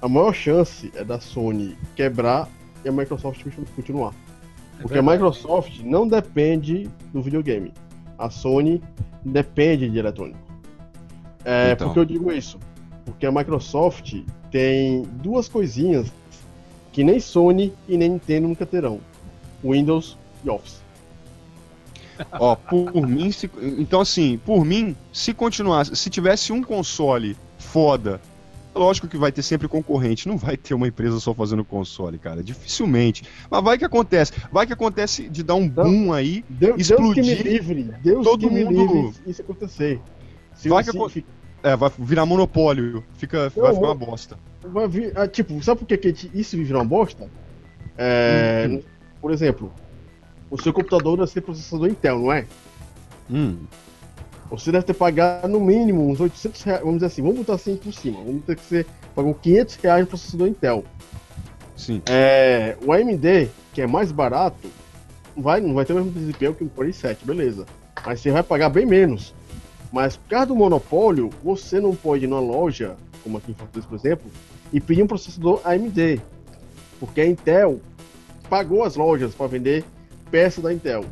[0.01, 2.47] a maior chance é da Sony quebrar
[2.83, 3.43] e a Microsoft
[3.75, 4.13] continuar.
[4.81, 5.01] Porque a.
[5.01, 7.73] Microsoft não depende do videogame.
[8.17, 8.81] A Sony
[9.23, 10.39] depende de eletrônico.
[11.43, 11.87] É, Então.
[11.87, 12.59] Por que eu digo isso?
[13.05, 14.15] Porque a Microsoft
[14.51, 16.11] tem duas coisinhas
[16.91, 18.99] que nem Sony e nem Nintendo nunca terão:
[19.63, 20.81] Windows e Office.
[22.33, 28.21] Ó, por mim, se- então assim, por mim, se continuasse, se tivesse um console foda,
[28.73, 32.43] lógico que vai ter sempre concorrente, não vai ter uma empresa só fazendo console, cara,
[32.43, 33.23] dificilmente.
[33.49, 37.21] Mas vai que acontece, vai que acontece de dar um boom aí, Deus, Deus que
[37.21, 38.71] me Explodir, livre, Deus todo mundo-
[39.03, 39.99] livre isso acontecer.
[40.55, 41.25] Se, Vai que se-
[41.63, 44.37] é, vai virar monopólio, fica, vai Eu ficar uma bosta.
[44.63, 47.29] vai vir, ah, tipo, sabe por que, que isso vive uma bosta?
[47.97, 48.81] É, Hum.
[49.21, 49.73] Por exemplo,
[50.49, 52.45] o seu computador deve ser processador Intel, não é?
[53.29, 53.57] Hum,
[54.49, 57.75] Você deve ter pagado no mínimo uns 800 reais, vamos dizer assim, vamos botar assim
[57.77, 58.85] por cima, vamos ter que ser,
[59.15, 60.85] pagou 500 reais no processador Intel.
[61.75, 62.01] sim.
[62.07, 64.69] É, o AMD, que é mais barato,
[65.35, 67.65] vai, não vai ter o mesmo desempenho que um Core i7, beleza.
[68.05, 69.33] Mas você vai pagar bem menos.
[69.91, 73.87] Mas por causa do monopólio, você não pode ir numa loja, como aqui em Fortaleza,
[73.87, 74.31] por exemplo,
[74.71, 76.21] e pedir um processador AMD.
[76.99, 77.81] Porque a Intel
[78.49, 79.83] pagou as lojas para vender
[80.35, 81.05] peças da Intel.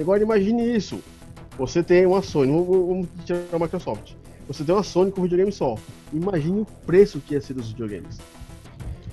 [0.00, 0.98] Agora imagine isso.
[1.56, 4.14] Você tem uma Sony, vamos- tirar a Microsoft.
[4.48, 5.76] Você tem uma Sony com videogame só.
[6.12, 8.18] Imagine o preço que ia ser dos videogames.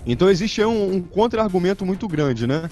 [0.03, 2.71] Então existe um, um contra-argumento muito grande, né?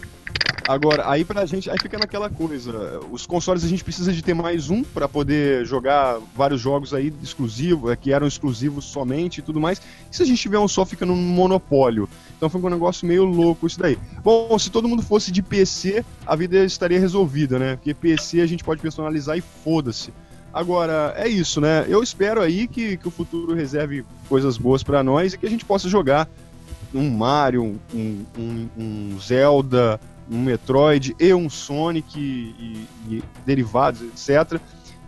[0.67, 4.33] Agora, aí pra gente, aí fica naquela coisa, os consoles a gente precisa de ter
[4.33, 9.61] mais um pra poder jogar vários jogos aí exclusivos, que eram exclusivos somente e tudo
[9.61, 9.81] mais.
[10.11, 12.09] E se a gente tiver um só, fica num monopólio.
[12.35, 13.97] Então foi um negócio meio louco isso daí.
[14.21, 17.77] Bom, se todo mundo fosse de PC, a vida estaria resolvida, né?
[17.77, 20.13] Porque PC a gente pode personalizar e foda-se.
[20.53, 21.85] Agora, é isso, né?
[21.87, 25.49] Eu espero aí que, que o futuro reserve coisas boas pra nós e que a
[25.49, 26.27] gente possa jogar
[26.93, 29.99] um Mario, um, um, um Zelda,
[30.29, 34.59] um Metroid e um Sonic e, e derivados, etc.,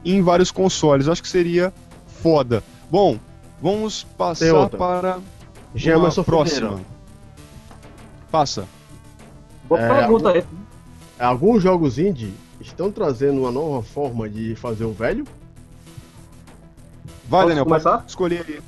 [0.05, 1.07] em vários consoles.
[1.07, 1.73] Eu acho que seria
[2.21, 2.63] foda.
[2.89, 3.17] Bom,
[3.61, 5.19] vamos passar para
[5.83, 6.79] é uma próxima.
[8.31, 8.65] Passa.
[9.67, 10.47] Boa É, pergunta essa.
[11.19, 15.25] Alguns jogos indie estão trazendo uma nova forma de fazer o velho.
[17.27, 17.97] Vai, Posso Daniel, começar?
[17.97, 18.61] pode escolher aí.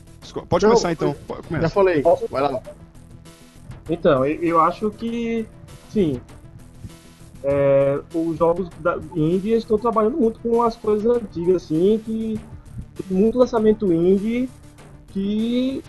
[0.47, 1.15] Pode Não, começar então.
[1.27, 1.69] Pode- Já Começa.
[1.69, 2.01] falei.
[2.01, 2.27] Posso?
[2.27, 2.61] Vai lá.
[3.89, 5.45] Então, eu acho que,
[5.91, 6.21] sim,
[7.43, 12.39] é, os jogos da Indie estão trabalhando muito com as coisas antigas, assim, que
[13.09, 14.47] muito lançamento indie
[15.09, 15.81] que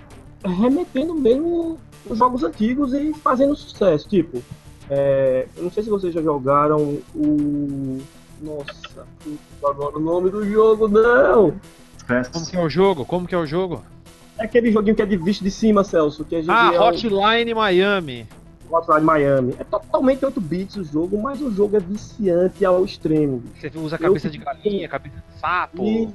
[0.45, 4.09] remetendo mesmo os jogos antigos e fazendo sucesso.
[4.09, 4.43] Tipo,
[4.91, 7.99] é, eu não sei se vocês já jogaram o.
[8.41, 9.07] Nossa,
[9.65, 11.55] agora o nome do jogo, não!
[12.33, 13.05] Como que é o jogo?
[13.05, 13.85] Como que é o jogo?
[14.37, 17.55] É aquele joguinho que é de visto de cima, Celso, que Ah, é o- Hotline
[17.55, 18.27] Miami.
[18.73, 19.55] Hotline Miami.
[19.59, 23.43] É totalmente 8 bits o jogo, mas o jogo é viciante ao extremo.
[23.55, 25.85] Você usa cabeça de galinha, cabeça de sapo.
[25.85, 26.09] E,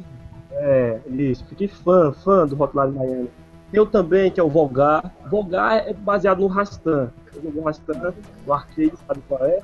[0.52, 1.46] é, isso.
[1.46, 3.30] Fiquei fã, fã do Hotline Miami.
[3.72, 5.14] Tem o também, que é o Volgar.
[5.30, 7.12] Volgar é baseado no Rastan.
[7.36, 8.14] Eu joguei o Rastan
[8.46, 9.62] no arcade, sabe qual é?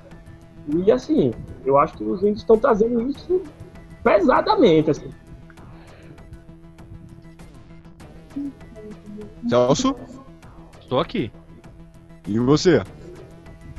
[0.68, 1.34] E assim,
[1.66, 3.42] eu acho que os índios estão trazendo isso
[4.04, 5.10] pesadamente, assim.
[9.50, 9.96] Celso,
[10.94, 11.32] Estou aqui.
[12.28, 12.82] E você?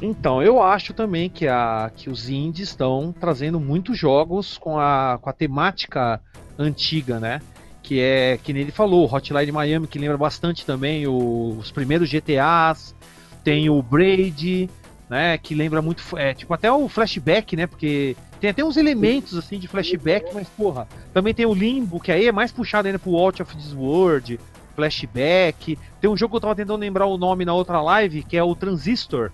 [0.02, 5.18] Então, eu acho também que, a, que os indies estão trazendo muitos jogos com a,
[5.20, 6.20] com a temática
[6.58, 7.40] antiga, né?
[7.82, 12.94] Que é, que ele falou, Hotline Miami, que lembra bastante também o- os primeiros GTAs.
[13.42, 14.68] Tem o Braid,
[15.08, 15.38] né?
[15.38, 17.66] Que lembra muito, é, tipo, até o flashback, né?
[17.66, 22.10] Porque tem até uns elementos, assim, de flashback, mas, porra, também tem o Limbo, que
[22.10, 24.40] aí é mais puxado ainda pro Watch of This World,
[24.74, 25.78] flashback.
[26.00, 28.42] Tem um jogo que eu tava tentando lembrar o nome na outra live, que é
[28.42, 29.30] o Transistor.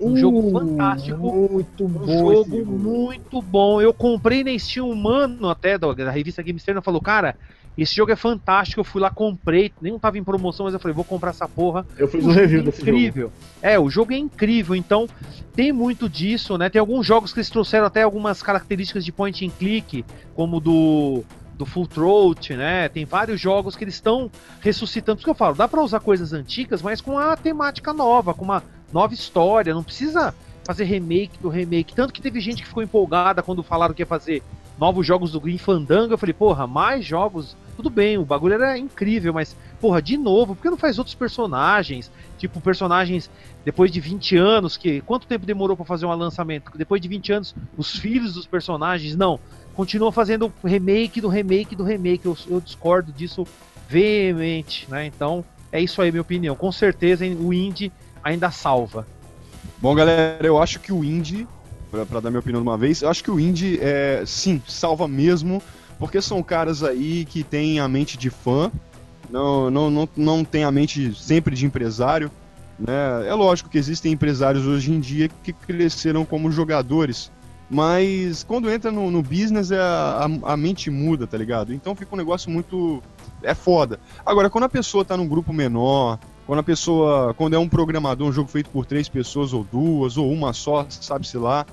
[0.00, 1.18] Um jogo fantástico.
[1.18, 2.72] Muito Um bom jogo jogo.
[2.78, 3.82] muito bom.
[3.82, 7.36] Eu comprei na Steam um mano até da, da revista Game Stern falou, cara,
[7.76, 8.80] esse jogo é fantástico.
[8.80, 11.86] Eu fui lá, comprei, nem tava em promoção, mas eu falei, vou comprar essa porra.
[11.98, 12.90] Eu fiz um jogo review é desse jogo.
[12.92, 13.32] incrível.
[13.60, 15.06] É, o jogo é incrível, então
[15.54, 16.70] tem muito disso, né?
[16.70, 20.02] Tem alguns jogos que eles trouxeram até algumas características de point and click,
[20.34, 21.24] como o do
[21.60, 22.88] do Full Throat, né?
[22.88, 24.30] Tem vários jogos que eles estão
[24.60, 25.16] ressuscitando.
[25.16, 28.32] Por isso que eu falo, dá pra usar coisas antigas, mas com a temática nova,
[28.32, 30.34] com uma nova história, não precisa
[30.64, 31.94] fazer remake do remake.
[31.94, 34.42] Tanto que teve gente que ficou empolgada quando falaram que ia fazer
[34.78, 36.14] novos jogos do Green Fandango.
[36.14, 37.54] Eu falei, porra, mais jogos.
[37.76, 41.14] Tudo bem, o bagulho era incrível, mas, porra, de novo, por que não faz outros
[41.14, 42.10] personagens?
[42.38, 43.30] Tipo, personagens
[43.64, 46.72] depois de 20 anos, que quanto tempo demorou pra fazer um lançamento?
[46.74, 49.38] Depois de 20 anos, os filhos dos personagens, não.
[49.74, 52.26] Continua fazendo remake do remake do remake.
[52.26, 53.46] Eu, eu discordo disso
[53.88, 55.06] veemente, né?
[55.06, 56.54] Então, é isso aí, minha opinião.
[56.54, 57.92] Com certeza o indie
[58.22, 59.06] ainda salva.
[59.78, 61.46] Bom, galera, eu acho que o indie,
[61.90, 65.08] pra dar minha opinião de uma vez, eu acho que o indie, é, sim, salva
[65.08, 65.62] mesmo,
[65.98, 68.70] porque são caras aí que têm a mente de fã,
[69.30, 72.30] não, não, não, não tem a mente sempre de empresário,
[72.78, 73.26] né?
[73.26, 77.30] É lógico que existem empresários hoje em dia que cresceram como jogadores,
[77.70, 81.72] mas quando entra no, no business é a, a, a mente muda, tá ligado?
[81.72, 83.00] Então fica um negócio muito...
[83.42, 84.00] é foda.
[84.26, 87.32] Agora, quando a pessoa tá num grupo menor, quando a pessoa.
[87.34, 90.84] Quando é um programador, um jogo feito por três pessoas, ou duas, ou uma só,
[90.90, 91.64] sabe-se lá.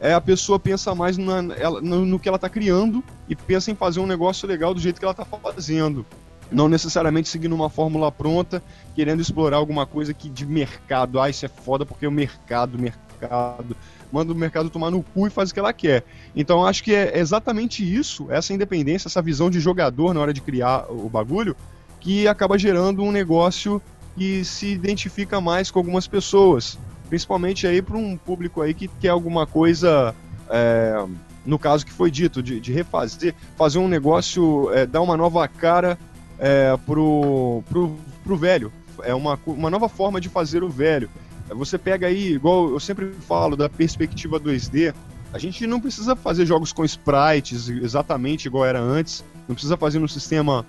[0.00, 3.70] É, a pessoa pensa mais na, ela- no, no que ela tá criando e pensa
[3.70, 6.04] em fazer um negócio legal do jeito que ela tá fazendo.
[6.50, 8.62] Não necessariamente seguindo uma fórmula pronta,
[8.94, 11.20] querendo explorar alguma coisa que de mercado.
[11.20, 13.76] Ah, isso é foda porque é o mercado, mercado.
[14.16, 16.02] Manda o mercado tomar no cu e faz o que ela quer.
[16.34, 20.40] Então acho que é exatamente isso, essa independência, essa visão de jogador na hora de
[20.40, 21.54] criar o bagulho,
[22.00, 23.80] que acaba gerando um negócio
[24.16, 26.78] que se identifica mais com algumas pessoas.
[27.10, 30.14] Principalmente aí para um público aí que quer alguma coisa,
[30.48, 31.04] é,
[31.44, 35.46] no caso que foi dito, de, de refazer, fazer um negócio, é, dar uma nova
[35.46, 35.98] cara
[36.38, 38.72] é, pro, pro, pro velho.
[39.02, 41.10] É uma, uma nova forma de fazer o velho.
[41.50, 44.94] Você pega aí, igual eu sempre falo, da perspectiva 2D,
[45.32, 49.98] a gente não precisa fazer jogos com sprites exatamente igual era antes, não precisa fazer
[49.98, 50.64] no sistema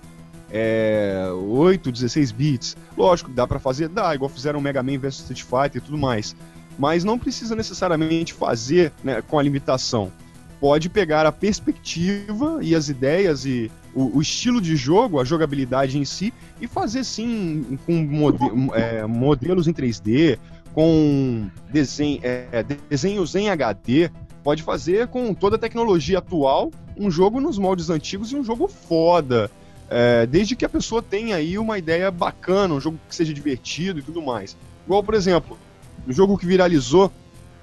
[0.50, 2.76] é, 8, 16 bits.
[2.96, 6.34] Lógico, dá para fazer, dá, igual fizeram Mega Man vs Street Fighter e tudo mais.
[6.78, 10.12] Mas não precisa necessariamente fazer né, com a limitação.
[10.60, 15.98] Pode pegar a perspectiva e as ideias e o, o estilo de jogo, a jogabilidade
[15.98, 18.38] em si, e fazer sim com mode
[18.74, 20.38] é, modelos em 3D,
[20.78, 24.12] com desenho, é, desenhos em HD.
[24.44, 28.68] Pode fazer com toda a tecnologia atual um jogo nos moldes antigos e um jogo
[28.68, 29.50] foda.
[29.90, 33.98] É, desde que a pessoa tenha aí uma ideia bacana, um jogo que seja divertido
[33.98, 34.56] e tudo mais.
[34.86, 35.58] Igual, por exemplo,
[36.06, 37.10] o jogo que viralizou,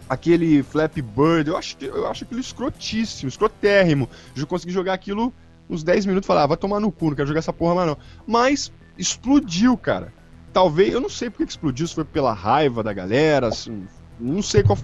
[0.09, 4.09] aquele Flappy Bird, eu acho, eu acho aquilo escrotíssimo, escrotérrimo.
[4.35, 5.33] Eu consegui jogar aquilo
[5.69, 7.75] uns 10 minutos e falar, ah, vai tomar no cu, não quero jogar essa porra
[7.75, 7.97] mais não.
[8.27, 10.11] Mas explodiu, cara.
[10.56, 13.86] Talvez, eu não sei porque explodiu, se foi pela raiva da galera, assim,
[14.18, 14.77] não sei qual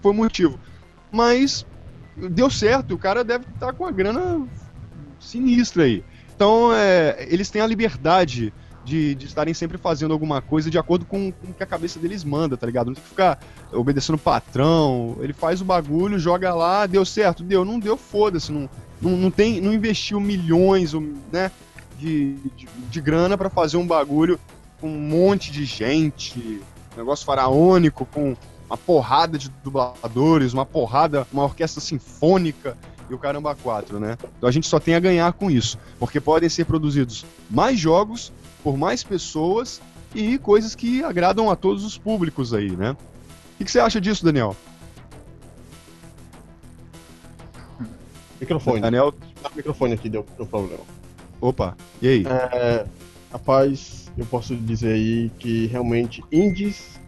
[0.00, 0.58] foi o motivo.
[1.12, 1.66] Mas
[2.16, 4.48] deu certo, o cara deve estar tá com a grana
[5.20, 6.02] sinistra aí.
[6.34, 8.54] Então, é, eles têm a liberdade
[8.86, 11.98] de, de, estarem sempre fazendo alguma coisa de acordo com, com o que a cabeça
[11.98, 12.86] deles manda, tá ligado?
[12.86, 13.38] Não tem que ficar
[13.70, 15.18] obedecendo o patrão.
[15.20, 18.50] Ele faz o bagulho, joga lá, deu certo, deu, não deu, foda-se.
[18.50, 18.66] Não,
[18.98, 20.94] não, não, tem, não investiu milhões
[21.30, 21.50] né,
[21.98, 24.40] de, de, de grana para fazer um bagulho
[24.80, 26.62] com um monte de gente,
[26.96, 28.36] negócio faraônico, com
[28.68, 32.76] uma porrada de dubladores, uma porrada, uma orquestra sinfônica
[33.08, 34.18] e o caramba 4, né?
[34.36, 38.32] Então a gente só tem a ganhar com isso, porque podem ser produzidos mais jogos
[38.62, 39.80] por mais pessoas
[40.14, 42.96] e coisas que agradam a todos os públicos aí, né?
[43.54, 44.54] O que, você acha disso, Daniel?
[48.40, 48.80] Microfone.
[48.80, 49.14] Daniel.
[49.44, 50.82] O microfone aqui deu, deu problema.
[51.40, 52.26] Opa, e aí?
[52.26, 52.86] É,
[53.32, 57.00] rapaz, eu posso dizer aí que realmente indies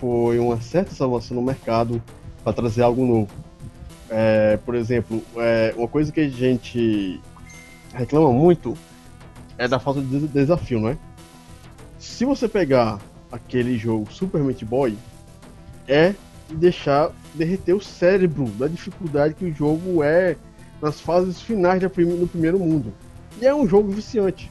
[0.00, 2.02] foi uma certa salvação no mercado
[2.42, 3.30] para trazer algo novo.
[4.10, 7.20] É, por exemplo, é, uma coisa que a gente
[7.94, 8.76] reclama muito
[9.56, 10.98] é da falta de desafio, não é?
[11.98, 12.98] Se você pegar
[13.30, 14.96] aquele jogo Super Meat Boy,
[15.86, 16.14] é
[16.50, 20.36] deixar derreter o cérebro da dificuldade que o jogo é
[20.80, 22.92] nas fases finais do primeiro mundo.
[23.40, 24.50] E é um jogo viciante.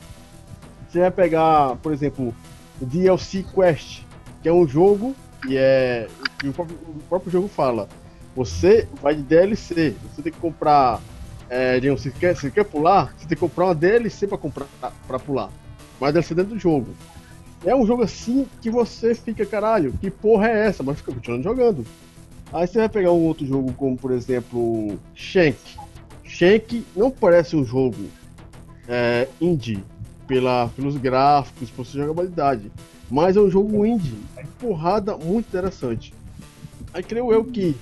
[0.89, 2.33] Você vai pegar, por exemplo,
[2.81, 4.03] o DLC Quest,
[4.41, 6.07] que é um jogo que é
[6.39, 7.87] que o próprio, o próprio jogo fala
[8.37, 9.95] você vai de DLC.
[10.13, 11.01] Você tem que comprar.
[11.49, 13.11] É, você, quer, você quer pular?
[13.17, 14.67] Você tem que comprar uma DLC pra, comprar,
[15.07, 15.49] pra pular.
[15.99, 16.87] Uma DLC dentro do jogo.
[17.65, 20.83] É um jogo assim que você fica, caralho, que porra é essa?
[20.83, 21.83] Mas fica continuando jogando.
[22.53, 25.57] Aí você vai pegar um outro jogo como, por exemplo, Shank.
[26.23, 28.05] Shank não parece um jogo
[28.87, 29.83] é, indie
[30.27, 32.71] pela, pelos gráficos, por sua jogabilidade.
[33.09, 34.17] Mas é um jogo indie.
[34.59, 36.13] Porrada muito interessante.
[36.93, 37.75] Aí creio eu que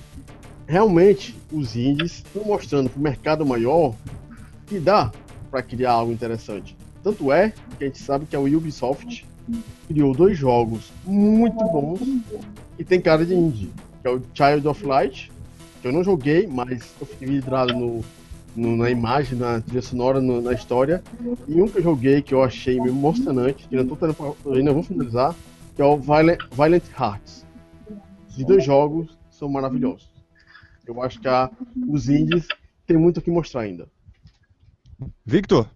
[0.66, 3.94] realmente os indies estão mostrando para o mercado maior
[4.66, 5.10] que dá
[5.50, 6.76] para criar algo interessante.
[7.02, 9.26] Tanto é que a gente sabe que a Ubisoft
[9.86, 12.00] criou dois jogos muito bons
[12.78, 15.30] e tem cara de indie, que é o Child of Light,
[15.80, 18.04] que eu não joguei, mas eu fiquei vidrado no,
[18.56, 21.02] no, na imagem, na trilha sonora, no, na história,
[21.46, 24.82] e um que eu joguei que eu achei meio emocionante, que ainda, tô ainda vou
[24.82, 25.34] finalizar,
[25.74, 27.46] que é o Violent, Violent Hearts.
[28.30, 30.10] Esses dois jogos são maravilhosos.
[30.86, 31.50] Eu acho que a,
[31.88, 32.46] os indies
[32.86, 33.88] tem muito o que mostrar ainda.
[35.24, 35.68] Victor?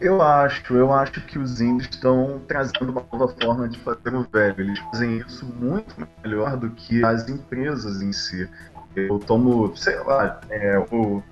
[0.00, 4.26] Eu acho, eu acho que os indies estão trazendo uma nova forma de fazer o
[4.32, 4.60] velho.
[4.60, 5.94] Eles fazem isso muito
[6.24, 8.48] melhor do que as empresas em si.
[8.94, 11.22] Eu tomo, sei lá, é, o,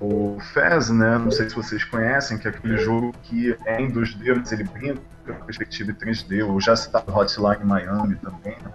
[0.00, 1.18] o Fez, né?
[1.18, 4.64] Não sei se vocês conhecem, que é aquele jogo que é em 2D, mas ele
[4.64, 6.46] brinca com perspectiva em 3D.
[6.46, 8.72] Ou já citado Hotline Miami também, né?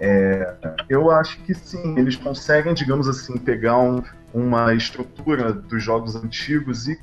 [0.00, 0.54] É,
[0.88, 4.00] eu acho que sim, eles conseguem, digamos assim, pegar um,
[4.32, 6.98] uma estrutura dos jogos antigos e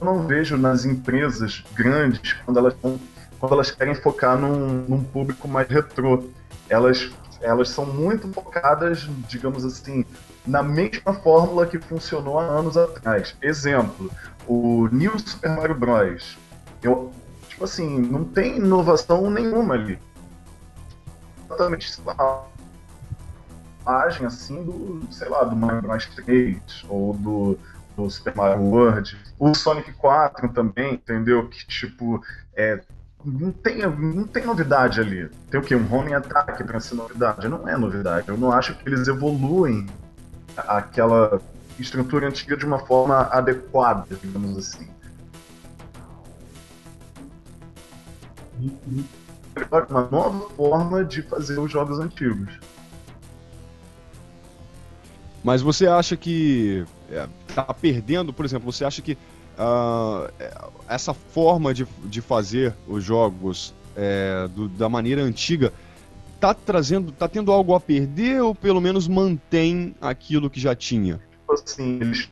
[0.00, 2.76] eu não vejo nas empresas grandes quando elas
[3.38, 6.24] quando elas querem focar num, num público mais retrô.
[6.68, 10.04] Elas, elas são muito focadas, digamos assim,
[10.46, 13.36] na mesma fórmula que funcionou há anos atrás.
[13.40, 14.10] Exemplo,
[14.46, 16.38] o New Super Mario Bros.
[16.82, 17.12] Eu,
[17.48, 19.98] tipo assim, não tem inovação nenhuma ali
[21.48, 22.00] exatamente
[23.82, 27.58] imagem assim do, sei lá, do Mario Bros 3 ou do,
[27.96, 29.18] do Super Mario World.
[29.38, 31.48] O Sonic 4 também, entendeu?
[31.48, 32.22] Que tipo,
[32.54, 32.80] é,
[33.24, 35.28] não tem, não tem novidade ali.
[35.50, 35.74] Tem o quê?
[35.74, 37.48] Um homing attack pra ser novidade?
[37.48, 38.28] Não é novidade.
[38.28, 39.86] Eu não acho que eles evoluem
[40.56, 41.40] aquela
[41.78, 44.88] estrutura antiga de uma forma adequada, digamos assim.
[49.90, 52.58] Uma nova forma de fazer os jogos antigos.
[55.42, 59.16] Mas você acha que é, tá perdendo, por exemplo, você acha que
[59.58, 60.30] uh,
[60.88, 65.72] essa forma de, de fazer os jogos é, do, da maneira antiga
[66.40, 71.20] tá trazendo, tá tendo algo a perder ou pelo menos mantém aquilo que já tinha?
[71.40, 72.30] Tipo assim, eles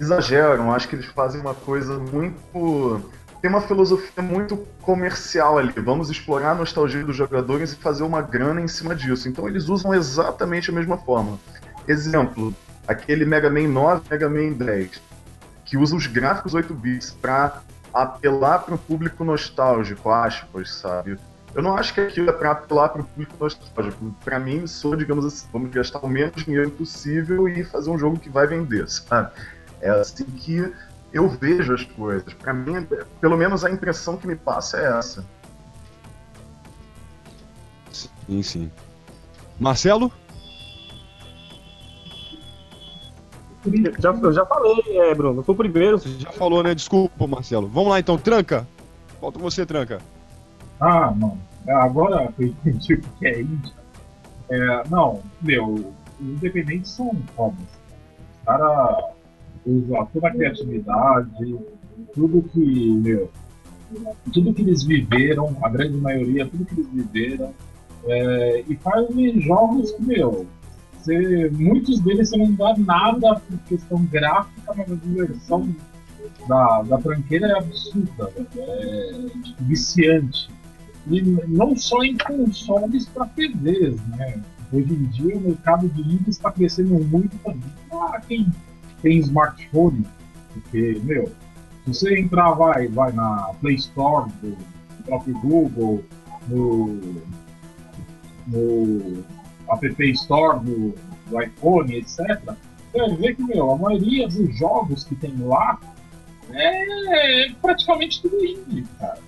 [0.00, 3.00] exageram, acho que eles fazem uma coisa muito
[3.40, 5.72] tem uma filosofia muito comercial ali.
[5.76, 9.28] Vamos explorar a nostalgia dos jogadores e fazer uma grana em cima disso.
[9.28, 11.38] Então eles usam exatamente a mesma forma.
[11.86, 12.52] Exemplo,
[12.86, 15.00] aquele Mega Man 9, Mega Man 10,
[15.68, 17.60] que usa os gráficos 8 bits para
[17.92, 21.18] apelar para o público nostálgico, aspas, sabe?
[21.54, 24.14] Eu não acho que aquilo é para apelar para o público nostálgico.
[24.24, 28.18] Para mim, sou, digamos assim, vamos gastar o menos dinheiro possível e fazer um jogo
[28.18, 29.30] que vai vender, sabe?
[29.80, 30.72] É assim que
[31.12, 32.32] eu vejo as coisas.
[32.32, 32.86] Para mim,
[33.20, 35.24] pelo menos a impressão que me passa é essa.
[37.92, 38.72] Sim, sim.
[39.60, 40.10] Marcelo?
[43.98, 45.40] Já, eu já falei, é, Bruno.
[45.40, 45.98] Eu fui o primeiro.
[45.98, 46.74] Você já falou, né?
[46.74, 47.66] Desculpa, Marcelo.
[47.68, 48.66] Vamos lá então, tranca.
[49.20, 49.98] Falta você, tranca.
[50.80, 51.36] Ah, não.
[51.66, 53.72] É, agora eu entendi o que é Índia.
[54.50, 57.58] É, não, meu, os independentes são fodas.
[57.60, 59.04] Os caras
[59.66, 61.58] usam toda a criatividade,
[62.14, 63.30] tudo que, meu,
[64.32, 67.52] tudo que eles viveram, a grande maioria, tudo que eles viveram,
[68.06, 70.46] é, e fazem jogos meu,
[71.52, 75.74] muitos deles você não dá nada por questão gráfica, mas a diversão
[76.48, 78.42] da, da tranqueira é absurda, é
[79.42, 80.50] tipo, viciante.
[81.06, 84.42] E não só em consoles para TVs, né?
[84.72, 87.70] Hoje em dia o mercado de livros está crescendo muito também.
[87.90, 88.46] Ah, quem
[89.00, 90.04] tem smartphone,
[90.52, 91.32] porque, meu,
[91.84, 94.56] se você entrar, vai, vai na Play Store do
[95.04, 96.04] próprio Google,
[96.48, 97.00] no,
[98.46, 99.24] no
[99.70, 100.94] App Store do,
[101.26, 102.16] do iPhone, etc.,
[102.90, 105.78] você vai ver que meu, a maioria dos jogos que tem lá
[106.50, 109.18] é praticamente tudo indie, cara.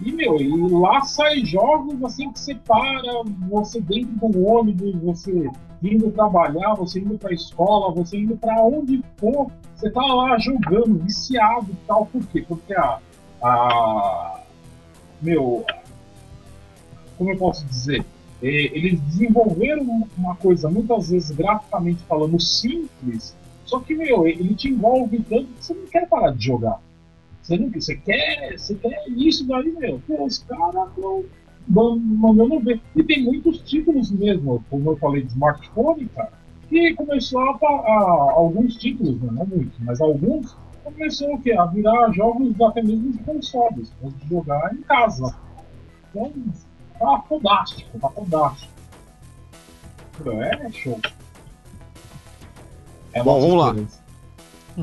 [0.00, 5.50] E, meu, e lá sai jogos assim que você para, você dentro do ônibus, você
[5.82, 10.98] indo trabalhar, você indo pra escola, você indo para onde for, você tá lá jogando,
[10.98, 12.06] viciado e tal.
[12.06, 12.44] Por quê?
[12.46, 12.98] Porque a.
[13.42, 14.40] a
[15.20, 15.64] meu.
[17.18, 18.04] Como eu posso dizer?
[18.46, 25.20] Eles desenvolveram uma coisa, muitas vezes graficamente falando, simples, só que, meu, ele te envolve
[25.28, 26.80] tanto que você não quer parar de jogar.
[27.40, 30.00] Você, não, você, quer, você quer isso daí, meu.
[30.06, 30.88] Pô, os caras
[31.68, 32.80] mandando ver.
[32.96, 36.32] E tem muitos títulos mesmo, como eu falei de smartphone, cara,
[36.68, 41.52] que começou a, a alguns títulos, né, não muitos, mas alguns começou o quê?
[41.52, 45.34] a virar jogos até mesmo de consoles, de jogar em casa.
[46.10, 46.32] Então,
[47.00, 48.72] Tá fantástico, tá fantástico.
[50.42, 51.00] É show.
[53.14, 53.74] É Bom, vamos lá.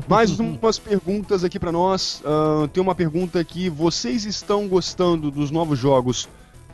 [0.08, 2.20] Mais umas perguntas aqui para nós.
[2.24, 3.70] Uh, tem uma pergunta aqui.
[3.70, 6.28] Vocês estão gostando dos novos jogos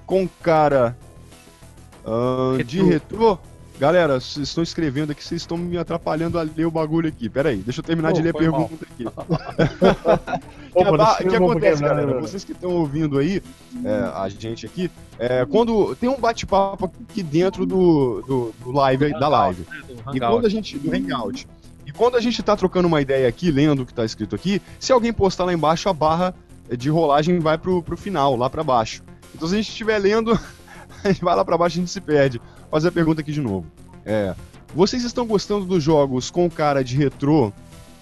[0.06, 0.96] com cara
[2.06, 3.38] uh, de retrô?
[3.78, 7.28] Galera, vocês estão escrevendo aqui, vocês estão me atrapalhando a ler o bagulho aqui.
[7.28, 8.78] Pera aí, deixa eu terminar oh, de ler a pergunta mal.
[8.92, 9.04] aqui.
[10.74, 12.20] Opa, que, que acontece, galera?
[12.20, 13.42] Vocês que estão ouvindo aí,
[13.84, 19.10] é, a gente aqui, é, quando tem um bate-papo aqui dentro do, do, do live,
[19.18, 19.66] da live.
[19.68, 20.78] Né, e quando a gente.
[20.78, 21.46] do Hangout.
[21.86, 24.62] E quando a gente tá trocando uma ideia aqui, lendo o que tá escrito aqui,
[24.78, 26.34] se alguém postar lá embaixo, a barra
[26.78, 29.02] de rolagem vai pro, pro final, lá para baixo.
[29.34, 30.38] Então se a gente estiver lendo,
[31.22, 32.40] vai lá para baixo e a gente se perde
[32.70, 33.66] fazer a pergunta aqui de novo.
[34.04, 34.34] É,
[34.74, 37.52] vocês estão gostando dos jogos com cara de retrô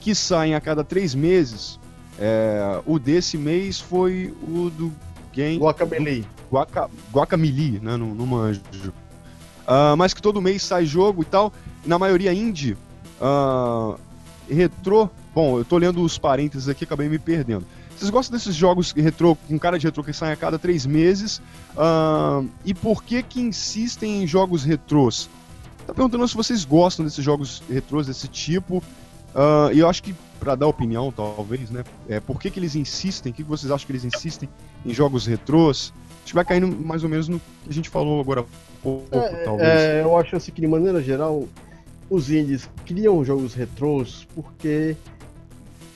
[0.00, 1.78] que saem a cada três meses?
[2.18, 4.92] É, o desse mês foi o do
[5.32, 5.58] game.
[5.58, 6.26] Guacamele.
[6.50, 7.96] Guaca, Guacamele, né?
[7.96, 8.60] No, no manjo.
[9.62, 11.52] Uh, mas que todo mês sai jogo e tal.
[11.84, 12.76] Na maioria indie.
[13.20, 13.98] Uh,
[14.48, 15.08] retrô.
[15.34, 17.64] Bom, eu tô lendo os parênteses aqui, acabei me perdendo.
[18.02, 21.40] Vocês gostam desses jogos retrô, com cara de retrô que saem a cada três meses?
[21.76, 25.30] Uh, e por que que insistem em jogos retrôs?
[25.86, 28.78] Tá perguntando se vocês gostam desses jogos retrôs desse tipo.
[28.78, 31.84] Uh, e eu acho que, para dar opinião, talvez, né?
[32.08, 33.30] É, por que, que eles insistem?
[33.30, 34.48] O que, que vocês acham que eles insistem
[34.84, 35.94] em jogos retrôs?
[35.96, 38.44] A gente vai caindo mais ou menos no que a gente falou agora há
[38.82, 39.68] pouco, é, talvez.
[39.68, 41.46] É, eu acho assim que, de maneira geral,
[42.10, 44.96] os indies criam jogos retrôs porque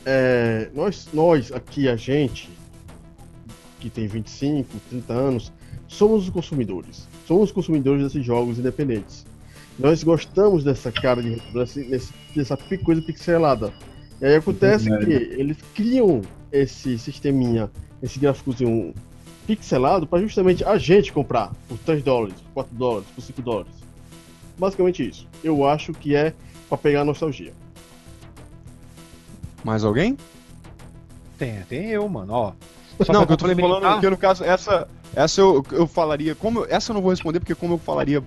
[0.07, 2.49] é, nós, nós aqui, a gente,
[3.81, 5.53] que tem 25, 30 anos,
[5.89, 7.07] somos os consumidores.
[7.27, 9.27] Somos os consumidores desses jogos independentes.
[9.78, 11.43] Nós gostamos dessa cara de
[12.35, 13.73] dessa pi- coisa pixelada.
[14.20, 17.70] E aí acontece que eles criam esse sisteminha,
[18.03, 18.95] esse gráficozinho
[19.47, 23.73] pixelado para justamente a gente comprar por 3 dólares, por 4 dólares, por 5 dólares.
[24.59, 25.28] Basicamente isso.
[25.45, 26.33] Eu acho que é
[26.69, 27.53] para pegar a nostalgia.
[29.65, 30.16] Mais alguém?
[31.39, 32.53] Tem, tem eu, mano, ó.
[33.05, 36.35] Só não, que eu tô falando que no caso, essa, essa eu, eu falaria.
[36.35, 38.23] Como eu- essa eu não vou responder, porque como eu falaria.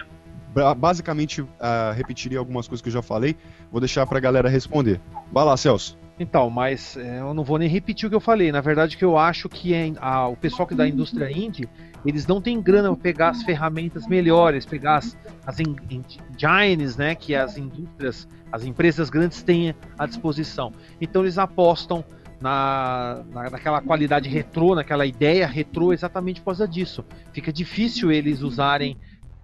[0.54, 3.36] ba- Basicamente, ah, repetiria algumas coisas que eu já falei.
[3.72, 5.00] Vou deixar pra galera responder.
[5.32, 5.98] Vai lá, Celso.
[6.20, 8.52] Então, mas é, eu não vou nem repetir o que eu falei.
[8.52, 11.68] Na verdade, que eu acho que é, a- o pessoal que da indústria indie,
[12.06, 17.16] eles não têm grana para pegar as ferramentas melhores, pegar as, as en- engines, né,
[17.16, 20.72] que as indústrias, as empresas grandes têm à disposição.
[21.00, 22.04] Então eles apostam
[22.42, 27.04] na, na, naquela qualidade retrô, naquela ideia retrô, exatamente por causa disso.
[27.34, 28.98] Fica difícil eles usarem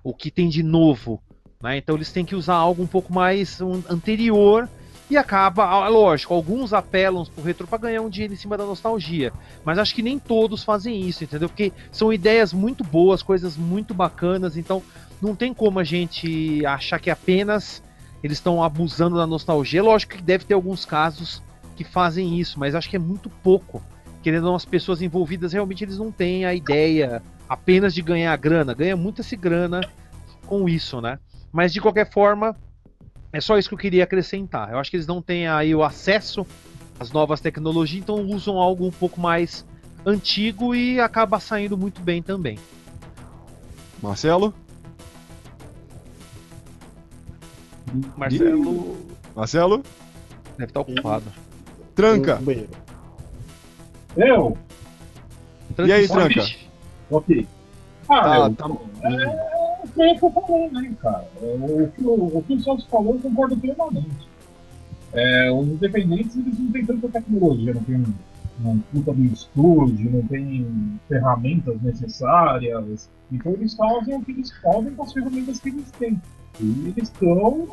[0.03, 1.21] o que tem de novo,
[1.61, 1.77] né?
[1.77, 3.59] Então eles têm que usar algo um pouco mais
[3.89, 4.69] anterior
[5.09, 9.31] e acaba, lógico, alguns apelam pro retro para ganhar um dinheiro em cima da nostalgia,
[9.63, 11.47] mas acho que nem todos fazem isso, entendeu?
[11.47, 14.81] Porque são ideias muito boas, coisas muito bacanas, então
[15.21, 17.83] não tem como a gente achar que apenas
[18.25, 19.83] eles estão abusando da nostalgia.
[19.83, 21.43] Lógico que deve ter alguns casos
[21.75, 23.83] que fazem isso, mas acho que é muito pouco.
[24.23, 28.95] Querendo as pessoas envolvidas realmente eles não têm a ideia apenas de ganhar grana, ganha
[28.95, 29.87] muita se grana
[30.47, 31.19] com isso, né?
[31.51, 32.55] Mas de qualquer forma,
[33.31, 34.71] é só isso que eu queria acrescentar.
[34.71, 36.47] Eu acho que eles não têm aí o acesso
[36.99, 39.63] às novas tecnologias, então usam algo um pouco mais
[40.03, 42.57] antigo e acaba saindo muito bem também.
[44.01, 44.51] Marcelo?
[48.17, 48.97] Marcelo
[49.35, 49.83] Marcelo?
[50.57, 51.25] deve estar ocupado.
[51.95, 52.39] Tranca.
[54.15, 54.57] Eu?
[55.85, 56.45] E aí, Tranca?
[57.11, 57.47] Ok.
[58.09, 58.69] Ah, Tá, tá.
[58.69, 61.27] é o que eu falei, né, cara?
[61.41, 64.27] É, O que o, o que o Celso falou, eu concordo plenamente.
[65.13, 70.11] É, os independentes, eles não têm tanta tecnologia, não tem um, um puta do estúdio,
[70.11, 73.09] não tem ferramentas necessárias.
[73.31, 76.21] Então eles fazem o que eles podem com as ferramentas que eles têm.
[76.59, 77.67] E eles estão,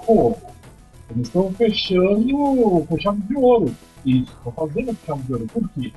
[1.10, 3.74] eles estão fechando com chave de ouro.
[4.04, 5.46] Isso, estão fazendo com chave de ouro.
[5.46, 5.92] Por quê?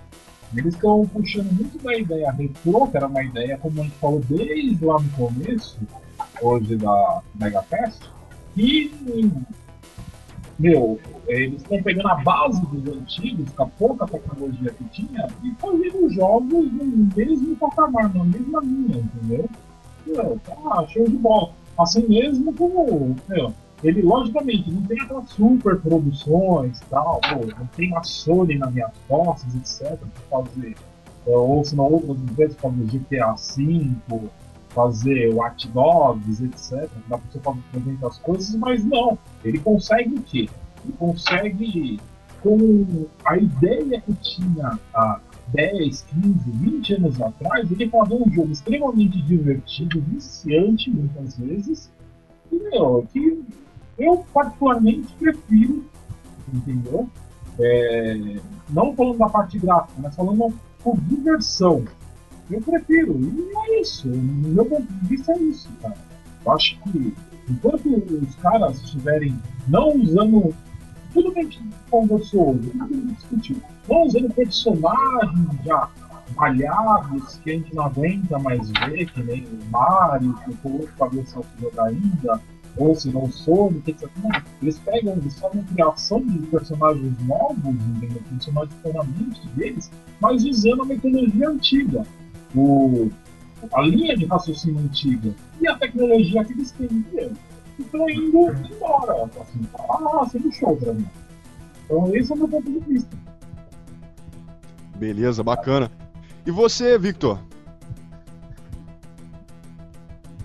[0.56, 4.22] Eles estão puxando muito da ideia retrô, que era uma ideia, como a gente falou
[4.30, 5.78] desde lá no começo,
[6.42, 8.02] hoje da Mega Fest,
[8.56, 8.90] e,
[10.58, 10.98] meu,
[11.28, 16.10] eles estão pegando a base dos antigos, com a pouca tecnologia que tinha, e fazendo
[16.12, 19.50] jogos no mesmo patamar, na mesma linha, entendeu?
[20.06, 21.52] Meu, tá show de bola.
[21.78, 23.54] Assim mesmo como, meu,
[23.84, 28.92] ele logicamente não tem aquelas super produções tal, pô, não tem uma Sony nas minhas
[29.08, 29.98] costas, etc,
[30.30, 30.76] pra fazer,
[31.26, 34.22] ou se não outras empresas fazer GTA V,
[34.70, 40.16] fazer Watch Dogs, etc, dá pra você fazer também as coisas, mas não, ele consegue
[40.16, 40.50] o quê?
[40.84, 42.00] Ele consegue,
[42.42, 45.20] com a ideia que tinha há
[45.50, 51.92] 10, 15, 20 anos atrás, ele fazer um jogo extremamente divertido, viciante muitas vezes,
[52.52, 53.44] e, meu, que
[53.98, 55.86] eu particularmente prefiro,
[56.54, 57.10] entendeu?
[57.60, 58.40] É,
[58.70, 60.54] não falando da parte gráfica, mas falando
[60.84, 61.86] por diversão.
[62.50, 64.08] Eu prefiro, e é isso.
[64.08, 65.96] No meu ponto de vista é isso, cara.
[66.46, 67.14] Eu acho que
[67.50, 69.36] enquanto os caras estiverem
[69.68, 70.54] não usando.
[71.16, 73.62] Tudo bem que conversou tudo que gente discutiu.
[73.90, 75.90] Não usando personagens já
[76.36, 80.94] malhados que a gente não aguenta mais ver, que nem o Mario, que o outro
[81.00, 82.42] cabeça jogar ainda,
[82.76, 84.10] ou se não Sonic, etc.
[84.22, 84.30] Não,
[84.62, 88.22] eles pegam, eles fazem criação de personagens novos, entendeu?
[88.34, 89.90] personagens que estão na mente deles,
[90.20, 92.04] mas usando a metodologia antiga,
[92.54, 93.10] o,
[93.74, 97.32] a linha de raciocínio antiga e a tecnologia que eles têm entendeu?
[97.82, 99.26] Estão indo embora.
[99.26, 101.08] Assim, ah, sendo show pra mim.
[101.86, 103.18] Então esse é o meu ponto de vista.
[104.96, 105.92] Beleza, bacana.
[106.46, 107.40] E você, Victor?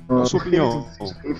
[0.08, 0.86] A sua opinião?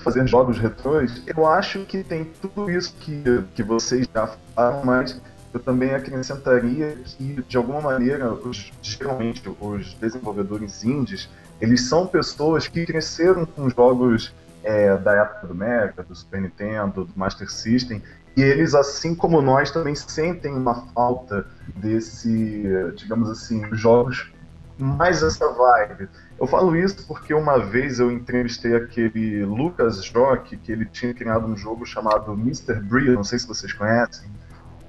[0.01, 3.21] Fazer jogos retrôs, eu acho que tem tudo isso que,
[3.53, 5.21] que vocês já falaram, mas
[5.53, 12.67] eu também acrescentaria que, de alguma maneira, os, geralmente os desenvolvedores indies, eles são pessoas
[12.67, 18.01] que cresceram com jogos é, da época do Mega, do Super Nintendo, do Master System,
[18.35, 22.63] e eles, assim como nós, também sentem uma falta desse,
[22.95, 24.31] digamos assim, jogos
[24.77, 26.07] mais essa vibe.
[26.39, 31.45] Eu falo isso porque uma vez eu entrevistei aquele Lucas Jock, que ele tinha criado
[31.45, 32.79] um jogo chamado Mr.
[32.79, 34.29] Bree, não sei se vocês conhecem,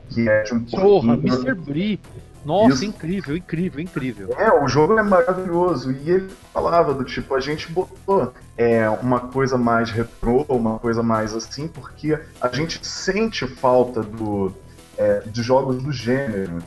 [0.08, 1.54] que é de um Porra, Mr.
[1.54, 2.00] Brie.
[2.44, 2.84] Nossa, Isso.
[2.84, 4.34] incrível, incrível, incrível.
[4.36, 5.92] É, o jogo é maravilhoso.
[5.92, 11.02] E ele falava do tipo, a gente botou é, uma coisa mais retrô, uma coisa
[11.02, 14.52] mais assim, porque a gente sente falta do,
[14.98, 16.58] é, de jogos do gênero.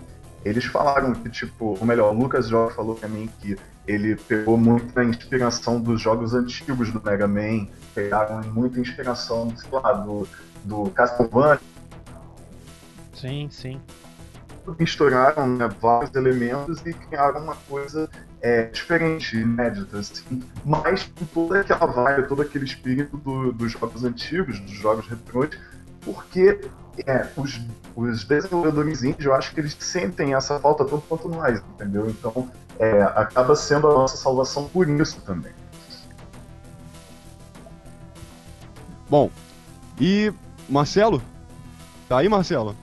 [0.45, 3.57] Eles falaram que, tipo, ou melhor, o Lucas Jó falou pra mim que
[3.87, 9.93] ele pegou muita inspiração dos jogos antigos do Mega Man, pegaram muita inspiração, sei lá,
[9.93, 10.27] do,
[10.63, 11.59] do Castlevania,
[13.15, 13.81] Sim, sim.
[14.79, 18.09] Misturaram né, vários elementos e criaram uma coisa
[18.41, 24.03] é, diferente, inédita, assim, mas com toda aquela vibe, todo aquele espírito do- dos jogos
[24.03, 25.49] antigos, dos jogos retrôs,
[26.03, 26.61] porque
[27.05, 27.59] é, os,
[27.95, 32.09] os desenvolvedores índios, eu acho que eles sentem essa falta tanto quanto nós, entendeu?
[32.09, 35.51] Então, é, acaba sendo a nossa salvação por isso também.
[39.09, 39.29] Bom,
[39.99, 40.33] e
[40.69, 41.21] Marcelo?
[42.07, 42.75] Tá aí, Marcelo?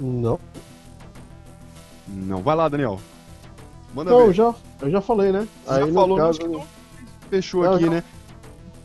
[0.00, 0.38] Não.
[2.08, 3.00] Não, vai lá, Daniel.
[3.94, 4.34] Manda Não, eu ver.
[4.34, 5.48] já, eu já falei, né?
[5.66, 6.62] Você já no falou, caso, que todo
[7.30, 7.92] fechou Não, aqui, não.
[7.94, 8.04] né?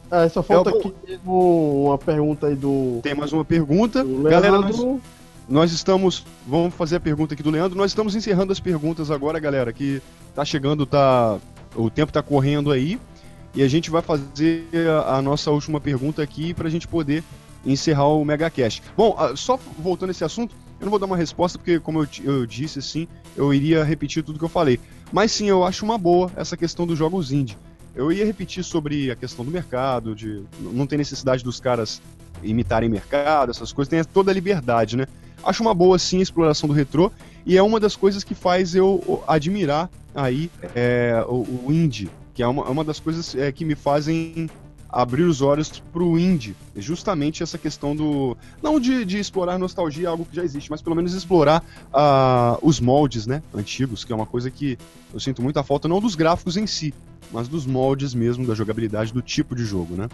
[0.09, 4.03] É, só falta Eu- aqui uma pergunta aí do, Tem mais uma pergunta.
[4.03, 4.85] Galera, nós,
[5.47, 6.25] nós estamos.
[6.45, 7.77] Vamos fazer a pergunta aqui do Leandro.
[7.77, 10.01] Nós estamos encerrando as perguntas agora, galera, que
[10.35, 11.37] tá chegando, tá.
[11.75, 12.99] O tempo tá correndo aí.
[13.53, 14.65] E a gente vai fazer
[15.05, 17.23] a, a nossa última pergunta aqui pra gente poder
[17.65, 18.81] encerrar o MegaCast.
[18.97, 22.07] Bom, só voltando a esse assunto, eu não vou dar uma resposta, porque, como eu,
[22.23, 24.79] eu disse, assim, eu iria repetir tudo que eu falei.
[25.13, 27.55] Mas sim, eu acho uma boa essa questão dos jogos indie.
[27.95, 32.01] Eu ia repetir sobre a questão do mercado, de não tem necessidade dos caras
[32.41, 35.05] imitarem mercado, essas coisas, tem toda a liberdade, né?
[35.43, 37.11] Acho uma boa, sim, a exploração do retrô,
[37.45, 42.41] e é uma das coisas que faz eu admirar aí é, o, o indie, que
[42.41, 44.49] é uma, é uma das coisas é, que me fazem
[44.91, 46.55] abrir os olhos pro indie.
[46.75, 48.35] Justamente essa questão do.
[48.61, 51.63] Não de, de explorar nostalgia, algo que já existe, mas pelo menos explorar
[51.93, 53.41] ah, os moldes, né?
[53.53, 54.77] Antigos, que é uma coisa que
[55.13, 56.93] eu sinto muita falta, não dos gráficos em si,
[57.31, 60.09] mas dos moldes mesmo, da jogabilidade, do tipo de jogo, né?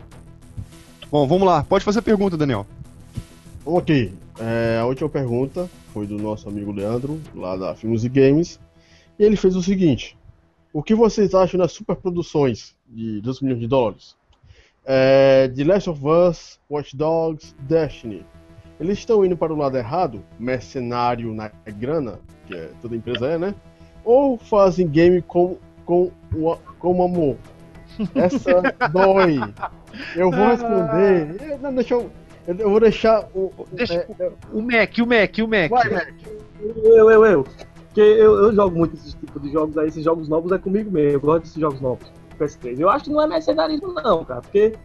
[1.10, 1.64] Bom, vamos lá.
[1.64, 2.68] Pode fazer a pergunta, Daniel.
[3.66, 8.60] Ok, é, a última pergunta foi do nosso amigo Leandro, lá da Filmes e Games.
[9.18, 10.18] E ele fez o seguinte:
[10.72, 14.16] O que vocês acham das superproduções de 2 milhões de dólares?
[14.90, 18.26] É, The Last of Us, Watch Dogs, Destiny.
[18.80, 23.38] Eles estão indo para o lado errado, mercenário na grana, que é, toda empresa é,
[23.38, 23.54] né?
[24.06, 27.36] Ou fazem game com, com, o- com amor?
[28.16, 28.62] Essa
[28.94, 29.40] dói.
[30.16, 31.36] Eu vou responder.
[31.42, 32.10] Eh, Não, deixa eu.
[32.48, 33.52] Eu vou deixar o.
[33.74, 35.70] Deixa- é, é, O Mac, o Mac, o Mac.
[35.70, 36.14] vai, Mac.
[36.62, 37.44] Eu, eu, eu.
[37.88, 40.90] Porque eu, eu jogo muito esses tipos de jogos aí, esses jogos novos é comigo
[40.92, 41.10] mesmo.
[41.14, 42.10] Eu gosto desses jogos novos.
[42.38, 42.80] PS3.
[42.80, 44.42] Eu acho que não é mercenarismo, não, cara.
[44.42, 44.76] Porque,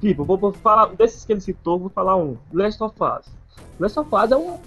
[0.00, 0.86] tipo, vou, vou falar.
[0.94, 2.36] Desses que ele citou, vou falar um.
[2.52, 3.26] Last of Us.
[3.78, 4.58] Last of Us é um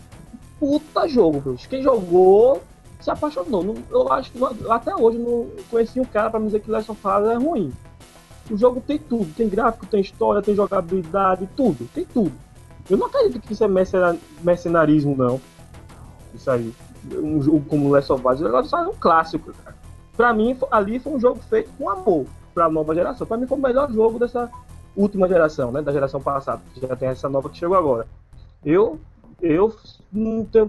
[0.59, 1.67] puta jogo, bicho.
[1.69, 2.61] Quem jogou
[2.99, 3.63] se apaixonou.
[3.63, 6.69] Não- Eu acho que não- até hoje não conheci um cara pra me dizer que
[6.71, 7.71] Last of Us é ruim.
[8.51, 12.31] O jogo tem tudo, tem gráfico, tem história, tem jogabilidade, tudo, tem tudo.
[12.89, 15.39] Eu não acredito que isso é mercena- mercenarismo, não.
[16.33, 16.73] Isso aí.
[17.13, 19.77] Um jogo como Last of Us, Last of Us é um clássico, cara.
[20.19, 23.25] Pra mim, ali foi um jogo feito com amor pra nova geração.
[23.25, 24.51] Pra mim foi o melhor jogo dessa
[24.93, 25.81] última geração, né?
[25.81, 26.61] Da geração passada.
[26.73, 28.05] que Já tem essa nova que chegou agora.
[28.65, 28.99] Eu,
[29.41, 29.73] eu,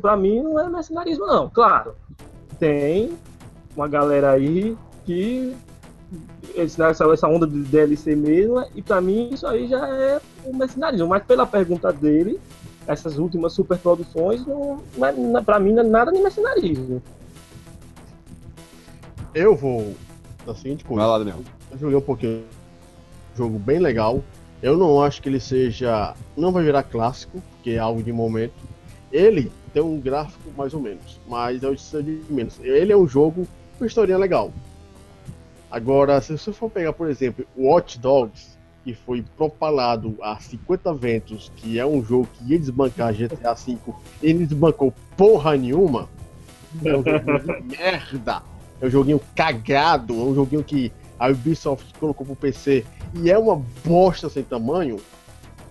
[0.01, 1.51] pra mim, não é mercenarismo, não.
[1.51, 1.97] Claro,
[2.61, 3.19] tem
[3.75, 5.53] uma galera aí que
[6.55, 11.09] essa, essa onda de DLC mesmo, e pra mim isso aí já é um mercenarismo.
[11.09, 12.39] Mas pela pergunta dele,
[12.87, 17.03] essas últimas superproduções, não, não é, não- pra mim não é nada de mercenarismo.
[19.35, 19.95] Eu vou.
[20.47, 21.03] Da seguinte coisa.
[21.03, 21.41] Vai lá, Daniel.
[21.71, 22.45] Eu joguei um pouquinho.
[23.37, 24.23] Jogo bem legal.
[24.63, 26.15] Eu não acho que ele seja.
[26.37, 28.55] Não vai virar clássico, porque é algo de momento.
[29.13, 32.59] Ele tem um gráfico mais ou menos, mas é o de menos.
[32.61, 33.47] Ele é um jogo
[33.79, 34.53] com historinha legal.
[35.71, 41.53] Agora, se você for pegar, por exemplo, Watch Dogs, que foi propalado a 50 ventos,
[41.57, 43.79] que é um jogo que ia desbancar GTA V,
[44.23, 46.09] ele não desbancou porra nenhuma.
[46.85, 48.43] É um de merda.
[48.81, 52.85] É um joguinho cagado, é um joguinho que a Ubisoft colocou pro PC
[53.15, 54.99] e é uma bosta sem tamanho.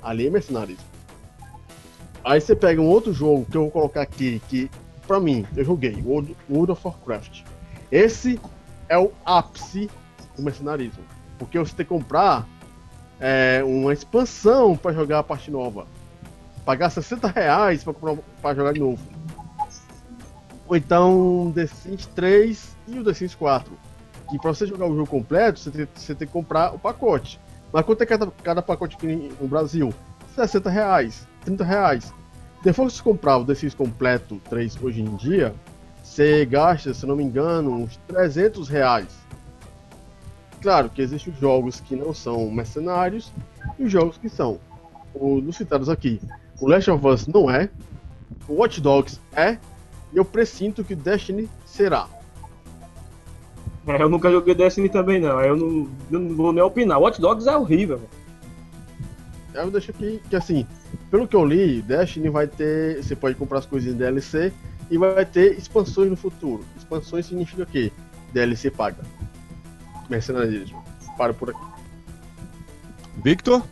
[0.02, 0.86] Ali é mercenarismo.
[2.24, 4.70] Aí você pega um outro jogo que eu vou colocar aqui, que
[5.08, 7.42] pra mim, eu joguei, World, World of Warcraft.
[7.92, 8.40] Esse
[8.88, 9.90] é o ápice
[10.36, 11.04] do mercenarismo.
[11.40, 12.48] Porque você tem que comprar
[13.20, 15.88] é, uma expansão pra jogar a parte nova.
[16.64, 19.02] Pagar 60 reais pra, comprar, pra jogar de novo.
[20.68, 23.72] Ou então The Sims 3 e o The Sims 4.
[24.30, 27.40] Que pra você jogar o jogo completo, você tem, você tem que comprar o pacote.
[27.72, 29.94] Mas quanto é cada, cada pacote aqui no Brasil?
[30.36, 32.14] 60 reais, 30 reais.
[32.64, 35.54] depois que você comprar o The Sims completo 3 hoje em dia,
[36.04, 39.08] você gasta, se não me engano, uns 300 reais.
[40.62, 43.32] Claro que existem jogos que não são mercenários
[43.78, 44.60] e os jogos que são.
[45.14, 46.22] Os citados aqui.
[46.60, 47.70] O Last of Us não é,
[48.48, 49.58] o Watch Dogs é,
[50.12, 52.08] e eu pressinto que Destiny será.
[53.90, 55.42] É, eu nunca joguei Destiny também, não.
[55.42, 57.00] Eu não, eu não vou nem opinar.
[57.00, 58.10] Watch Dogs é horrível, velho.
[59.52, 60.68] Eu deixo aqui que assim,
[61.10, 63.04] pelo que eu li, Destiny vai ter.
[63.04, 64.54] Você pode comprar as coisas em DLC
[64.92, 66.64] e vai ter expansões no futuro.
[66.78, 67.92] Expansões significa o quê?
[68.32, 69.04] DLC paga.
[70.08, 70.84] Mercenarismo.
[71.18, 71.60] Para por aqui.
[73.24, 73.64] Victor?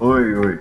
[0.00, 0.58] Oi, oi.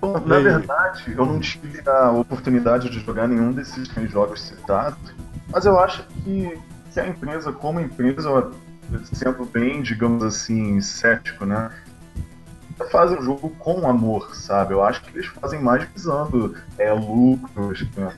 [0.00, 5.12] Bom, na verdade, eu não tive a oportunidade de jogar nenhum desses três jogos citados,
[5.50, 6.58] mas eu acho que,
[6.92, 8.50] que a empresa, como empresa,
[9.12, 11.70] sendo bem, digamos assim, cético, né?
[12.90, 14.72] Fazem o jogo com amor, sabe?
[14.72, 18.16] Eu acho que eles fazem mais visando é, lucros, né?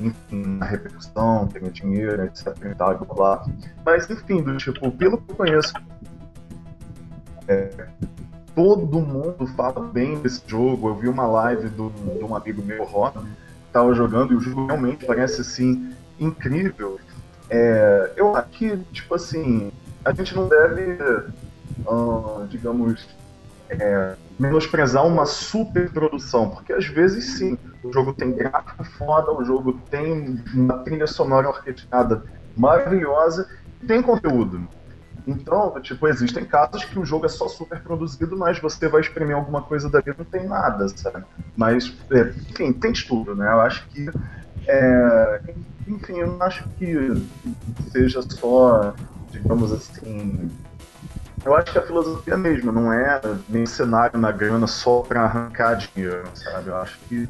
[0.00, 2.56] enfim, a repercussão, ter dinheiro, etc.
[2.64, 3.44] E tal, blá.
[3.84, 5.72] Mas, enfim, do tipo, pelo que eu conheço,
[7.48, 7.88] é,
[8.54, 10.88] todo mundo fala bem desse jogo.
[10.88, 14.66] Eu vi uma live de um amigo meu, Ron, que tava jogando e o jogo
[14.66, 16.98] realmente parece assim incrível.
[17.50, 19.72] É, eu acho que, tipo assim,
[20.04, 20.98] a gente não deve,
[21.86, 23.06] ah, digamos,
[23.70, 29.44] é, menosprezar uma super produção, porque às vezes sim, o jogo tem gráfico foda, o
[29.44, 32.22] jogo tem uma trilha sonora orquestrada
[32.56, 33.48] maravilhosa,
[33.86, 34.66] tem conteúdo.
[35.26, 39.36] Então, tipo, existem casos que o jogo é só super produzido, mas você vai exprimir
[39.36, 41.22] alguma coisa dali não tem nada, sabe?
[41.54, 42.20] Mas, é,
[42.50, 43.46] enfim, tem de tudo, né?
[43.46, 44.08] Eu acho que.
[44.66, 45.40] é,
[45.88, 46.94] enfim, eu não acho que
[47.90, 48.94] seja só,
[49.30, 50.50] digamos assim.
[51.44, 56.28] Eu acho que a filosofia mesmo não é mercenário na grana só pra arrancar dinheiro,
[56.34, 56.68] sabe?
[56.68, 57.28] Eu acho que.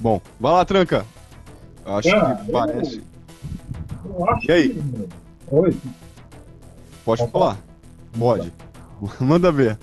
[0.00, 1.04] Bom, vai lá, tranca.
[1.84, 3.02] Acho Ah, que eu- parece.
[4.04, 4.68] Eu acho E aí?
[4.74, 5.08] que.
[5.50, 5.72] Oi,
[7.04, 7.56] Pode Pode falar.
[8.18, 8.52] Pode.
[9.20, 9.78] Manda ver.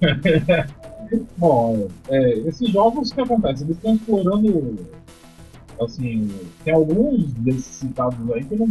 [1.36, 3.64] Bom, é, esses jogos que acontece?
[3.64, 4.78] Eles estão explorando.
[5.80, 6.30] Assim,
[6.62, 8.68] tem alguns desses citados aí que eu não,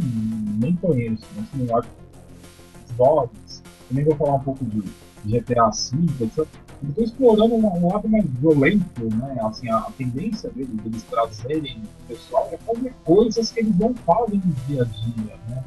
[0.60, 1.26] nem conheço.
[1.38, 4.82] Assim, eu acho que Dogs, também vou falar um pouco de
[5.26, 6.48] GTA V, etc.
[6.82, 9.38] Eles estão explorando um, um lado mais violento, né?
[9.42, 13.94] Assim, a, a tendência deles, deles trazerem o pessoal é fazer coisas que eles não
[13.94, 15.64] fazem no dia a dia, né?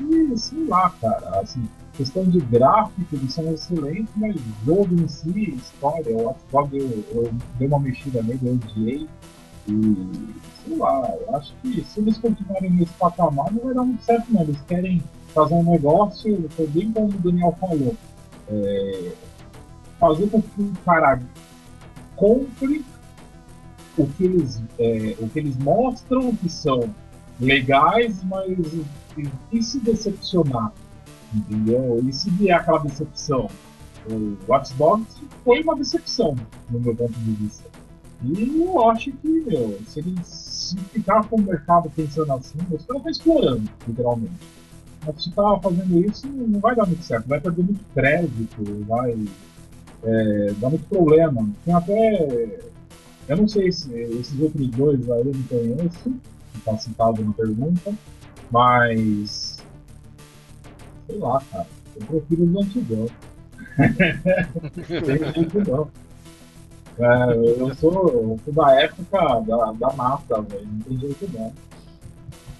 [0.00, 1.66] E sei lá, cara, assim,
[1.96, 7.04] questão de gráfico, eles são excelentes, mas jogo em si, história, o Watch Dogs eu,
[7.14, 9.08] eu dei uma mexida nele, eu odiei.
[9.68, 14.04] E sei lá, eu acho que se eles continuarem nesse patamar não vai dar muito
[14.04, 14.42] certo não.
[14.42, 15.02] Eles querem
[15.34, 17.94] fazer um negócio, foi bem como o Daniel falou.
[18.48, 19.12] é,
[19.98, 21.20] fazer com que o cara
[22.14, 22.84] compre
[23.96, 26.94] o que eles, é, o que eles mostram que são
[27.40, 28.56] legais, mas
[29.16, 30.72] e, e se decepcionar?
[31.36, 32.02] Entendeu?
[32.06, 33.48] E se vier aquela decepção?
[34.08, 36.36] O Watch Dogs foi uma decepção,
[36.70, 37.64] no meu ponto de vista.
[38.22, 40.14] E eu acho que, meu, se ele
[40.92, 44.32] ficar com o mercado pensando assim, os caras estão explorando, literalmente.
[45.04, 47.28] Mas se tá fazendo isso, não vai dar muito certo.
[47.28, 49.16] Vai perder muito crédito, vai
[50.02, 51.48] é, dar muito problema.
[51.64, 52.58] Tem até.
[53.28, 56.14] Eu não sei se esses outros dois aí eu não conheço,
[56.52, 57.92] que tá citado na pergunta,
[58.50, 59.45] mas.
[61.06, 61.66] Sei lá, cara.
[61.96, 63.06] Eu prefiro os antigão.
[64.88, 65.90] eu antigão.
[66.98, 70.66] É, eu sou, eu sou da época da, da mata, velho.
[70.66, 71.52] Não tem jeito não.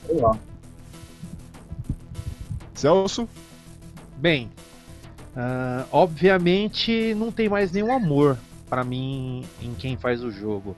[0.07, 0.39] Sei lá.
[2.75, 3.29] Celso?
[4.19, 4.51] Bem,
[5.35, 8.39] ah, obviamente não tem mais nenhum amor
[8.71, 10.77] pra mim em quem faz o jogo.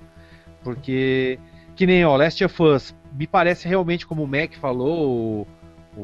[0.62, 1.38] Porque,
[1.76, 5.46] que nem ó, Last of Us, me parece realmente, como o Mac falou,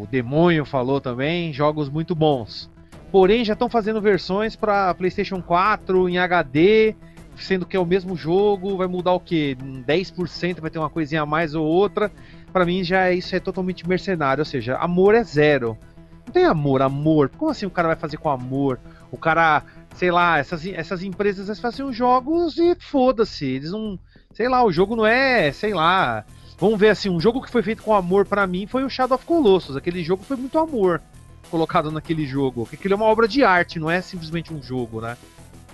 [0.02, 2.70] o, Demônio falou também, jogos muito bons.
[3.12, 6.96] Porém, já estão fazendo versões para PlayStation 4 em HD,
[7.36, 9.56] sendo que é o mesmo jogo, vai mudar o que?
[9.86, 12.10] 10%, vai ter uma coisinha a mais ou outra.
[12.52, 15.78] Pra mim já é- isso é totalmente mercenário, ou seja, amor é zero.
[16.26, 17.30] Não tem amor, amor.
[17.36, 18.80] Como assim o cara vai fazer com amor?
[19.10, 19.62] O cara,
[19.94, 23.46] sei lá, essas, essas empresas elas fazem os jogos e foda-se.
[23.46, 23.98] Eles não.
[24.32, 26.24] Sei lá, o jogo não é, sei lá.
[26.64, 29.16] Vamos ver assim, um jogo que foi feito com amor pra mim foi o Shadow
[29.16, 29.76] of Colossus.
[29.76, 31.02] Aquele jogo foi muito amor
[31.50, 32.62] colocado naquele jogo.
[32.62, 35.14] Porque aquilo é uma obra de arte, não é simplesmente um jogo, né?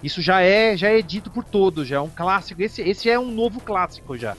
[0.02, 2.60] Isso já é, já é dito por todos, já é um clássico.
[2.60, 4.36] Esse, esse é um novo clássico já.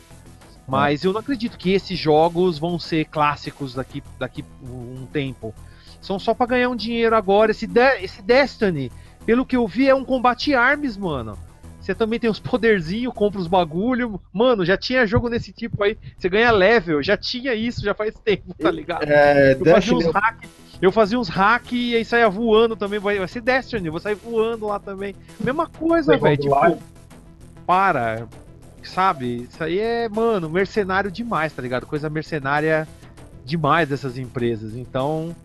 [0.67, 5.55] Mas eu não acredito que esses jogos vão ser clássicos daqui, daqui um tempo.
[6.01, 7.51] São só pra ganhar um dinheiro agora.
[7.51, 8.91] Esse, De esse Destiny,
[9.25, 11.37] pelo que eu vi, é um combate arms, mano.
[11.81, 14.21] Você também tem os poderzinhos, compra os bagulho.
[14.31, 15.97] Mano, já tinha jogo desse tipo aí.
[16.17, 19.03] Você ganha level, já tinha isso, já faz tempo, tá ligado?
[19.03, 20.43] É, Eu fazia uns hack,
[20.81, 22.99] eu fazia uns hack e aí saía voando também.
[22.99, 25.15] Vai, vai ser Destiny, eu vou sair voando lá também.
[25.39, 26.37] Mesma coisa, velho.
[26.37, 26.77] Tipo,
[27.65, 28.27] para.
[28.83, 29.43] Sabe?
[29.43, 31.85] Isso aí é, mano, mercenário demais, tá ligado?
[31.85, 32.87] Coisa mercenária
[33.43, 34.75] demais dessas empresas.
[34.75, 35.35] Então.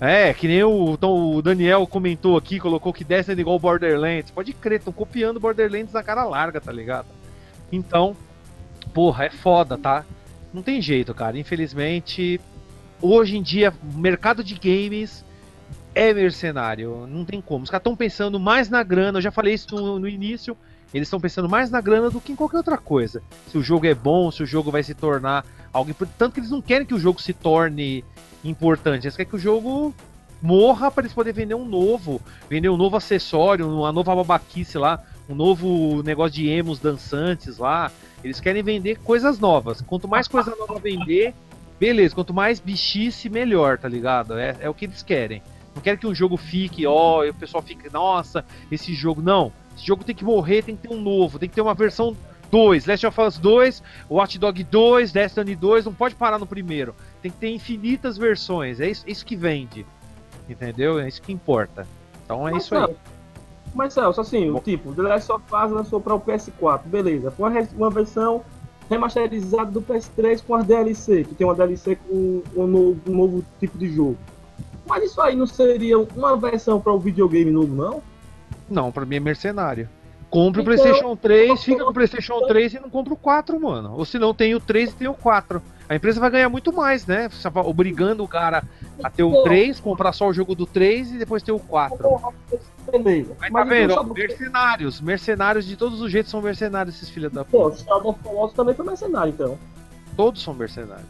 [0.00, 4.30] É, que nem o, então, o Daniel comentou aqui, colocou que Destiny é igual Borderlands.
[4.30, 7.06] Pode crer, estão copiando Borderlands na cara larga, tá ligado?
[7.72, 8.14] Então,
[8.92, 10.04] porra, é foda, tá?
[10.52, 11.38] Não tem jeito, cara.
[11.38, 12.40] Infelizmente,
[13.00, 15.24] hoje em dia, o mercado de games
[15.94, 17.06] é mercenário.
[17.08, 17.64] Não tem como.
[17.64, 19.18] Os caras estão pensando mais na grana.
[19.18, 20.56] Eu já falei isso no, início.
[20.92, 23.22] Eles estão pensando mais na grana do que em qualquer outra coisa.
[23.50, 25.94] Se o jogo é bom, se o jogo vai se tornar algo.
[26.18, 28.04] Tanto que eles não querem que o jogo se torne
[28.50, 29.04] importante.
[29.04, 29.94] Eles querem que o jogo
[30.42, 32.20] morra para eles poderem vender um novo.
[32.48, 35.02] Vender um novo acessório, uma nova babaquice lá.
[35.28, 37.90] Um novo negócio de emos dançantes lá.
[38.22, 39.80] Eles querem vender coisas novas.
[39.82, 41.34] Quanto mais coisa nova vender,
[41.78, 42.14] beleza.
[42.14, 44.38] Quanto mais bichice, melhor, tá ligado?
[44.38, 45.42] É, é o que eles querem.
[45.74, 49.20] Não querem que um jogo fique, ó, e o pessoal fique, nossa, esse jogo.
[49.20, 49.52] Não.
[49.76, 52.16] Esse jogo tem que morrer, tem que ter um novo, tem que ter uma versão
[52.50, 52.86] 2.
[52.86, 56.94] Last of Us 2, Watch Dog 2, Destiny 2, não pode parar no primeiro.
[57.22, 58.80] Tem que ter infinitas versões.
[58.80, 59.86] É isso, isso que vende.
[60.48, 60.98] Entendeu?
[60.98, 61.86] É isso que importa.
[62.24, 62.96] Então é Mas, isso aí.
[63.74, 67.30] Mas, Celso, assim, tipo, The Last of Us lançou para o PS4, beleza.
[67.30, 68.42] Foi uma, uma versão
[68.88, 73.44] remasterizada do PS3 com as DLC, que tem uma DLC com um novo, um novo
[73.58, 74.16] tipo de jogo.
[74.86, 78.02] Mas isso aí não seria uma versão para o videogame novo, não?
[78.68, 79.88] Não, pra mim é mercenário.
[80.30, 83.60] Compre o Então- PlayStation 3, fica com o PlayStation 3 e não compra o 4,
[83.60, 83.94] mano.
[83.96, 85.62] Ou se não, tem o 3 e tem o 4.
[85.88, 87.28] A empresa vai ganhar muito mais, né?
[87.64, 88.64] Obrigando o cara
[89.04, 91.96] a ter o 3, comprar só o jogo do 3 e depois ter o 4.
[92.90, 93.36] Beleza.
[93.38, 93.94] Mas tá então vendo?
[93.94, 95.00] ó, Mercenários.
[95.00, 97.84] Mercenários de todos os jeitos são mercenários esses filhos da Pô, puta.
[97.84, 99.56] Shadow of Colossus também foi mercenário, então.
[100.16, 101.06] Todos são mercenários.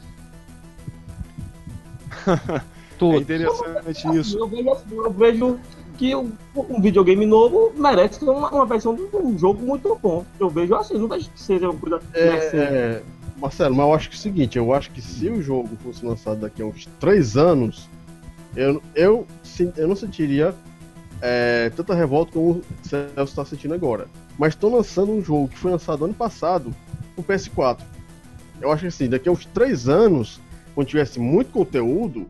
[2.97, 3.21] É Todos.
[3.21, 4.39] interessante isso.
[4.39, 5.61] Eu vejo, eu vejo
[5.97, 6.33] que um,
[6.81, 10.25] videogame novo merece uma, uma versão de um jogo muito bom.
[10.39, 12.77] Eu vejo assim, não vejo que seja uma coisa mercenária.
[12.77, 13.03] É,
[13.37, 16.05] Marcelo, mas eu acho que é o seguinte, eu acho que se o jogo fosse
[16.05, 17.89] lançado daqui a uns 3 anos,
[18.55, 19.27] eu, eu,
[19.77, 20.55] eu não sentiria
[21.21, 24.07] é, tanta revolta como o Celso está sentindo agora.
[24.39, 26.75] Mas estão lançando um jogo que foi lançado ano passado
[27.17, 27.81] no PS4.
[28.61, 30.41] Eu acho que assim, daqui a uns 3 anos,
[30.75, 32.27] quando tivesse muito conteúdo,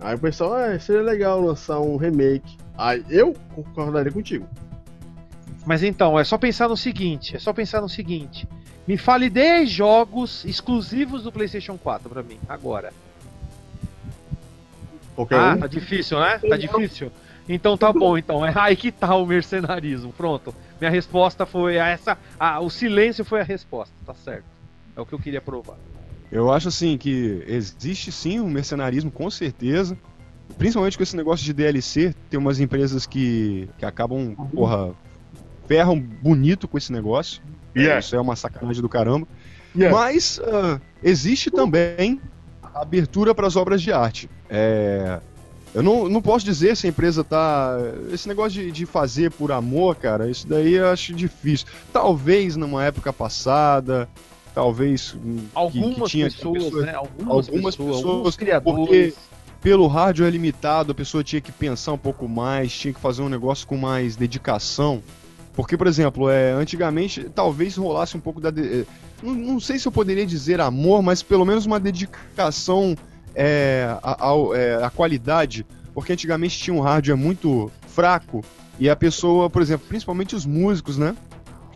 [0.00, 2.56] aí o pessoal, ah, seria legal lançar um remake.
[2.78, 4.48] Aí eu concordaria contigo.
[5.66, 8.48] Mas então, é só pensar no seguinte, é só pensar no seguinte.
[8.86, 12.92] Me fale 10 jogos exclusivos do PlayStation 4 pra mim, agora.
[15.14, 15.58] Qualquer Ah, um.
[15.60, 16.38] tá difícil, né?
[16.38, 17.10] Tá difícil?
[17.48, 18.44] Então tá bom, então.
[18.46, 20.12] É aí que tá o mercenarismo.
[20.12, 20.54] Pronto.
[20.80, 22.16] Minha resposta foi essa.
[22.38, 24.44] Ah, o silêncio foi a resposta, tá certo.
[24.96, 25.76] É o que eu queria provar.
[26.30, 29.98] Eu acho assim que existe sim um mercenarismo, com certeza.
[30.56, 34.90] Principalmente com esse negócio de DLC, tem umas empresas que, que acabam, porra,
[35.66, 37.42] ferram bonito com esse negócio.
[37.76, 38.00] Yeah.
[38.00, 39.26] Isso é uma sacanagem do caramba.
[39.76, 39.96] Yeah.
[39.96, 42.20] Mas ah, existe também
[42.62, 44.28] a abertura para as obras de arte.
[44.50, 45.20] É,
[45.74, 47.76] eu não, não posso dizer se a empresa tá.
[48.12, 51.66] Esse negócio de, de fazer por amor, cara, isso daí eu acho difícil.
[51.92, 54.08] Talvez numa época passada,
[54.54, 55.14] talvez.
[55.14, 56.94] hum, que- que Algumas tinha pessoas, pessoas- né?
[56.94, 59.14] Algumas, algumas pessoas, pessoas, alguns criadores.
[59.68, 63.28] Pelo hardware limitado, a pessoa tinha que pensar um pouco mais, tinha que fazer um
[63.28, 65.02] negócio com mais dedicação.
[65.52, 68.48] Porque, por exemplo, é, antigamente talvez rolasse um pouco da.
[68.50, 68.84] de- eh,
[69.22, 72.96] não, não sei se eu poderia dizer amor, mas pelo menos uma dedicação
[73.34, 75.66] é, a- ao- é, à qualidade.
[75.92, 78.42] Porque antigamente tinha um hardware muito fraco
[78.80, 81.14] e a pessoa, por exemplo, principalmente os músicos, né?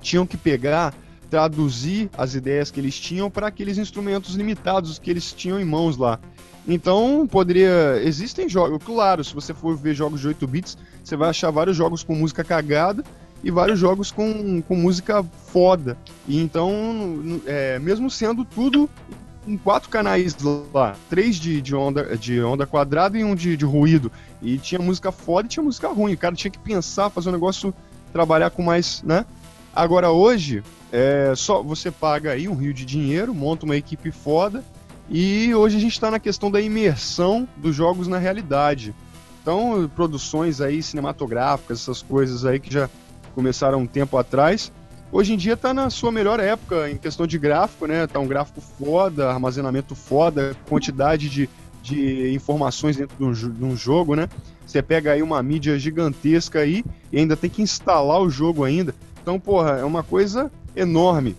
[0.00, 0.94] Tinham que pegar,
[1.28, 5.98] traduzir as ideias que eles tinham para aqueles instrumentos limitados que eles tinham em mãos
[5.98, 6.18] lá.
[6.66, 8.00] Então, poderia.
[8.04, 11.76] Existem jogos, claro, se você for ver jogos de 8 bits, você vai achar vários
[11.76, 13.04] jogos com música cagada
[13.42, 15.96] e vários jogos com, com música foda.
[16.28, 18.88] E então, é, mesmo sendo tudo
[19.46, 20.36] em quatro canais
[20.72, 24.10] lá, três de, de, onda, de onda quadrada e um de, de ruído.
[24.40, 26.14] E tinha música foda e tinha música ruim.
[26.14, 27.74] O cara tinha que pensar, fazer um negócio,
[28.12, 29.26] trabalhar com mais, né?
[29.74, 30.62] Agora hoje,
[30.92, 34.62] é só você paga aí um rio de dinheiro, monta uma equipe foda.
[35.14, 38.94] E hoje a gente está na questão da imersão dos jogos na realidade.
[39.42, 42.88] Então, produções aí cinematográficas, essas coisas aí que já
[43.34, 44.72] começaram um tempo atrás,
[45.12, 48.06] hoje em dia tá na sua melhor época em questão de gráfico, né?
[48.06, 51.48] Tá um gráfico foda, armazenamento foda, quantidade de
[51.82, 54.28] de informações dentro de um, de um jogo, né?
[54.64, 58.94] Você pega aí uma mídia gigantesca aí e ainda tem que instalar o jogo ainda.
[59.20, 61.36] Então, porra, é uma coisa enorme.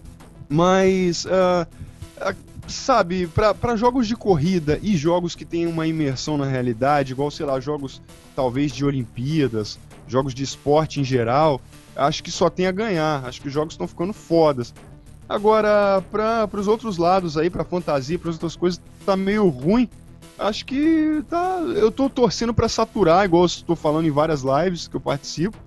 [0.50, 1.66] Mas, ah,
[2.68, 7.45] sabe, para jogos de corrida e jogos que têm uma imersão na realidade, igual, sei
[7.45, 8.02] lá, jogos
[8.35, 9.77] talvez de Olimpíadas,
[10.07, 11.61] jogos de esporte em geral,
[11.95, 13.26] acho que só tem a ganhar.
[13.26, 14.73] Acho que os jogos estão ficando fodas.
[15.27, 19.90] Agora, para os outros lados aí, pra fantasia, para outras coisas, tá meio ruim.
[20.38, 21.60] Acho que tá.
[21.76, 25.57] Eu tô torcendo pra saturar, igual estou falando em várias lives que eu participo.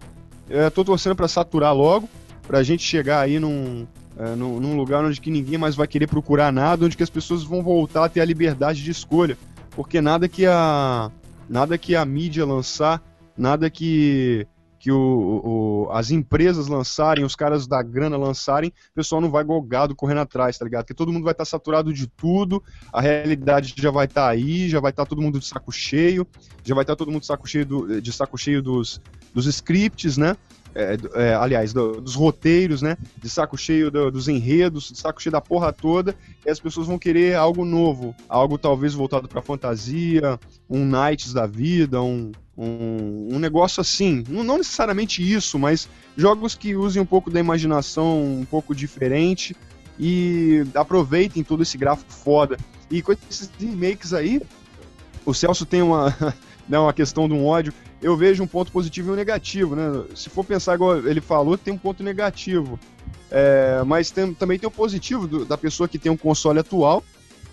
[0.49, 2.09] É, tô torcendo pra saturar logo,
[2.47, 3.87] pra gente chegar aí num,
[4.19, 7.43] é, num, lugar onde que ninguém mais vai querer procurar nada, onde que as pessoas
[7.43, 9.37] vão voltar a ter a liberdade de escolha.
[9.73, 11.11] Porque nada que a.
[11.49, 13.03] Nada que a mídia lançar,
[13.37, 14.47] nada que.
[14.79, 19.43] Que o, o- as empresas lançarem, os caras da grana lançarem, o pessoal não vai
[19.43, 20.85] golgado correndo atrás, tá ligado?
[20.85, 22.63] Porque todo mundo vai estar saturado de tudo,
[22.93, 26.25] a realidade já vai estar aí, já vai estar todo mundo de saco cheio,
[26.63, 29.01] já vai estar todo mundo de saco cheio, do- de saco cheio dos,
[29.35, 30.37] dos scripts, né?
[30.79, 32.99] É, é, aliás, do- dos roteiros, né?
[33.17, 36.87] De saco cheio do- dos enredos, de saco cheio da porra toda, e as pessoas
[36.87, 40.39] vão querer algo novo, algo talvez voltado pra fantasia,
[40.69, 44.23] um Knights da vida, um, um, um negócio assim.
[44.29, 49.57] Não, não necessariamente isso, mas jogos que usem um pouco da imaginação, um pouco diferente,
[49.99, 52.59] e aproveitem todo esse gráfico foda.
[52.91, 54.43] E com esses remakes aí,
[55.25, 56.15] o Celso tem uma,
[56.69, 57.73] né, uma questão de um ódio.
[58.07, 60.05] Eu vejo um ponto positivo e um negativo, né?
[60.15, 62.79] Se for pensar igual ele falou, tem um ponto negativo.
[63.31, 67.03] É, mas tem- também tem o positivo do- da pessoa que tem um console atual.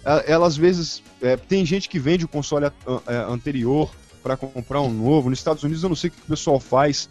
[0.06, 1.02] É, Ela às vezes.
[1.24, 2.72] é, tem gente que vende o console a-
[3.08, 3.90] é, anterior
[4.22, 5.30] para comprar um novo.
[5.32, 7.10] Nos Estados Unidos eu não sei o que o pessoal faz.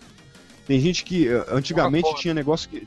[0.64, 2.86] Tem gente que é, antigamente tinha negócio que.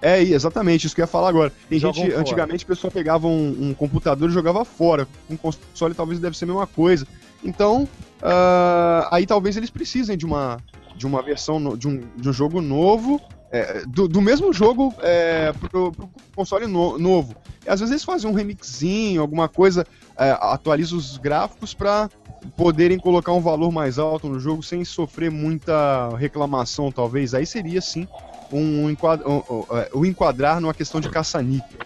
[0.00, 1.52] É, exatamente, isso que eu ia falar agora.
[1.68, 2.20] Tem Jogam gente, fora.
[2.20, 5.08] antigamente o pessoal pegava um, um computador e jogava fora.
[5.28, 7.04] Um console talvez deve ser a mesma coisa.
[7.42, 7.88] Então,
[8.22, 10.58] ah, aí talvez eles precisem de uma,
[10.94, 13.20] de uma versão, no- de um, de um jogo novo,
[13.50, 17.34] é, do, do mesmo jogo é, pro, pro console no- novo.
[17.64, 19.86] E às vezes eles fazem um remixinho, alguma coisa,
[20.16, 22.08] é, atualiza os gráficos para
[22.56, 27.34] poderem colocar um valor mais alto no jogo sem sofrer muita reclamação, talvez.
[27.34, 28.06] Aí seria sim
[28.52, 31.80] um, um- um, é, o enquadrar numa questão de caça-níquel.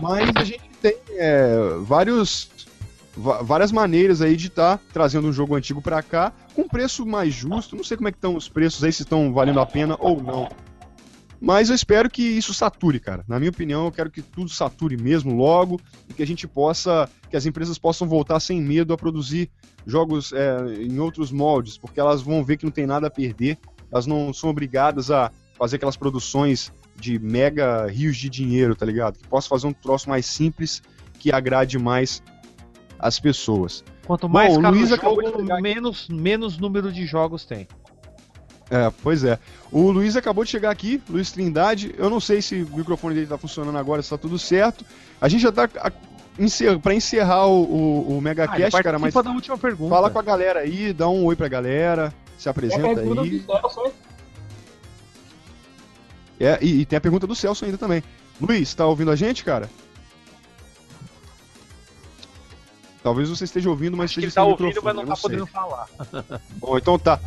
[0.00, 2.48] Mas a gente tem é, vários
[3.16, 7.76] várias maneiras aí de estar trazendo um jogo antigo pra cá com preço mais justo.
[7.76, 10.22] Não sei como é que estão os preços aí, se estão valendo a pena ou
[10.22, 10.48] não.
[11.40, 13.24] Mas eu espero que isso sature, cara.
[13.28, 15.78] Na minha opinião, eu quero que tudo sature mesmo logo
[16.08, 19.50] e que a gente possa, que as empresas possam voltar sem medo a produzir
[19.86, 23.58] jogos é, em outros moldes, porque elas vão ver que não tem nada a perder.
[23.92, 29.18] Elas não são obrigadas a fazer aquelas produções de mega rios de dinheiro, tá ligado?
[29.18, 30.82] Que possa fazer um troço mais simples
[31.18, 32.22] que agrade mais
[32.98, 33.84] as pessoas.
[34.06, 37.66] Quanto mais Bom, caro Luiz o acabou jogo, menos, menos número de jogos tem.
[38.70, 39.38] É, pois é.
[39.70, 41.94] O Luiz acabou de chegar aqui, Luiz Trindade.
[41.98, 44.84] Eu não sei se o microfone dele tá funcionando agora, se tá tudo certo.
[45.20, 45.92] A gente já tá a-
[46.38, 46.78] encer...
[46.78, 49.90] para encerrar o, o, o Ah, Megacast, cara, mas da última pergunta.
[49.94, 53.44] fala com a galera aí, dá um oi pra galera, se apresenta aí.
[56.40, 58.02] É, e, e tem a pergunta do Celso ainda também.
[58.40, 59.68] Luiz, tá ouvindo a gente, cara?
[63.04, 65.14] Talvez você esteja ouvindo, mas Acho que esteja ele tá ouvindo, mas não eu tá
[65.16, 65.22] sei.
[65.22, 65.86] podendo falar.
[66.56, 67.20] Bom, então tá.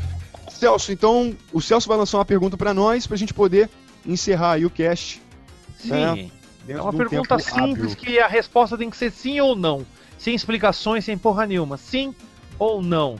[0.50, 3.70] Celso, então o Celso vai lançar uma pergunta pra nós pra gente poder
[4.04, 5.22] encerrar aí o cast.
[5.78, 5.94] Sim.
[5.94, 6.30] É, É
[6.66, 7.96] dentro uma um pergunta simples hábil.
[7.96, 9.86] que a resposta tem que ser sim ou não.
[10.18, 11.78] Sem explicações, sem porra nenhuma.
[11.78, 12.16] Sim
[12.58, 13.18] ou não.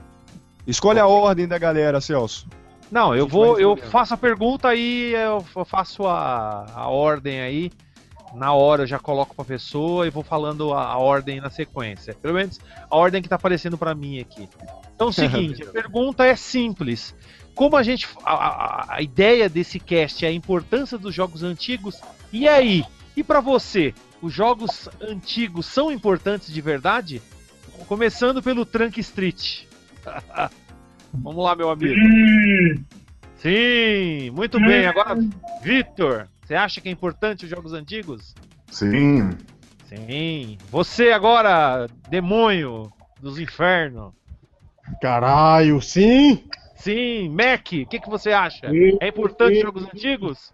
[0.66, 2.48] Escolhe a ordem da galera, Celso.
[2.90, 7.72] Não, eu vou, eu faço a pergunta e eu faço a, a ordem aí.
[8.38, 12.14] Na hora eu já coloco pra pessoa e vou falando a, a ordem na sequência.
[12.14, 12.60] Pelo menos
[12.90, 14.48] a ordem que tá aparecendo pra mim aqui.
[14.96, 17.16] Então é o seguinte, a pergunta é simples.
[17.56, 18.08] Como a gente.
[18.24, 22.00] A, a- a ideia desse cast é a importância dos jogos antigos.
[22.32, 22.86] E aí?
[23.16, 23.94] E pra você?
[24.22, 27.22] Os jogos antigos são importantes de verdade?
[27.88, 29.64] Começando pelo Trunk Street.
[31.14, 31.96] Vamos lá, meu amigo.
[33.38, 34.86] Sim, muito bem.
[34.86, 35.16] Agora,
[35.62, 38.34] Vitor, você acha que é importante os jogos antigos?
[38.70, 39.38] Sim.
[39.84, 40.58] Sim.
[40.72, 44.14] Você agora, demônio dos infernos.
[45.02, 46.48] Caralho, sim!
[46.74, 48.70] Sim, Mac, o que, que você acha?
[48.70, 49.62] Sim, É importante os sim.
[49.62, 50.54] jogos antigos?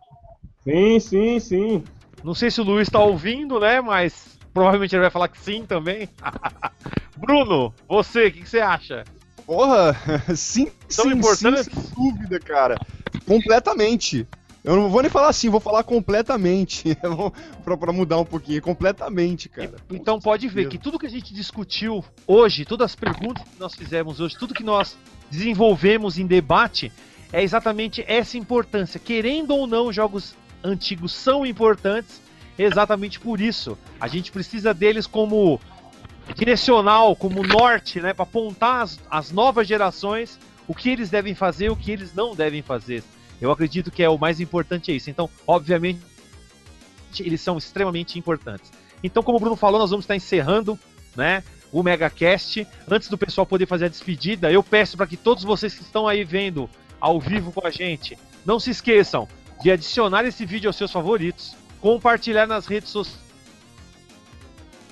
[0.64, 1.84] Sim, sim, sim.
[2.24, 3.80] Não sei se o Luiz tá ouvindo, né?
[3.80, 6.10] Mas provavelmente ele vai falar que sim também.
[7.16, 9.04] Bruno, você, o que, que você acha?
[9.46, 9.96] Porra,
[10.36, 11.66] sim, São sim, importantes?
[11.66, 12.80] sim, sem dúvida, cara.
[13.28, 14.28] Completamente.
[14.64, 16.98] Eu não vou nem falar assim, vou falar completamente.
[17.64, 19.76] pra mudar um pouquinho, completamente, cara.
[19.92, 23.76] Então pode ver que tudo que a gente discutiu hoje, todas as perguntas que nós
[23.76, 24.98] fizemos hoje, tudo que nós
[25.30, 26.92] desenvolvemos em debate,
[27.32, 29.00] é exatamente essa importância.
[29.00, 32.22] Querendo ou não, jogos antigos são importantes,
[32.58, 33.78] exatamente por isso.
[34.00, 35.60] A gente precisa deles como
[36.36, 41.70] direcional, como norte, né, para apontar as, as novas gerações o que eles devem fazer,
[41.70, 43.04] o que eles não devem fazer.
[43.44, 45.10] Eu acredito que é o mais importante é isso.
[45.10, 46.00] Então, obviamente,
[47.20, 48.72] eles são extremamente importantes.
[49.04, 50.80] Então, como o Bruno falou, nós vamos estar encerrando,
[51.14, 52.66] né, o MegaCast.
[52.90, 56.08] Antes do pessoal poder fazer a despedida, eu peço para que todos vocês que estão
[56.08, 56.70] aí vendo
[57.02, 59.28] ao vivo com a gente, não se esqueçam
[59.62, 62.96] de adicionar esse vídeo aos seus favoritos, compartilhar nas redes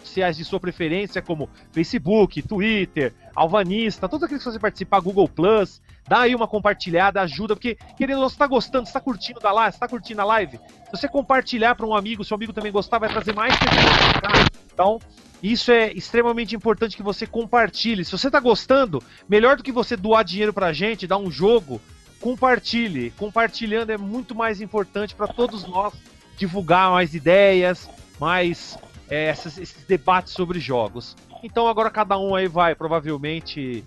[0.03, 5.81] sociais de sua preferência, como Facebook, Twitter, Alvanista, todos aqueles que você participar, Google Plus,
[6.07, 9.87] dá aí uma compartilhada, ajuda, porque, querendo, você está gostando, está curtindo da live, está
[9.87, 13.33] curtindo a live, se você compartilhar para um amigo, seu amigo também gostar, vai trazer
[13.33, 14.99] mais pessoas Então,
[15.41, 18.05] isso é extremamente importante que você compartilhe.
[18.05, 21.31] Se você está gostando, melhor do que você doar dinheiro para a gente, dar um
[21.31, 21.81] jogo,
[22.19, 23.11] compartilhe.
[23.11, 25.93] Compartilhando é muito mais importante para todos nós
[26.37, 28.77] divulgar mais ideias, mais
[29.09, 31.15] é, esses, esses, debates sobre jogos.
[31.43, 33.83] Então agora cada um aí vai provavelmente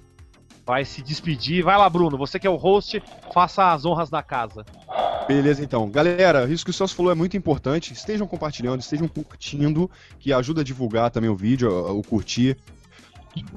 [0.66, 1.62] vai se despedir.
[1.62, 4.64] Vai lá, Bruno, você que é o host, faça as honras da casa.
[5.26, 5.88] Beleza, então.
[5.90, 7.92] Galera, isso que o Celso falou é muito importante.
[7.92, 12.56] Estejam compartilhando, estejam curtindo, que ajuda a divulgar também o vídeo, o curtir.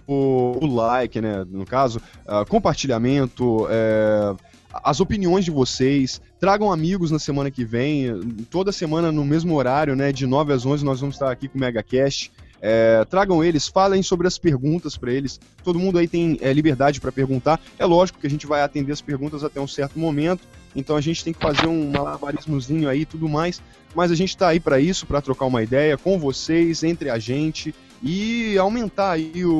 [0.08, 1.46] O, o like, né?
[1.48, 4.36] No caso, uh, compartilhamento, é,
[4.74, 6.22] as opiniões de vocês.
[6.40, 8.46] Tragam amigos na semana que vem.
[8.50, 10.12] Toda semana no mesmo horário, né?
[10.12, 12.32] De 9 às 11 nós vamos estar aqui com o MegaCast.
[12.62, 15.40] É, tragam eles, falem sobre as perguntas para eles.
[15.64, 17.60] Todo mundo aí tem é, liberdade para perguntar.
[17.78, 20.42] É lógico que a gente vai atender as perguntas até um certo momento,
[20.76, 23.62] então a gente tem que fazer um malabarismozinho aí e tudo mais.
[23.96, 27.18] Mas a gente está aí para isso, para trocar uma ideia com vocês, entre a
[27.18, 29.52] gente e aumentar aí o,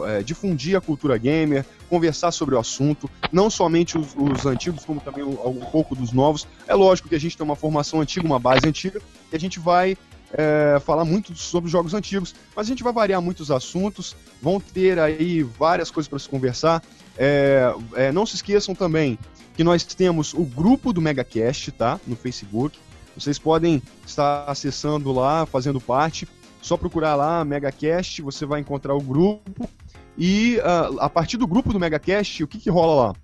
[0.00, 4.84] o é, difundir a cultura gamer, conversar sobre o assunto, não somente os, os antigos,
[4.84, 6.46] como também um, pouco dos novos.
[6.66, 9.00] É lógico que a gente tem uma formação antiga, uma base antiga,
[9.32, 9.96] e a gente vai
[10.32, 14.98] é, falar muito sobre jogos antigos, mas a gente vai variar muitos assuntos, vão ter
[14.98, 16.82] aí várias coisas para se conversar.
[17.16, 19.18] É, é, não se esqueçam também
[19.54, 22.00] que nós temos o grupo do MegaCast, tá?
[22.06, 22.78] No Facebook.
[23.14, 26.26] Vocês podem estar acessando lá, fazendo parte.
[26.62, 29.68] Só procurar lá MegaCast, você vai encontrar o grupo.
[30.16, 33.14] E uh, a partir do grupo do MegaCast, o que, que rola lá?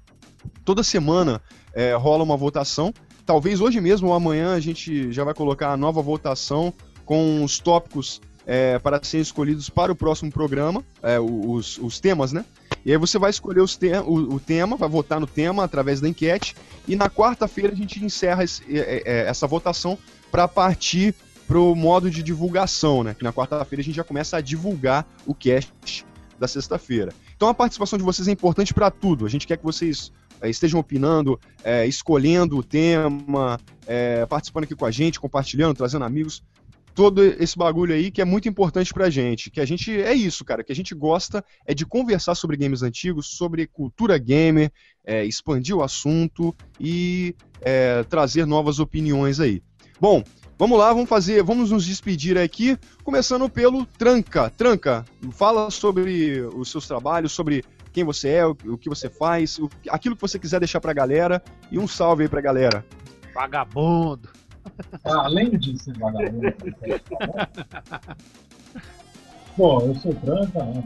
[0.64, 1.40] Toda semana
[1.72, 2.92] é, rola uma votação.
[3.24, 6.72] Talvez hoje mesmo ou amanhã a gente já vai colocar a nova votação
[7.06, 12.32] com os tópicos é, para serem escolhidos para o próximo programa, é, os, os temas,
[12.32, 12.44] né?
[12.84, 16.00] E aí você vai escolher os te o, o, tema, vai votar no tema através
[16.00, 16.54] da enquete,
[16.86, 19.98] e na quarta-feira a gente encerra esse, é, é essa votação
[20.30, 21.14] para partir
[21.48, 23.14] para o modo de divulgação, né?
[23.14, 26.04] Que na quarta-feira a gente já começa a divulgar o cast
[26.38, 27.12] da sexta-feira.
[27.36, 29.26] Então a participação de vocês é importante para tudo.
[29.26, 34.74] A gente quer que vocês é, estejam opinando, é, escolhendo o tema, é, participando aqui
[34.74, 36.42] com a gente, compartilhando, trazendo amigos
[36.96, 39.50] todo esse bagulho aí que é muito importante pra gente.
[39.50, 39.92] Que a gente.
[40.00, 40.64] É isso, cara.
[40.64, 44.72] Que a gente gosta é de conversar sobre games antigos, sobre cultura gamer,
[45.04, 49.62] é, expandir o assunto e é, trazer novas opiniões aí.
[50.00, 50.24] Bom,
[50.58, 51.42] vamos lá, vamos fazer.
[51.42, 54.48] Vamos nos despedir aqui, começando pelo Tranca.
[54.48, 57.62] Tranca, fala sobre os seus trabalhos, sobre
[57.92, 59.60] quem você é, o, que você faz,
[59.90, 61.42] aquilo que você quiser deixar pra galera.
[61.70, 62.86] E um salve aí pra galera.
[63.34, 64.45] Vagabundo!
[65.04, 66.54] Ah, além ser vagabundo.
[69.56, 70.84] Bom, eu sou Franca, né?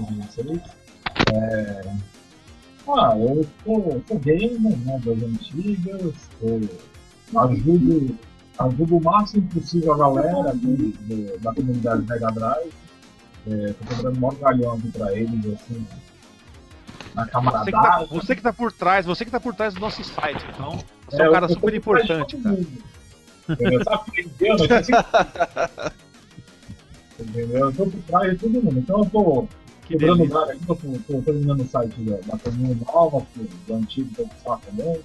[0.00, 0.60] De vocês.
[1.32, 1.82] É...
[2.88, 5.00] Ah, eu sou, sou gamer, né?
[5.04, 6.14] Das antigas.
[6.40, 6.68] Eu
[7.36, 8.18] ajudo,
[8.58, 12.72] ajudo o máximo possível a galera aqui do, da comunidade Mega Drive.
[13.46, 15.86] É, tô dando maior galhão aqui pra eles, assim,
[17.14, 17.72] na camaradagem.
[17.72, 20.02] Você que, tá, você que tá por trás, você que tá por trás do nosso
[20.02, 20.78] site, então.
[21.08, 22.58] Você é, é um cara super importante, cara.
[23.48, 23.84] Entendeu?
[23.84, 24.24] Sabe
[27.20, 27.66] Entendeu?
[27.66, 28.78] Eu tô por trás de todo mundo.
[28.78, 29.48] Então eu tô
[29.86, 33.24] quebrando galho aqui, tô, tô terminando o site da, da Caminho Nova,
[33.66, 35.00] do antigo tô com também.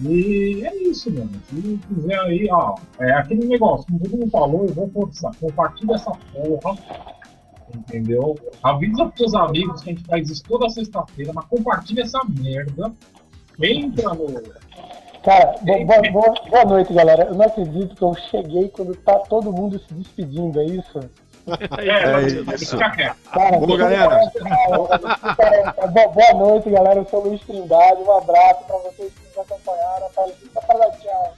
[0.00, 1.30] E é isso, mano.
[1.50, 5.32] Se quiser aí, ó, é aquele negócio, como todo mundo falou, eu vou forçar.
[5.40, 6.78] Compartilha essa porra
[7.74, 8.36] entendeu?
[8.62, 12.92] Avisa pros seus amigos que a gente faz isso toda sexta-feira, mas compartilha essa merda.
[13.60, 14.26] Entra no.
[15.24, 17.24] Cara, boa, boa, boa, noite, galera.
[17.24, 21.00] Eu não acredito que eu cheguei quando tá todo mundo se despedindo, é isso?
[21.78, 22.76] É, é isso.
[22.78, 24.20] Cara, Boa, galera.
[26.14, 27.00] Boa noite, galera.
[27.00, 28.02] Eu sou o Luiz Trindade.
[28.02, 30.08] Um abraço pra vocês que nos acompanharam.
[30.52, 31.34] Só para dar tchau.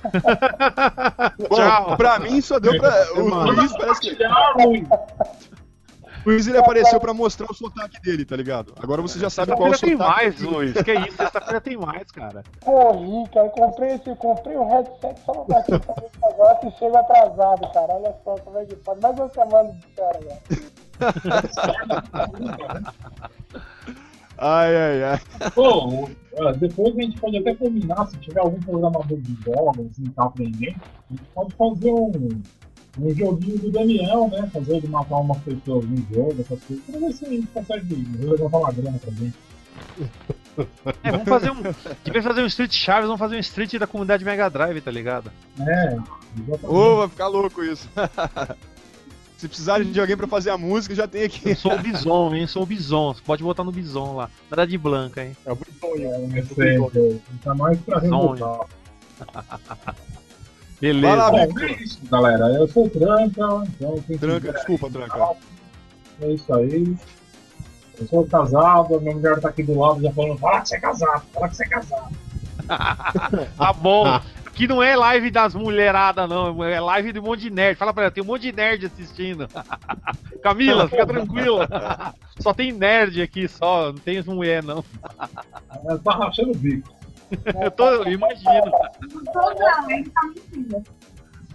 [1.50, 3.12] Bom, pra mim só deu pra.
[3.14, 4.16] O Luiz parece que.
[4.24, 4.88] O Luiz
[6.26, 8.72] ele apareceu pra mostrar o sotaque dele, tá ligado?
[8.82, 10.24] Agora você já sabe qual é o Sexta-feira tem sotaque.
[10.24, 10.72] mais, Luiz.
[10.82, 11.16] Que isso?
[11.16, 12.42] Sexta-feira tem mais, cara.
[12.64, 13.48] Corri, cara.
[13.50, 17.92] Comprei, esse, comprei o headset só pra bater esse negócio e chego atrasado, cara.
[17.94, 19.00] Olha só como é que pode.
[19.00, 20.40] Mais uma semana de fora, velho.
[24.42, 25.20] Ai, ai, ai.
[25.54, 30.04] Pô, ó, depois a gente pode até combinar, se tiver algum programador de jogos assim,
[30.16, 32.40] tá aprendendo, a gente pode fazer um,
[32.98, 34.48] um joguinho do Daniel, né?
[34.52, 38.08] Fazer ele matar umas pessoas no jogo, essas coisas, pra ver se a gente consegue
[38.18, 39.32] levantar uma grana também.
[41.02, 41.62] É, vamos fazer um.
[42.04, 45.30] Devia fazer um Street Chaves, vamos fazer um Street da comunidade Mega Drive, tá ligado?
[45.60, 45.96] É.
[46.66, 47.88] Ô, vai ficar louco isso.
[49.38, 51.48] Se precisarem de alguém pra fazer a música, já tem aqui.
[51.48, 52.46] Eu sou o Bison, hein?
[52.46, 53.14] Sou o Bison.
[53.14, 54.28] Você pode botar no Bison lá.
[54.50, 55.34] Nada de Blanca, hein?
[55.46, 56.36] É o Britonho.
[56.36, 57.22] É, sempre.
[57.42, 58.66] Tá mais pra revoltar.
[60.80, 61.06] Beleza.
[61.08, 62.46] Vai lá, Bom, é isso, galera.
[62.54, 65.28] Eu sou Tranca, então quem Tranca, quiser- desculpa, Tranca.
[66.22, 66.96] É isso aí.
[67.98, 70.76] Eu sou casado, a minha mulher tá aqui do lado já falando, fala que você
[70.76, 72.16] é casado, fala que você é casado.
[73.56, 74.06] Tá bom.
[74.46, 76.62] Aqui não é live das mulheradas, não.
[76.62, 77.76] É live de um monte de nerd.
[77.76, 79.48] Fala pra ela, tem um monte de nerd assistindo.
[80.42, 81.66] Camila, fica tranquila.
[82.38, 83.86] Só tem nerd aqui, só.
[83.92, 84.84] Não tem mulher, não.
[85.84, 86.88] Ela tá rachando o bico.
[87.62, 88.72] Eu, tô, eu imagino.
[89.88, 90.82] Ele tá mentindo.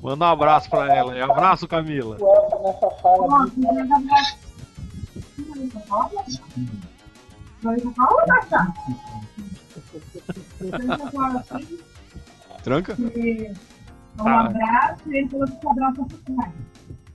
[0.01, 1.15] Manda um abraço pra ela.
[1.15, 1.21] hein?
[1.21, 2.17] Abraço, Camila.
[2.63, 3.45] Nessa fala
[12.63, 12.95] Tranca?
[12.99, 13.51] e
[14.19, 14.41] um Tá.
[14.45, 16.07] abraço, e ele falou que abraço.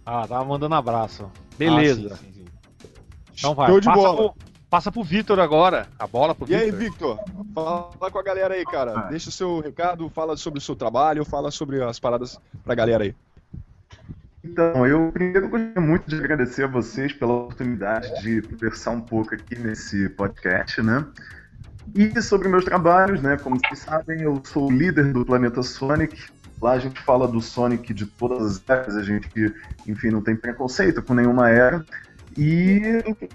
[0.07, 1.31] Ah, tava mandando abraço.
[1.59, 2.11] Beleza.
[2.13, 2.45] Ah, sim, sim, sim.
[3.39, 3.69] Então vai.
[3.69, 4.17] Show de bola.
[4.33, 4.35] Pro,
[4.71, 5.89] passa pro Vitor agora.
[5.99, 7.17] A bola pro E aí, Vitor.
[7.17, 7.53] Victor?
[7.53, 8.93] Fala com a galera aí, cara.
[8.97, 9.03] Ah.
[9.11, 13.05] Deixa o seu recado, fala sobre o seu trabalho, fala sobre as paradas pra galera
[13.05, 13.15] aí.
[14.43, 19.35] Então, eu primeiro gostaria muito de agradecer a vocês pela oportunidade de conversar um pouco
[19.35, 21.05] aqui nesse podcast, né?
[21.95, 23.37] E sobre meus trabalhos, né?
[23.37, 26.17] Como vocês sabem, eu sou o líder do Planeta Sonic.
[26.63, 29.29] Lá a gente fala do Sonic de todas as eras, a gente,
[29.87, 31.85] enfim, não tem preconceito com nenhuma era.
[32.43, 32.81] E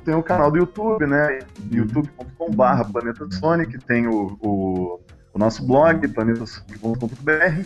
[0.03, 1.37] tem o canal do YouTube, né?
[1.71, 4.99] youtube.com.br Planeta Sonic, tem o, o,
[5.31, 7.65] o nosso blog, planetasonic.com.br.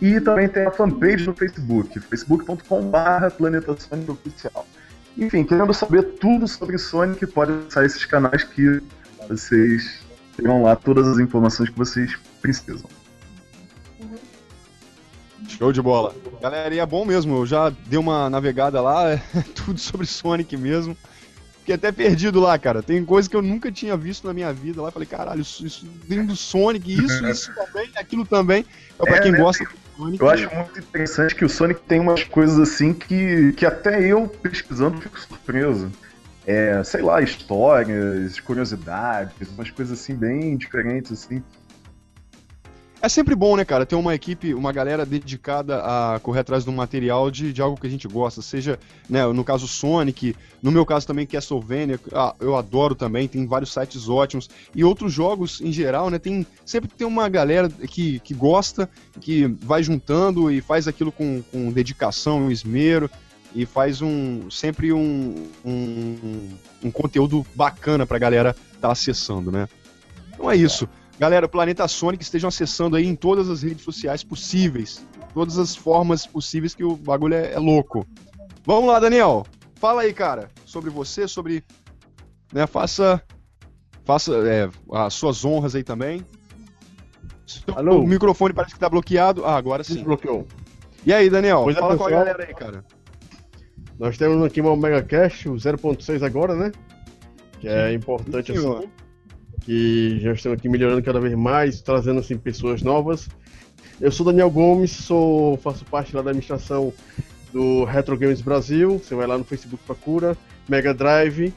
[0.00, 4.64] E também tem a fanpage no Facebook, facebook.com.br Planeta Sonic Oficial.
[5.18, 8.80] Enfim, querendo saber tudo sobre Sonic, pode acessar esses canais que
[9.28, 10.06] vocês
[10.36, 12.88] terão lá todas as informações que vocês precisam.
[15.48, 16.14] Show de bola.
[16.40, 19.20] Galera, e é bom mesmo, eu já dei uma navegada lá, é
[19.54, 20.96] tudo sobre Sonic mesmo.
[21.60, 22.80] Fiquei até perdido lá, cara.
[22.80, 24.92] Tem coisa que eu nunca tinha visto na minha vida lá.
[24.92, 28.64] Falei, caralho, isso, isso dentro do Sonic, isso, isso também, aquilo também.
[28.94, 30.22] Então, pra É, quem né, gosta do Sonic.
[30.22, 34.28] Eu acho muito interessante que o Sonic tem umas coisas assim que, que até eu,
[34.28, 35.90] pesquisando, fico surpreso.
[36.46, 41.42] É, sei lá, histórias, curiosidades, umas coisas assim bem diferentes, assim.
[43.00, 46.70] É sempre bom, né, cara, ter uma equipe, uma galera dedicada a correr atrás de
[46.70, 48.78] um material de, de algo que a gente gosta, seja,
[49.08, 53.72] né, no caso Sonic, no meu caso também Castlevania, ah, eu adoro também, tem vários
[53.72, 58.32] sites ótimos, e outros jogos em geral, né, tem, sempre tem uma galera que, que
[58.32, 58.88] gosta,
[59.20, 63.10] que vai juntando e faz aquilo com, com dedicação e esmero,
[63.54, 66.48] e faz um, sempre um, um,
[66.82, 69.68] um conteúdo bacana pra galera estar acessando, né.
[70.32, 70.88] Então é isso.
[71.18, 75.04] Galera, Planeta Sonic estejam acessando aí em todas as redes sociais possíveis.
[75.32, 78.06] Todas as formas possíveis que o bagulho é, é louco.
[78.64, 79.46] Vamos lá, Daniel.
[79.76, 81.64] Fala aí, cara, sobre você, sobre.
[82.52, 83.22] Né, faça.
[84.04, 86.24] Faça é, as suas honras aí também.
[87.74, 88.00] Alô?
[88.00, 89.44] O microfone parece que tá bloqueado.
[89.44, 89.94] Ah, agora sim.
[89.94, 90.46] Desbloqueou.
[91.04, 91.62] E aí, Daniel?
[91.64, 92.84] Pois é, fala com a galera aí, cara.
[93.98, 96.72] Nós temos aqui uma Omega Cash, o 0.6 agora, né?
[97.60, 98.88] Que é importante Sim, senhor.
[99.66, 103.28] Que já estamos aqui melhorando cada vez mais, trazendo assim pessoas novas.
[104.00, 106.92] Eu sou Daniel Gomes, sou, faço parte lá da administração
[107.52, 108.98] do Retro Games Brasil.
[108.98, 110.36] Você vai lá no Facebook procura,
[110.68, 111.52] Mega Drive.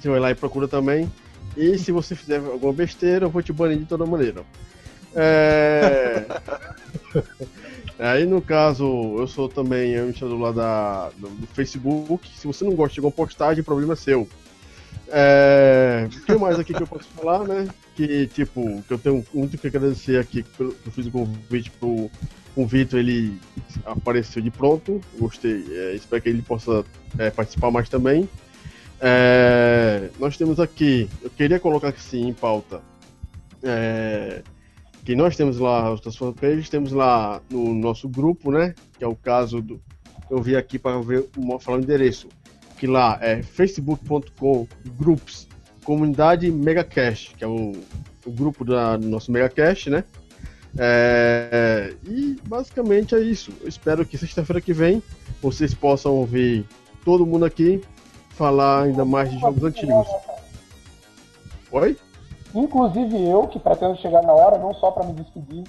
[0.00, 1.10] Você vai lá e procura também.
[1.56, 4.42] E se você fizer alguma besteira, eu vou te banir de toda maneira.
[5.14, 6.24] É...
[7.98, 8.84] Aí no caso,
[9.18, 12.26] eu sou também administrador lá da, do, do Facebook.
[12.34, 14.26] Se você não gosta de alguma postagem, o problema é seu.
[15.10, 16.08] É...
[16.12, 17.68] O que mais aqui que eu posso falar, né?
[17.94, 22.10] Que tipo, que eu tenho muito que agradecer aqui que eu fiz o convite pro
[22.56, 23.38] o Vitor, ele
[23.84, 25.00] apareceu de pronto.
[25.18, 25.64] Gostei.
[25.70, 26.84] É, espero que ele possa
[27.18, 28.28] é, participar mais também.
[29.00, 32.82] É, nós temos aqui, eu queria colocar assim em pauta.
[33.62, 34.42] é,
[35.04, 38.74] que nós temos lá as fanpages, temos lá no nosso grupo, né?
[38.98, 39.80] Que é o caso do.
[40.30, 41.28] Eu vi aqui para ver
[41.60, 42.28] falar o endereço.
[42.80, 44.66] Que lá é facebook.com
[44.96, 45.46] groups
[45.84, 47.72] comunidade Megacast, que é o,
[48.24, 50.02] o grupo da, do nosso Megacast, né?
[50.78, 53.52] É, e basicamente é isso.
[53.60, 55.02] Eu espero que sexta-feira que vem
[55.42, 56.66] vocês possam ouvir
[57.04, 57.82] todo mundo aqui
[58.30, 60.06] falar ainda mais de jogos antigos.
[61.72, 61.98] Oi?
[62.54, 65.64] Inclusive eu, que pretendo chegar na hora, não só para me despedir.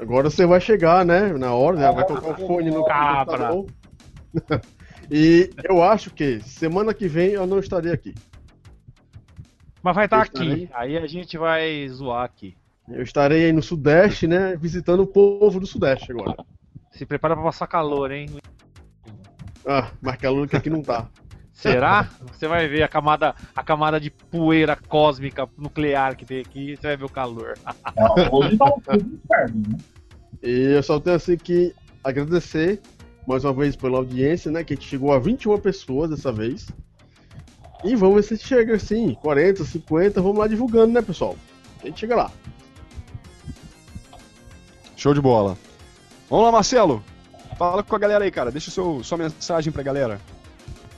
[0.00, 1.32] Agora você vai chegar, né?
[1.34, 1.92] Na hora, né?
[1.92, 3.50] vai colocar o fone no Cabra.
[3.50, 3.66] computador.
[5.10, 8.14] e eu acho que semana que vem eu não estarei aqui.
[9.82, 10.42] Mas vai estar Eu aqui.
[10.42, 10.70] estarei.
[10.72, 12.56] Aí a gente vai zoar aqui.
[12.88, 14.56] Eu estarei aí no Sudeste, né?
[14.56, 16.36] Visitando o povo do Sudeste agora.
[16.92, 18.28] Se prepara pra passar calor, hein?
[19.66, 21.08] Ah, mas calor que aqui não tá.
[21.52, 22.08] Será?
[22.32, 26.88] Você vai ver a camada, a camada de poeira cósmica nuclear que tem aqui, você
[26.88, 27.54] vai ver o calor.
[28.30, 29.78] Hoje tá um pouco inferno, né?
[30.42, 31.74] E eu só tenho assim que
[32.04, 32.80] agradecer
[33.26, 34.62] mais uma vez pela audiência, né?
[34.64, 36.66] Que a gente chegou a 21 pessoas dessa vez.
[37.84, 41.36] E vamos ver se a gente chega assim, 40, 50, vamos lá divulgando, né, pessoal?
[41.82, 42.30] A gente chega lá.
[44.96, 45.56] Show de bola.
[46.28, 47.02] Vamos lá, Marcelo.
[47.58, 48.50] Fala com a galera aí, cara.
[48.50, 50.20] Deixa seu, sua mensagem pra galera.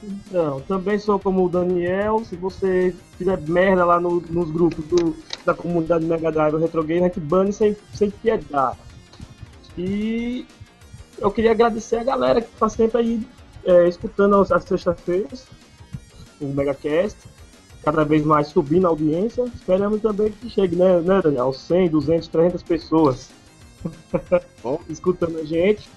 [0.03, 2.23] Então, também sou como o Daniel.
[2.25, 7.01] Se você fizer merda lá no- nos grupos do- da comunidade Mega Drive Retro Game,
[7.01, 8.79] a gente bane sem, sem piedade.
[9.77, 10.47] E
[11.21, 13.29] eu queria agradecer a galera que tá sempre aí
[13.65, 15.47] é, escutando as, as sextas-feiras,
[16.41, 17.19] o MegaCast,
[17.83, 19.45] cada vez mais subindo a audiência.
[19.55, 21.53] Esperamos também que chegue, né, né Daniel?
[21.53, 23.31] 100, 200, 300 pessoas
[24.63, 24.81] Bom.
[24.89, 25.89] escutando a gente.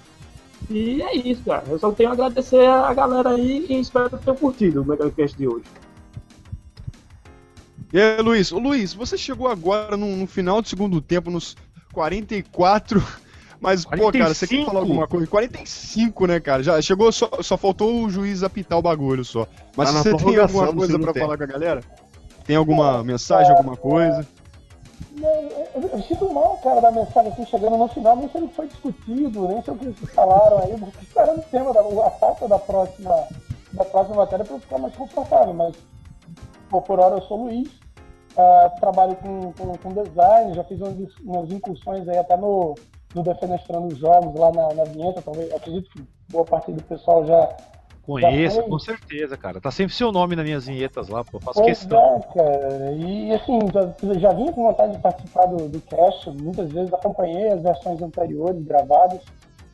[0.70, 1.64] E é isso, cara.
[1.68, 5.36] Eu só tenho a agradecer a galera aí e espero que tenham curtido o MegaCast
[5.36, 5.64] de hoje.
[7.92, 8.52] E aí, Luiz?
[8.52, 11.56] Ô, Luiz, você chegou agora no, no final do segundo tempo, nos
[11.92, 13.02] 44.
[13.62, 14.66] Mas, pô, cara, você quer 45?
[14.66, 15.26] falar alguma coisa?
[15.28, 16.64] 45, né, cara?
[16.64, 19.46] Já chegou, só, só faltou o juiz apitar o bagulho só.
[19.76, 21.18] Mas Tá você tem alguma coisa tempo.
[21.18, 21.80] falar com a galera?
[22.44, 24.26] Tem alguma mensagem, alguma coisa?
[25.16, 28.42] Não, eu, eu, eu sinto mal, cara, da mensagem assim, chegando no final, nem sei
[28.42, 31.72] o que foi discutido, nem sei o que vocês falaram aí, eu esperando o tema,
[31.72, 33.28] da, a pauta da próxima,
[33.74, 35.76] da próxima matéria pra eu ficar mais confortável, mas
[36.68, 37.68] pô, por hora eu sou o Luiz,
[38.36, 42.74] ah, trabalho com, com, com design, já fiz umas, umas incursões aí até no,
[43.14, 47.56] no Defenestrando Jogos lá na, na vinheta, talvez, acredito que boa parte do pessoal já
[48.02, 49.60] Conheço, Já com certeza, cara.
[49.60, 51.38] Tá sempre seu nome nas minhas vinhetas lá, pô.
[51.38, 52.16] Faço Pois questão.
[52.16, 52.92] é, cara.
[52.92, 57.48] E assim, já, já vinha com vontade de participar do, do cast, muitas vezes acompanhei
[57.48, 59.20] as versões anteriores gravadas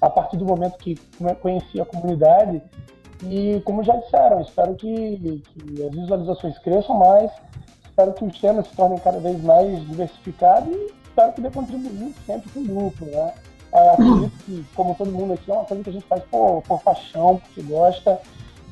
[0.00, 0.94] a partir do momento que
[1.40, 2.62] conheci a comunidade.
[3.24, 7.32] E como já disseram, espero que, que as visualizações cresçam mais,
[7.84, 12.14] espero que os temas se tornem cada vez mais diversificados e espero que dê contribuir
[12.24, 13.34] sempre com o grupo, né?
[13.72, 16.62] É, acredito que, como todo mundo aqui, é uma coisa que a gente faz por,
[16.62, 18.20] por paixão, porque gosta,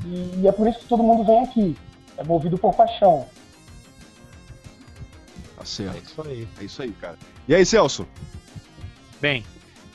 [0.05, 1.77] e é por isso que todo mundo vem aqui,
[2.17, 3.27] é movido por paixão.
[5.57, 6.05] Tá É certo.
[6.05, 6.49] isso aí.
[6.61, 7.19] É isso aí, cara.
[7.49, 8.07] E aí, Celso?
[9.21, 9.45] Bem,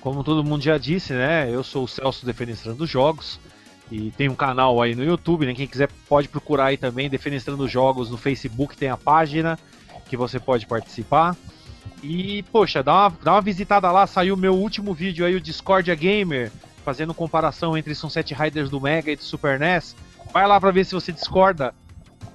[0.02, 1.49] como todo mundo já disse, né?
[1.49, 3.40] Eu sou o Celso Defenestrando Jogos
[3.90, 5.53] e tem um canal aí no YouTube, né?
[5.53, 9.57] Quem quiser pode procurar aí também, Defenestrando Jogos no Facebook, tem a página
[10.07, 11.36] que você pode participar.
[12.03, 15.41] E, poxa, dá uma, dá uma visitada lá, saiu o meu último vídeo aí, o
[15.41, 16.52] Discordia Gamer,
[16.84, 19.95] fazendo comparação entre Sunset Riders do Mega e do Super NES.
[20.34, 21.74] Vai lá pra ver se você discorda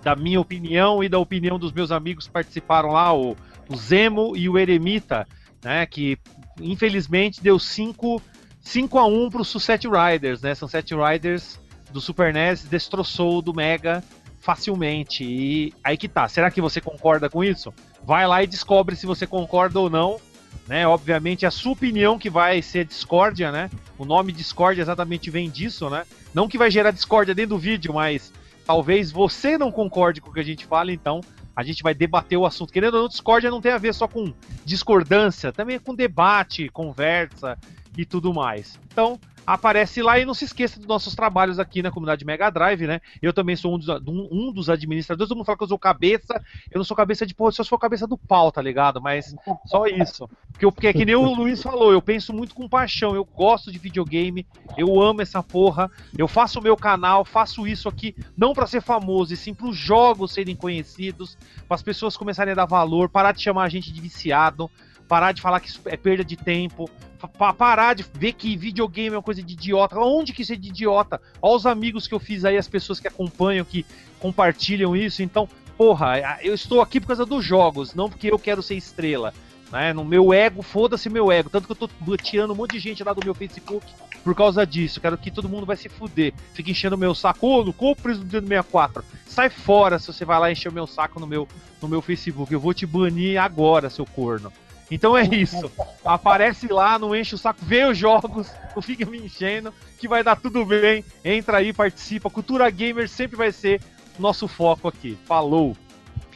[0.03, 3.37] da minha opinião e da opinião dos meus amigos que participaram lá, o,
[3.69, 5.27] o Zemo e o Eremita,
[5.65, 5.85] né?
[5.85, 6.17] Que
[6.61, 8.23] infelizmente deu 5
[8.61, 10.55] 5 a 1 pro Sunset Riders, né?
[10.55, 11.59] Sunset Riders
[11.91, 14.03] do Super NES destroçou o do Mega
[14.41, 15.25] facilmente.
[15.25, 16.29] E aí que tá.
[16.29, 17.75] Será que você concorda com isso?
[18.07, 20.21] Vai lá e descobre se você concorda ou não.
[20.69, 20.87] Né?
[20.87, 23.71] Obviamente é a sua opinião que vai ser discórdia, né?
[23.99, 26.05] O nome discórdia exatamente vem disso, né?
[26.33, 28.33] Não que vai gerar discórdia dentro do vídeo, mas
[28.65, 31.21] talvez você não concorde com o que a gente fala, então
[31.55, 32.73] a gente vai debater o assunto.
[32.73, 34.33] Querendo ou não, discórdia não tem a ver só com
[34.65, 37.57] discordância, também é com debate, conversa
[37.97, 38.79] e tudo mais.
[38.91, 42.87] Então, aparece lá e não se esqueça dos nossos trabalhos aqui na comunidade Mega Drive,
[42.87, 43.01] né?
[43.23, 45.29] Eu também sou um dos, um, dos administradores.
[45.29, 46.43] Todo mundo fala que eu sou cabeça.
[46.71, 49.01] Eu não sou cabeça de porra, se eu for cabeça do pau, tá ligado?
[49.01, 49.35] Mas
[49.67, 50.29] só isso.
[50.53, 53.15] Porque, eu- porque é que nem o Luiz falou, eu penso muito com paixão.
[53.15, 54.47] Eu gosto de videogame,
[54.77, 55.89] eu amo essa porra.
[56.19, 59.77] Eu faço o meu canal, faço isso aqui não pra ser famoso, e sim pros
[59.77, 61.37] jogos serem conhecidos,
[61.69, 64.71] para as pessoas começarem a dar valor, parar de chamar a gente de viciado,
[65.09, 69.15] parar de falar que é perda de tempo, pa- pa- parar de ver que videogame
[69.15, 69.99] é uma coisa de idiota.
[69.99, 71.21] Onde que isso é de idiota?
[71.41, 73.85] Olha os amigos que eu fiz aí, as pessoas que acompanham, que
[74.21, 75.23] compartilham isso.
[75.23, 79.33] Então, porra, eu estou aqui por causa dos jogos, não porque eu quero ser estrela.
[79.71, 79.93] Né?
[79.93, 81.51] No meu ego, foda-se meu ego.
[81.51, 83.85] Tanto que eu tô tirando um monte de gente lá do meu Facebook
[84.23, 85.01] por causa disso.
[85.01, 86.33] Quero que todo mundo vai se fuder.
[86.55, 87.47] Fica enchendo meu saco.
[87.49, 89.05] Ô, não compre isso no Nintendo 64.
[89.27, 91.49] Sai fora se você vai lá encher o meu saco no meu,
[91.83, 92.53] no meu Facebook.
[92.53, 94.53] Eu vou te banir agora, seu corno.
[94.91, 95.71] Então é isso.
[96.05, 100.23] Aparece lá, não enche o saco, vê os jogos, não fica me enchendo, que vai
[100.23, 101.05] dar tudo bem.
[101.25, 102.31] Entra aí, participa.
[102.31, 103.81] Cultura Gamer sempre vai ser
[104.19, 105.19] nosso foco aqui.
[105.25, 105.77] Falou!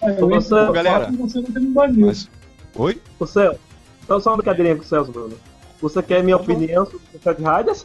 [0.03, 2.07] É, eu no galera, fato você não tem me banido.
[2.07, 2.29] Mas-
[2.75, 3.01] Oi?
[3.19, 3.61] Ô Celso,
[4.03, 5.37] então só uma brincadeirinha com o Celso, Bruno.
[5.81, 7.85] Você quer minha opinião sobre o Cat Riders?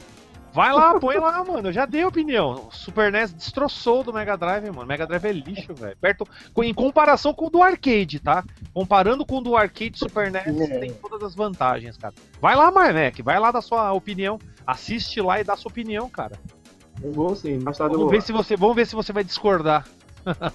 [0.56, 1.68] Vai lá, põe lá, mano.
[1.68, 2.70] Eu já dei opinião.
[2.70, 4.88] O Super NES destroçou do Mega Drive, mano.
[4.88, 5.98] Mega Drive é lixo, velho.
[6.00, 6.26] Perto,
[6.64, 8.42] em comparação com o do arcade, tá?
[8.74, 12.14] Comparando com o do arcade Super NES, tem todas as vantagens, cara.
[12.40, 13.22] Vai lá, Marnek.
[13.22, 14.40] Vai lá dar sua opinião.
[14.66, 16.40] Assiste lá e dá sua opinião, cara.
[17.04, 19.86] Eu vou sim, tarde eu Vamos ver se você, vamos ver se você vai discordar.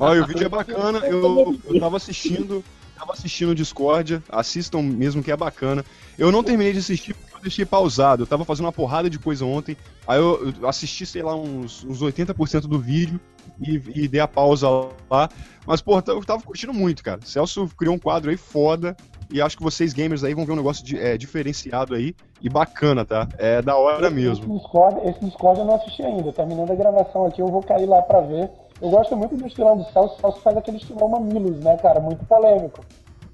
[0.00, 2.64] Olha, o vídeo é bacana, eu, eu tava assistindo,
[2.98, 5.84] tava assistindo o Discordia, assistam mesmo que é bacana.
[6.18, 9.44] Eu não terminei de assistir eu deixei pausado, eu tava fazendo uma porrada de coisa
[9.44, 9.76] ontem,
[10.06, 13.18] aí eu, eu assisti, sei lá, uns, uns 80% do vídeo
[13.60, 14.68] e, e dei a pausa
[15.10, 15.28] lá.
[15.66, 17.20] Mas, porra, eu tava curtindo muito, cara.
[17.24, 18.96] Celso criou um quadro aí foda,
[19.30, 22.48] e acho que vocês gamers aí vão ver um negócio de- é, diferenciado aí e
[22.48, 23.28] bacana, tá?
[23.38, 24.58] É da hora Esse mesmo.
[24.58, 26.32] Discord, esse Discord eu não assisti ainda.
[26.32, 28.50] Terminando a gravação aqui, eu vou cair lá pra ver.
[28.82, 30.14] Eu gosto muito do estilão do Celso.
[30.16, 32.00] O Celso faz aquele estilão mamilos, né, cara?
[32.00, 32.80] Muito polêmico.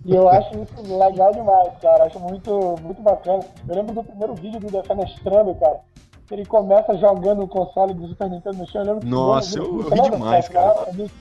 [0.06, 2.04] E eu acho isso legal demais, cara.
[2.04, 3.40] Acho muito, muito bacana.
[3.68, 5.80] Eu lembro do primeiro vídeo do Defenestrando, cara.
[6.28, 8.82] Que ele começa jogando o console do Super Nintendo no chão.
[8.82, 10.66] Eu lembro que Nossa, eu, eu- eu ri demais, cara.
[10.68, 11.14] Nossa, bicho,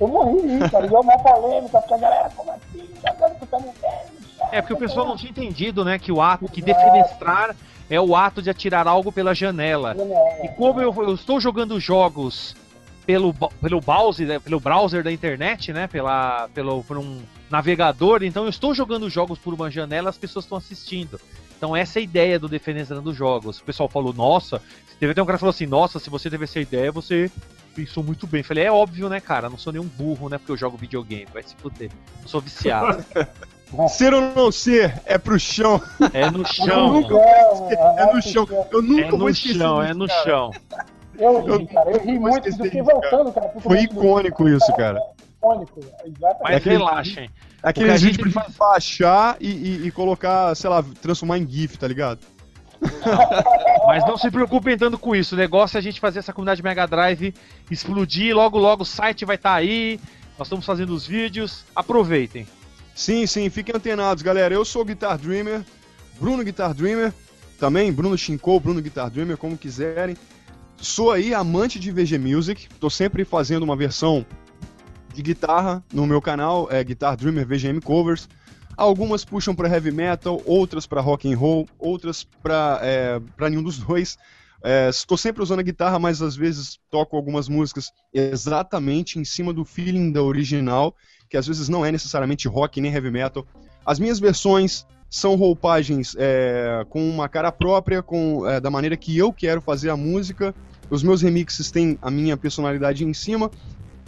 [0.00, 0.86] Eu morri de cara.
[0.86, 2.88] E é uma polêmica, porque a galera, como assim?
[3.06, 4.20] Jogando Super Nintendo?
[4.50, 7.54] É porque o pessoal não tinha entendido, né, que o ato, que defenestrar
[7.90, 9.94] é o ato de atirar algo pela janela.
[10.42, 12.56] E como eu, eu estou jogando jogos
[13.04, 15.86] pelo, pelo, browser, pelo browser da internet, né?
[15.86, 20.44] Pela, pelo, por um navegador, então eu estou jogando jogos por uma janela, as pessoas
[20.44, 21.20] estão assistindo.
[21.56, 23.58] Então essa é a ideia do Defenestrando Jogos.
[23.58, 24.62] O pessoal falou, nossa,
[24.98, 27.30] teve até um cara que falou assim, nossa, se você teve essa ideia, você
[27.74, 28.42] pensou muito bem.
[28.42, 29.50] Falei, é óbvio, né, cara?
[29.50, 30.38] Não sou nenhum burro, né?
[30.38, 31.90] Porque eu jogo videogame, vai se fuder.
[32.22, 33.04] Não sou viciado.
[33.88, 35.80] Ser ou não ser, é pro chão.
[36.12, 37.04] É no chão.
[37.96, 38.48] É no chão.
[38.72, 40.24] Eu nunca É vou no esquecer chão, disso, é no cara.
[40.24, 40.50] chão.
[41.16, 41.90] Eu ri, cara.
[41.92, 42.48] Eu ri vou muito.
[42.48, 43.48] Eu fiquei voltando, cara.
[43.60, 45.00] Foi eu- icônico isso, cara.
[45.40, 46.40] Icônico, exatamente.
[46.42, 47.30] Mas aquele- relaxem.
[47.62, 51.46] Aquele que a vídeo gente pra baixar e, e- e colocar, sei lá, transformar em
[51.48, 52.20] GIF, tá ligado?
[53.86, 55.34] Mas não se preocupem tanto com isso.
[55.34, 57.34] O negócio é a gente fazer essa comunidade Mega Drive
[57.70, 58.34] explodir.
[58.34, 60.00] Logo, logo o site vai estar aí.
[60.38, 61.64] Nós estamos fazendo os vídeos.
[61.76, 62.46] Aproveitem.
[62.94, 64.54] Sim, sim, fiquem antenados, galera.
[64.54, 65.62] Eu sou o Guitar Dreamer,
[66.18, 67.12] Bruno Guitar Dreamer,
[67.58, 70.16] também Bruno Shinko, Bruno Guitar Dreamer, como quiserem.
[70.78, 74.24] Sou aí amante de VG Music, tô sempre fazendo uma versão
[75.12, 78.28] de guitarra no meu canal, é Guitar Dreamer VGM Covers.
[78.76, 83.62] Algumas puxam para heavy metal, outras para rock and roll, outras para é, pra nenhum
[83.62, 84.16] dos dois.
[84.90, 89.64] Estou sempre usando a guitarra, mas às vezes toco algumas músicas exatamente em cima do
[89.64, 90.94] feeling da original,
[91.30, 93.46] que às vezes não é necessariamente rock nem heavy metal.
[93.86, 99.16] As minhas versões são roupagens é, com uma cara própria, com é, da maneira que
[99.16, 100.54] eu quero fazer a música.
[100.88, 103.50] Os meus remixes têm a minha personalidade em cima.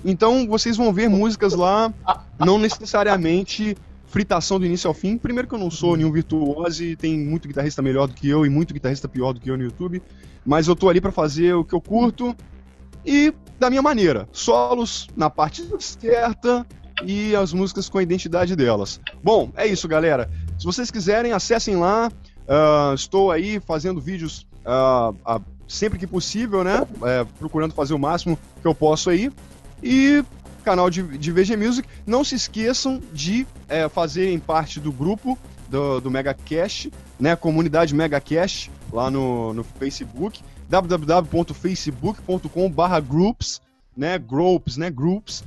[0.04, 1.92] Então vocês vão ver músicas lá,
[2.38, 3.76] não necessariamente
[4.06, 5.16] fritação do início ao fim.
[5.16, 8.44] Primeiro que eu não sou nenhum virtuoso e tem muito guitarrista melhor do que eu
[8.44, 10.02] e muito guitarrista pior do que eu no YouTube.
[10.44, 12.36] Mas eu tô ali pra fazer o que eu curto
[13.06, 14.28] e da minha maneira.
[14.32, 16.66] Solos na parte certa
[17.04, 19.00] e as músicas com a identidade delas.
[19.22, 20.30] Bom, é isso, galera.
[20.58, 22.10] Se vocês quiserem, acessem lá.
[22.46, 26.86] Ah, estou aí fazendo vídeos ah, ah, sempre que possível, né?
[27.02, 29.30] É, procurando fazer o máximo que eu posso aí.
[29.82, 30.24] E
[30.62, 31.88] canal de, de VG Music.
[32.06, 35.38] Não se esqueçam de é, fazerem parte do grupo
[35.68, 37.34] do, do MegaCast, né?
[37.36, 40.40] Comunidade MegaCast, lá no, no Facebook.
[40.68, 42.72] www.facebook.com
[43.06, 43.60] groups,
[43.96, 44.18] né?
[44.18, 44.90] Groups, né?
[44.90, 45.42] Groups,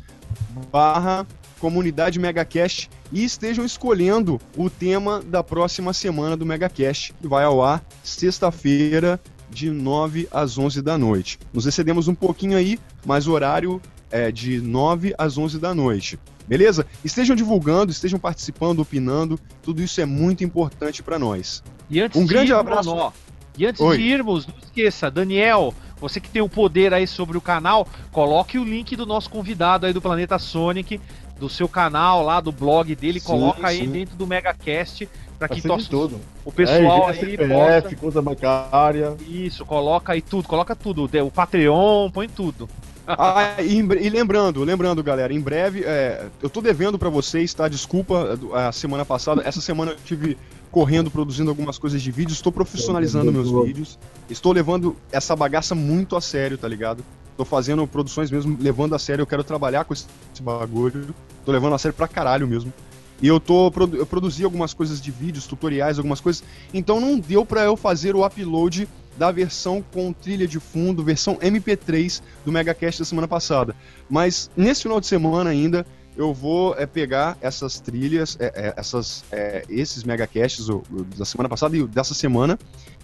[0.72, 1.28] barra
[1.60, 7.64] comunidade MegaCast e estejam escolhendo o tema da próxima semana do MegaCast, que vai ao
[7.64, 11.40] ar sexta-feira, de 9 às 11 da noite.
[11.54, 16.20] Nos excedemos um pouquinho aí, mas o horário é de 9 às 11 da noite.
[16.48, 16.86] Beleza?
[17.04, 21.64] Estejam divulgando, estejam participando, opinando, tudo isso é muito importante para nós.
[21.90, 23.14] E antes Um de grande irmos, abraço.
[23.58, 23.98] e antes Oi.
[23.98, 28.60] de irmos, não esqueça, Daniel, você que tem o poder aí sobre o canal, coloque
[28.60, 31.02] o link do nosso convidado aí do Planeta Sonic,
[31.40, 33.92] do seu canal lá, do blog dele, Sim, coloca aí sim.
[33.92, 35.10] dentro do MegaCast
[35.40, 36.22] para que nossos- tudo.
[36.46, 37.96] o pessoal RG, aí CPF, possa...
[37.96, 39.18] conta bancária.
[39.28, 42.70] Isso, coloca aí tudo, coloca tudo, o Patreon, põe tudo.
[43.08, 47.68] Ah, e, e lembrando, lembrando, galera, em breve, é, eu tô devendo pra vocês, tá?
[47.68, 49.42] Desculpa do- a semana passada.
[49.46, 50.38] Essa semana eu tive
[50.72, 54.00] correndo, produzindo algumas coisas de vídeo, estou profissionalizando meus vídeos.
[54.30, 57.04] Estou levando essa bagaça muito a sério, tá ligado?
[57.38, 60.06] Tô fazendo produções mesmo, levando a sério, eu quero trabalhar com esse,
[60.42, 61.14] bagulho.
[61.46, 62.74] Tô levando a sério pra caralho mesmo.
[63.22, 66.44] E eu tô eu produzi algumas coisas de vídeos, tutoriais, algumas coisas.
[66.74, 68.88] Então não deu pra eu fazer o upload
[69.18, 73.76] da versão com trilha de fundo, versão MP3 do MegaCast da semana passada.
[74.10, 75.86] Mas nesse final de semana ainda
[76.18, 80.66] eu vou é, pegar essas trilhas, é, é, essas, é, esses megacasts
[81.18, 82.58] da semana passada e dessa semana,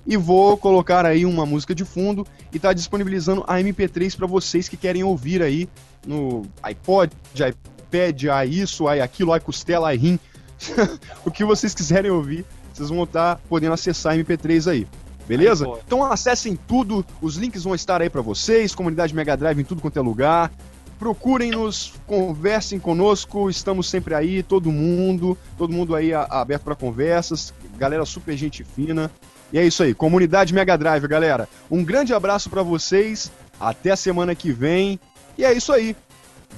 [0.07, 4.67] e vou colocar aí uma música de fundo e tá disponibilizando a MP3 para vocês
[4.67, 5.69] que querem ouvir aí
[6.05, 10.19] no iPod, iPad, aí isso, aí aquilo, aí costela, aí rim,
[11.25, 14.87] o que vocês quiserem ouvir, vocês vão estar podendo acessar a MP3 aí.
[15.37, 15.65] Beleza?
[15.65, 19.63] Aí, então acessem tudo, os links vão estar aí para vocês, comunidade Mega Drive em
[19.63, 20.51] tudo quanto é lugar.
[20.99, 27.53] Procurem-nos, conversem conosco, estamos sempre aí, todo mundo, todo mundo aí a- aberto para conversas,
[27.77, 29.09] galera super gente fina.
[29.51, 31.49] E é isso aí, comunidade Mega Drive, galera.
[31.71, 34.99] Um grande abraço para vocês, até a semana que vem.
[35.37, 35.95] E é isso aí.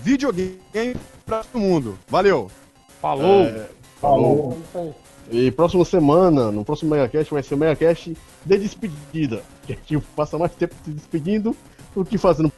[0.04, 0.96] Videogame
[1.26, 1.98] para todo mundo.
[2.08, 2.52] Valeu.
[3.02, 3.44] Falou!
[3.46, 3.70] É,
[4.02, 4.58] Falou.
[4.58, 5.03] É isso aí.
[5.32, 9.44] E próxima semana, no próximo Megacast, vai ser o Megacast de despedida.
[9.66, 11.56] Que a gente passa mais tempo se despedindo
[11.96, 12.52] do que fazendo